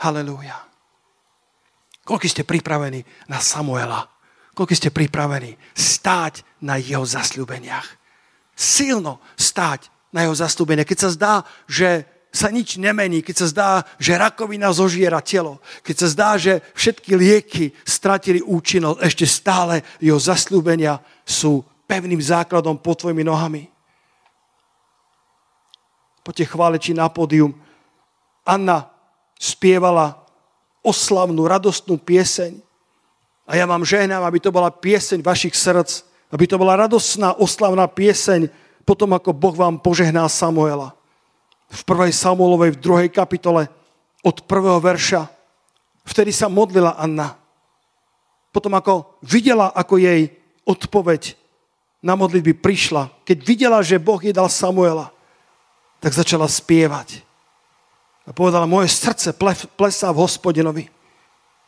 Halelúja. 0.00 0.56
Koľko 2.04 2.26
ste 2.28 2.42
pripravení 2.44 3.04
na 3.28 3.40
Samuela? 3.40 4.08
Koľko 4.56 4.74
ste 4.76 4.90
pripravení 4.92 5.56
stáť 5.72 6.42
na 6.64 6.76
jeho 6.76 7.04
zasľúbeniach? 7.04 7.86
Silno 8.56 9.24
stáť 9.40 9.88
na 10.12 10.26
jeho 10.26 10.36
zasľúbeniach. 10.36 10.88
Keď 10.88 10.98
sa 11.00 11.10
zdá, 11.12 11.34
že 11.64 12.04
sa 12.30 12.46
nič 12.50 12.78
nemení, 12.78 13.26
keď 13.26 13.36
sa 13.42 13.46
zdá, 13.50 13.70
že 13.98 14.14
rakovina 14.14 14.70
zožiera 14.70 15.18
telo, 15.18 15.58
keď 15.82 15.96
sa 15.98 16.08
zdá, 16.08 16.30
že 16.38 16.62
všetky 16.78 17.18
lieky 17.18 17.64
stratili 17.82 18.38
účinnosť, 18.38 19.02
ešte 19.02 19.26
stále 19.26 19.82
jeho 19.98 20.18
zasľúbenia 20.18 21.02
sú 21.26 21.66
pevným 21.90 22.22
základom 22.22 22.78
pod 22.78 23.02
tvojimi 23.02 23.26
nohami. 23.26 23.66
Poďte 26.22 26.54
chváleči 26.54 26.94
na 26.94 27.10
pódium. 27.10 27.50
Anna 28.46 28.86
spievala 29.34 30.22
oslavnú, 30.86 31.42
radostnú 31.50 31.98
pieseň. 31.98 32.62
A 33.50 33.58
ja 33.58 33.66
vám 33.66 33.82
žehnám, 33.82 34.22
aby 34.22 34.38
to 34.38 34.54
bola 34.54 34.70
pieseň 34.70 35.18
vašich 35.26 35.58
srdc, 35.58 36.06
aby 36.30 36.46
to 36.46 36.54
bola 36.54 36.78
radostná, 36.78 37.34
oslavná 37.34 37.90
pieseň 37.90 38.46
potom, 38.86 39.10
ako 39.10 39.34
Boh 39.34 39.58
vám 39.58 39.82
požehná 39.82 40.22
Samuela 40.30 40.94
v 41.70 41.80
1. 41.86 42.14
Samuelovej, 42.14 42.78
v 42.78 43.10
2. 43.10 43.10
kapitole 43.10 43.70
od 44.22 44.36
prvého 44.46 44.78
verša. 44.82 45.30
Vtedy 46.02 46.34
sa 46.34 46.50
modlila 46.50 46.98
Anna. 46.98 47.38
Potom 48.50 48.74
ako 48.74 49.18
videla, 49.22 49.70
ako 49.70 49.98
jej 50.02 50.34
odpoveď 50.66 51.39
na 52.00 52.16
modlitby 52.16 52.56
prišla, 52.56 53.12
keď 53.28 53.38
videla, 53.44 53.78
že 53.84 54.00
Boh 54.00 54.20
jej 54.20 54.32
dal 54.32 54.48
Samuela, 54.48 55.12
tak 56.00 56.16
začala 56.16 56.48
spievať. 56.48 57.20
A 58.24 58.32
povedala, 58.32 58.64
moje 58.64 58.88
srdce 58.88 59.36
plesá 59.76 60.08
v 60.12 60.20
hospodinovi. 60.24 60.84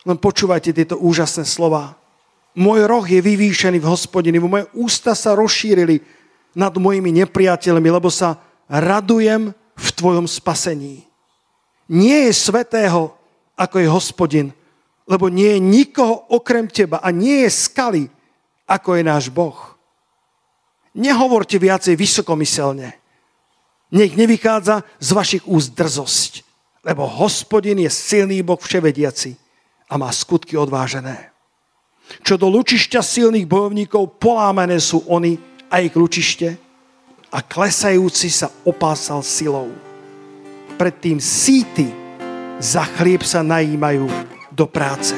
Len 0.03 0.19
počúvajte 0.19 0.73
tieto 0.73 0.97
úžasné 0.97 1.45
slova. 1.45 1.95
Môj 2.57 2.85
roh 2.85 3.05
je 3.05 3.21
vyvýšený 3.21 3.81
v 3.81 3.89
hospodini, 3.89 4.37
moje 4.41 4.69
ústa 4.77 5.17
sa 5.17 5.33
rozšírili 5.37 6.05
nad 6.53 6.73
mojimi 6.77 7.13
nepriateľmi, 7.25 7.89
lebo 7.89 8.13
sa 8.13 8.37
radujem 8.69 9.57
v 9.57 9.89
tvojom 9.97 10.29
spasení. 10.29 11.09
Nie 11.89 12.29
je 12.29 12.33
svetého, 12.37 13.17
ako 13.57 13.77
je 13.81 13.89
hospodin, 13.89 14.49
lebo 15.09 15.29
nie 15.33 15.57
je 15.57 15.61
nikoho 15.61 16.25
okrem 16.29 16.69
teba 16.69 17.01
a 17.01 17.09
nie 17.13 17.45
je 17.49 17.51
skaly, 17.53 18.05
ako 18.69 18.97
je 18.97 19.03
náš 19.05 19.29
Boh. 19.33 19.72
Nehovorte 20.93 21.57
viacej 21.57 21.97
vysokomyselne. 21.97 22.97
Nech 23.93 24.13
nevychádza 24.17 24.85
z 25.01 25.09
vašich 25.13 25.45
úst 25.49 25.73
drzosť, 25.77 26.33
lebo 26.85 27.05
hospodin 27.05 27.81
je 27.81 27.91
silný 27.93 28.41
Boh 28.41 28.61
vševediaci 28.61 29.37
a 29.89 30.01
má 30.01 30.09
skutky 30.13 30.57
odvážené. 30.57 31.33
Čo 32.25 32.37
do 32.37 32.49
lučišťa 32.53 33.01
silných 33.01 33.49
bojovníkov 33.49 34.21
polámené 34.21 34.77
sú 34.81 35.05
oni 35.09 35.41
a 35.73 35.81
ich 35.81 35.97
lučište, 35.97 36.61
a 37.33 37.41
klesajúci 37.41 38.29
sa 38.29 38.53
opásal 38.69 39.25
silou. 39.25 39.73
Predtým 40.77 41.17
síty 41.17 41.89
za 42.61 42.85
chlieb 42.85 43.25
sa 43.25 43.41
najímajú 43.41 44.05
do 44.53 44.69
práce. 44.69 45.17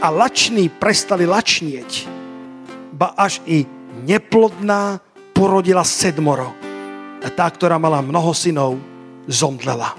A 0.00 0.12
lační 0.12 0.68
prestali 0.68 1.24
lačnieť, 1.24 2.04
ba 2.92 3.16
až 3.16 3.40
i 3.48 3.64
neplodná 4.02 5.00
porodila 5.36 5.84
sedmoro. 5.84 6.52
A 7.20 7.28
tá, 7.28 7.44
ktorá 7.48 7.76
mala 7.76 8.00
mnoho 8.00 8.32
synov, 8.32 8.80
zomdlela. 9.28 9.92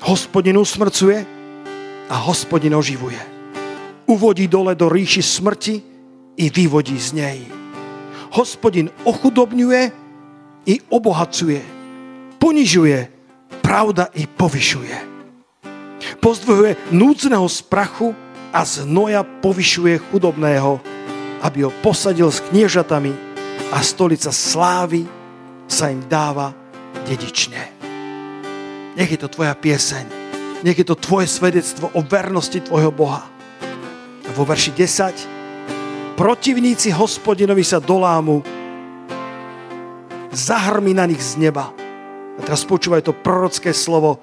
Hospodin 0.00 0.56
usmrcuje 0.56 1.24
a 2.08 2.16
hospodin 2.24 2.72
oživuje. 2.72 3.20
Uvodí 4.08 4.48
dole 4.48 4.72
do 4.72 4.88
ríši 4.88 5.20
smrti 5.20 5.74
i 6.40 6.46
vyvodí 6.48 6.96
z 6.96 7.10
nej 7.12 7.56
hospodin 8.36 8.92
ochudobňuje 9.08 9.90
i 10.68 10.74
obohacuje. 10.92 11.64
Ponižuje, 12.36 13.08
pravda 13.64 14.12
i 14.12 14.28
povyšuje. 14.28 15.16
Pozdvihuje 16.20 16.76
núdzneho 16.92 17.48
z 17.48 17.58
prachu 17.64 18.12
a 18.52 18.60
z 18.62 18.84
noja 18.84 19.24
povyšuje 19.24 19.98
chudobného, 20.12 20.78
aby 21.42 21.68
ho 21.68 21.70
posadil 21.84 22.32
s 22.32 22.40
kniežatami 22.52 23.12
a 23.72 23.82
stolica 23.82 24.30
slávy 24.32 25.04
sa 25.66 25.90
im 25.90 26.00
dáva 26.06 26.54
dedične. 27.04 27.74
Nech 28.96 29.10
je 29.12 29.20
to 29.20 29.28
tvoja 29.28 29.52
pieseň. 29.52 30.04
Nech 30.64 30.78
je 30.80 30.86
to 30.88 30.96
tvoje 30.96 31.28
svedectvo 31.28 31.92
o 31.92 32.00
vernosti 32.00 32.64
tvojho 32.64 32.88
Boha. 32.88 33.28
A 34.26 34.30
vo 34.32 34.48
verši 34.48 34.72
10 34.72 36.16
protivníci 36.16 36.88
hospodinovi 36.96 37.60
sa 37.60 37.76
dolámu, 37.76 38.40
zahrmi 40.32 40.96
na 40.96 41.04
nich 41.04 41.20
z 41.20 41.36
neba. 41.36 41.68
A 42.36 42.40
teraz 42.40 42.64
počúvaj 42.64 43.04
to 43.04 43.12
prorocké 43.12 43.76
slovo. 43.76 44.20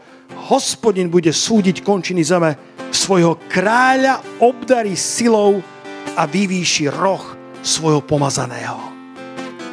Hospodin 0.50 1.10
bude 1.10 1.30
súdiť 1.30 1.86
končiny 1.86 2.26
zeme, 2.26 2.58
svojho 2.94 3.38
kráľa 3.50 4.22
obdarí 4.42 4.98
silou 4.98 5.62
a 6.18 6.24
vyvýši 6.30 6.90
roh 6.92 7.24
svojho 7.64 8.04
pomazaného. 8.04 8.80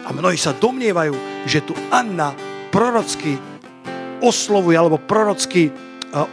A 0.04 0.08
mnohí 0.10 0.38
sa 0.38 0.56
domnievajú, 0.56 1.44
že 1.46 1.62
tu 1.62 1.74
Anna 1.92 2.34
prorocky 2.70 3.38
oslovuje 4.20 4.76
alebo 4.76 5.00
prorocky 5.00 5.70
eh, 5.70 5.74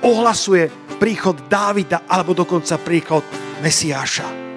ohlasuje 0.04 0.70
príchod 0.98 1.38
Dávida 1.46 2.10
alebo 2.10 2.34
dokonca 2.34 2.78
príchod 2.82 3.22
Mesiáša 3.62 4.48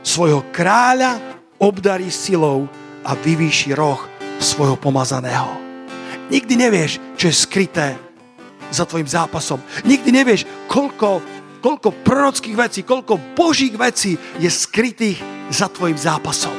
svojho 0.00 0.48
kráľa 0.52 1.20
obdarí 1.60 2.08
silou 2.08 2.64
a 3.04 3.12
vyvýši 3.12 3.76
roh 3.76 4.00
svojho 4.40 4.76
pomazaného. 4.80 5.52
Nikdy 6.32 6.54
nevieš, 6.56 6.92
čo 7.18 7.28
je 7.28 7.34
skryté 7.36 7.88
za 8.70 8.86
tvojim 8.86 9.08
zápasom. 9.08 9.60
Nikdy 9.84 10.10
nevieš, 10.14 10.46
koľko, 10.70 11.20
koľko 11.60 12.02
prorockých 12.02 12.56
vecí, 12.56 12.80
koľko 12.82 13.36
božích 13.36 13.76
vecí 13.76 14.16
je 14.40 14.48
skrytých 14.48 15.20
za 15.52 15.68
tvojim 15.68 15.96
zápasom. 15.96 16.52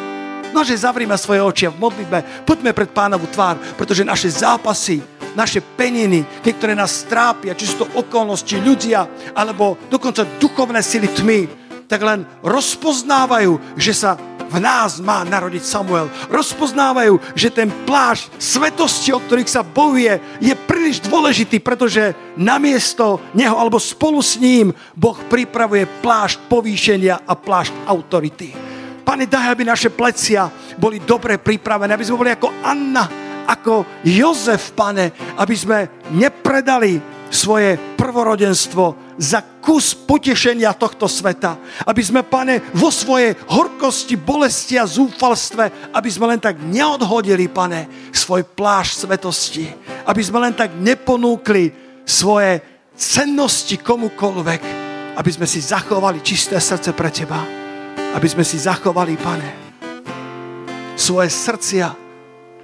Nože 0.52 0.76
zavrime 0.78 1.16
svoje 1.16 1.42
oči 1.42 1.64
a 1.68 1.74
v 1.74 1.82
modlitbe 1.82 2.46
poďme 2.46 2.72
pred 2.76 2.92
pánovu 2.92 3.28
tvár, 3.32 3.58
pretože 3.76 4.08
naše 4.08 4.30
zápasy 4.30 5.02
naše 5.36 5.64
peniny, 5.64 6.28
niektoré 6.44 6.76
nás 6.76 7.08
trápia, 7.08 7.56
či 7.56 7.64
sú 7.64 7.84
to 7.84 7.92
okolnosti, 7.96 8.52
ľudia, 8.60 9.08
alebo 9.32 9.80
dokonca 9.88 10.28
duchovné 10.40 10.84
sily 10.84 11.08
tmy, 11.08 11.48
tak 11.88 12.04
len 12.08 12.24
rozpoznávajú, 12.40 13.76
že 13.76 13.92
sa 13.92 14.16
v 14.52 14.60
nás 14.60 15.00
má 15.00 15.24
narodiť 15.24 15.64
Samuel. 15.64 16.12
Rozpoznávajú, 16.28 17.18
že 17.34 17.48
ten 17.48 17.72
plášť 17.88 18.36
svetosti, 18.36 19.16
o 19.16 19.24
ktorých 19.24 19.48
sa 19.48 19.64
bojuje, 19.64 20.20
je 20.44 20.54
príliš 20.68 21.00
dôležitý, 21.08 21.64
pretože 21.64 22.12
namiesto 22.36 23.24
neho 23.32 23.56
alebo 23.56 23.80
spolu 23.80 24.20
s 24.20 24.36
ním 24.36 24.76
Boh 24.92 25.16
pripravuje 25.32 25.88
plášť 26.04 26.52
povýšenia 26.52 27.24
a 27.24 27.34
plášť 27.34 27.72
autority. 27.88 28.52
Pane, 29.02 29.26
daj, 29.28 29.56
aby 29.56 29.64
naše 29.64 29.90
plecia 29.90 30.52
boli 30.76 31.00
dobre 31.00 31.40
pripravené, 31.40 31.96
aby 31.96 32.06
sme 32.06 32.20
boli 32.20 32.32
ako 32.32 32.52
Anna, 32.64 33.08
ako 33.48 34.04
Jozef, 34.06 34.72
pane, 34.76 35.36
aby 35.40 35.56
sme 35.56 35.80
nepredali 36.16 37.21
svoje 37.32 37.80
prvorodenstvo 37.96 39.16
za 39.16 39.40
kus 39.64 39.96
potešenia 39.96 40.76
tohto 40.76 41.08
sveta. 41.08 41.56
Aby 41.88 42.04
sme, 42.04 42.22
pane, 42.28 42.60
vo 42.76 42.92
svojej 42.92 43.40
horkosti, 43.48 44.20
bolesti 44.20 44.76
a 44.76 44.84
zúfalstve, 44.84 45.96
aby 45.96 46.10
sme 46.12 46.36
len 46.36 46.44
tak 46.44 46.60
neodhodili, 46.60 47.48
pane, 47.48 48.12
svoj 48.12 48.44
plášť 48.44 49.08
svetosti. 49.08 49.66
Aby 50.04 50.22
sme 50.22 50.44
len 50.44 50.54
tak 50.54 50.76
neponúkli 50.76 51.72
svoje 52.04 52.60
cennosti 53.00 53.80
komukolvek. 53.80 54.62
Aby 55.16 55.32
sme 55.32 55.48
si 55.48 55.64
zachovali 55.64 56.20
čisté 56.20 56.60
srdce 56.60 56.92
pre 56.92 57.08
Teba. 57.08 57.40
Aby 58.12 58.28
sme 58.28 58.44
si 58.44 58.60
zachovali, 58.60 59.16
pane, 59.16 59.50
svoje 61.00 61.32
srdcia 61.32 61.96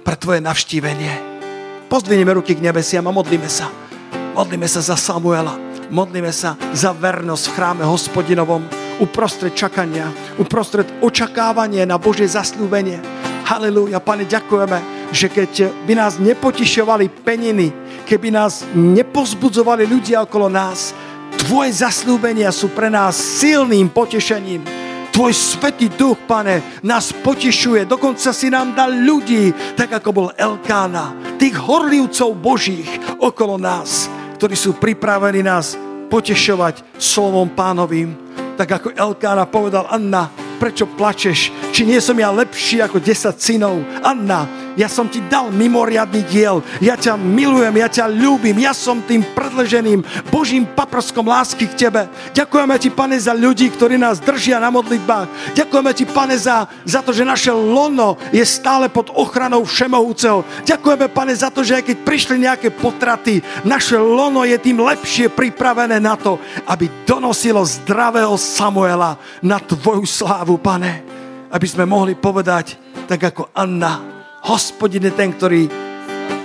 pre 0.04 0.14
Tvoje 0.20 0.44
navštívenie. 0.44 1.40
Pozdvinieme 1.88 2.36
ruky 2.36 2.52
k 2.52 2.60
nebesiam 2.60 3.08
a 3.08 3.16
modlíme 3.16 3.48
sa 3.48 3.87
Modlíme 4.34 4.68
sa 4.68 4.80
za 4.80 4.96
Samuela. 4.96 5.56
Modlíme 5.88 6.32
sa 6.32 6.56
za 6.76 6.92
vernosť 6.92 7.44
v 7.48 7.54
chráme 7.56 7.84
hospodinovom 7.88 8.64
uprostred 9.00 9.54
čakania, 9.56 10.12
uprostred 10.36 10.88
očakávania 11.00 11.88
na 11.88 11.96
Božie 11.96 12.28
zaslúbenie. 12.28 13.00
Halelúja, 13.48 14.02
Pane, 14.02 14.28
ďakujeme, 14.28 15.08
že 15.14 15.32
keď 15.32 15.72
by 15.88 15.92
nás 15.96 16.20
nepotišovali 16.20 17.08
peniny, 17.24 17.72
keby 18.04 18.28
nás 18.28 18.68
nepozbudzovali 18.76 19.88
ľudia 19.88 20.20
okolo 20.28 20.52
nás, 20.52 20.92
Tvoje 21.38 21.84
zaslúbenia 21.84 22.48
sú 22.48 22.72
pre 22.72 22.88
nás 22.88 23.14
silným 23.14 23.92
potešením. 23.92 24.64
Tvoj 25.12 25.32
svetý 25.34 25.90
duch, 25.90 26.16
pane, 26.26 26.80
nás 26.80 27.10
potešuje. 27.10 27.84
Dokonca 27.84 28.30
si 28.32 28.48
nám 28.48 28.72
dal 28.72 28.94
ľudí, 28.94 29.50
tak 29.74 29.92
ako 29.98 30.08
bol 30.14 30.28
Elkána. 30.34 31.36
Tých 31.36 31.58
horlivcov 31.58 32.38
božích 32.38 32.88
okolo 33.18 33.58
nás 33.58 34.17
ktorí 34.38 34.54
sú 34.54 34.78
pripravení 34.78 35.42
nás 35.42 35.74
potešovať 36.06 36.86
slovom 36.94 37.50
pánovým. 37.50 38.14
Tak 38.54 38.70
ako 38.70 38.88
Elkána 38.94 39.50
povedal, 39.50 39.90
Anna, 39.90 40.30
prečo 40.62 40.86
plačeš? 40.86 41.50
Či 41.74 41.82
nie 41.82 41.98
som 41.98 42.14
ja 42.14 42.30
lepší 42.30 42.78
ako 42.78 43.02
10 43.02 43.34
synov? 43.34 43.82
Anna, 43.98 44.46
ja 44.78 44.86
som 44.86 45.10
ti 45.10 45.18
dal 45.26 45.50
mimoriadný 45.50 46.22
diel, 46.30 46.62
ja 46.78 46.94
ťa 46.94 47.18
milujem, 47.18 47.74
ja 47.82 47.90
ťa 47.90 48.06
ľúbim, 48.06 48.54
ja 48.62 48.70
som 48.70 49.02
tým 49.02 49.26
predleženým 49.34 50.06
Božím 50.30 50.62
paprskom 50.62 51.26
lásky 51.26 51.66
k 51.66 51.90
tebe. 51.90 52.06
Ďakujeme 52.30 52.78
ti, 52.78 52.88
pane, 52.94 53.18
za 53.18 53.34
ľudí, 53.34 53.66
ktorí 53.74 53.98
nás 53.98 54.22
držia 54.22 54.62
na 54.62 54.70
modlitbách. 54.70 55.58
Ďakujeme 55.58 55.90
ti, 55.98 56.06
pane, 56.06 56.38
za, 56.38 56.70
za 56.86 57.02
to, 57.02 57.10
že 57.10 57.26
naše 57.26 57.50
lono 57.50 58.14
je 58.30 58.46
stále 58.46 58.86
pod 58.86 59.10
ochranou 59.10 59.66
Všemohúceho. 59.66 60.46
Ďakujeme, 60.62 61.10
pane, 61.10 61.34
za 61.34 61.50
to, 61.50 61.66
že 61.66 61.82
aj 61.82 61.84
keď 61.90 61.96
prišli 62.06 62.36
nejaké 62.38 62.70
potraty, 62.70 63.42
naše 63.66 63.98
lono 63.98 64.46
je 64.46 64.54
tým 64.62 64.78
lepšie 64.78 65.26
pripravené 65.34 65.98
na 65.98 66.14
to, 66.14 66.38
aby 66.70 66.86
donosilo 67.02 67.66
zdravého 67.66 68.38
Samuela 68.38 69.18
na 69.42 69.58
tvoju 69.58 70.06
slávu, 70.06 70.54
pane. 70.62 71.02
Aby 71.50 71.66
sme 71.66 71.82
mohli 71.82 72.14
povedať, 72.14 72.78
tak 73.08 73.24
ako 73.24 73.50
Anna, 73.56 74.17
Hospodin 74.48 75.04
je 75.04 75.12
ten, 75.12 75.28
ktorý 75.28 75.68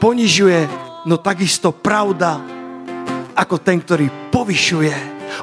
ponižuje, 0.04 0.68
no 1.08 1.16
takisto 1.24 1.72
pravda, 1.72 2.36
ako 3.32 3.56
ten, 3.64 3.80
ktorý 3.80 4.12
povyšuje. 4.28 4.92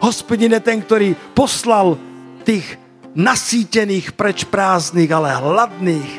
Hospodin 0.05 0.53
je 0.53 0.61
ten, 0.61 0.85
ktorý 0.85 1.17
poslal 1.33 1.97
tých 2.45 2.77
nasýtených 3.17 4.13
preč 4.13 4.45
prázdnych, 4.45 5.09
ale 5.09 5.41
hladných 5.41 6.11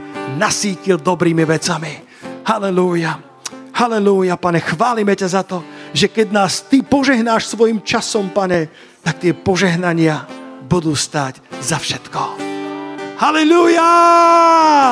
nasítil 0.42 0.98
dobrými 0.98 1.46
vecami. 1.46 2.02
Halelúja. 2.42 3.22
Halelúja, 3.78 4.34
pane, 4.34 4.66
chválime 4.66 5.14
ťa 5.14 5.30
za 5.30 5.46
to, 5.46 5.62
že 5.94 6.10
keď 6.10 6.28
nás 6.34 6.66
ty 6.66 6.82
požehnáš 6.82 7.54
svojim 7.54 7.86
časom, 7.86 8.34
pane, 8.34 8.66
tak 9.06 9.22
tie 9.22 9.38
požehnania 9.38 10.26
budú 10.66 10.98
stať 10.98 11.38
za 11.62 11.78
všetko. 11.78 12.51
Halelúja! 13.22 13.86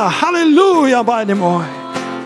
Halelúja, 0.05 1.01
Pane 1.01 1.33
môj. 1.33 1.65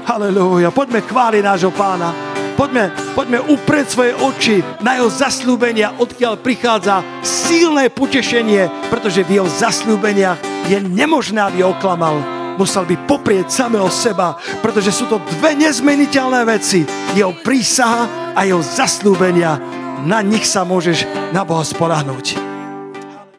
Halelúja. 0.04 0.68
Poďme 0.76 1.00
chváliť 1.00 1.40
nášho 1.40 1.72
pána. 1.72 2.12
Poďme, 2.60 2.92
poďme 3.16 3.40
uprieť 3.48 3.88
svoje 3.88 4.12
oči 4.12 4.60
na 4.84 5.00
jeho 5.00 5.08
zaslúbenia, 5.08 5.96
odkiaľ 5.96 6.44
prichádza 6.44 7.00
silné 7.24 7.88
potešenie, 7.88 8.92
pretože 8.92 9.24
v 9.24 9.40
jeho 9.40 9.48
zaslúbeniach 9.48 10.68
je 10.68 10.76
nemožné, 10.84 11.40
aby 11.40 11.64
oklamal. 11.64 12.20
Musel 12.60 12.84
by 12.84 13.08
poprieť 13.08 13.64
samého 13.64 13.88
seba, 13.88 14.36
pretože 14.60 14.92
sú 14.92 15.08
to 15.08 15.24
dve 15.40 15.56
nezmeniteľné 15.56 16.44
veci. 16.44 16.84
Jeho 17.16 17.32
prísaha 17.32 18.36
a 18.36 18.44
jeho 18.44 18.60
zaslúbenia. 18.60 19.56
Na 20.04 20.20
nich 20.20 20.44
sa 20.44 20.68
môžeš 20.68 21.08
na 21.32 21.48
Boha 21.48 21.64
spolahnúť. 21.64 22.53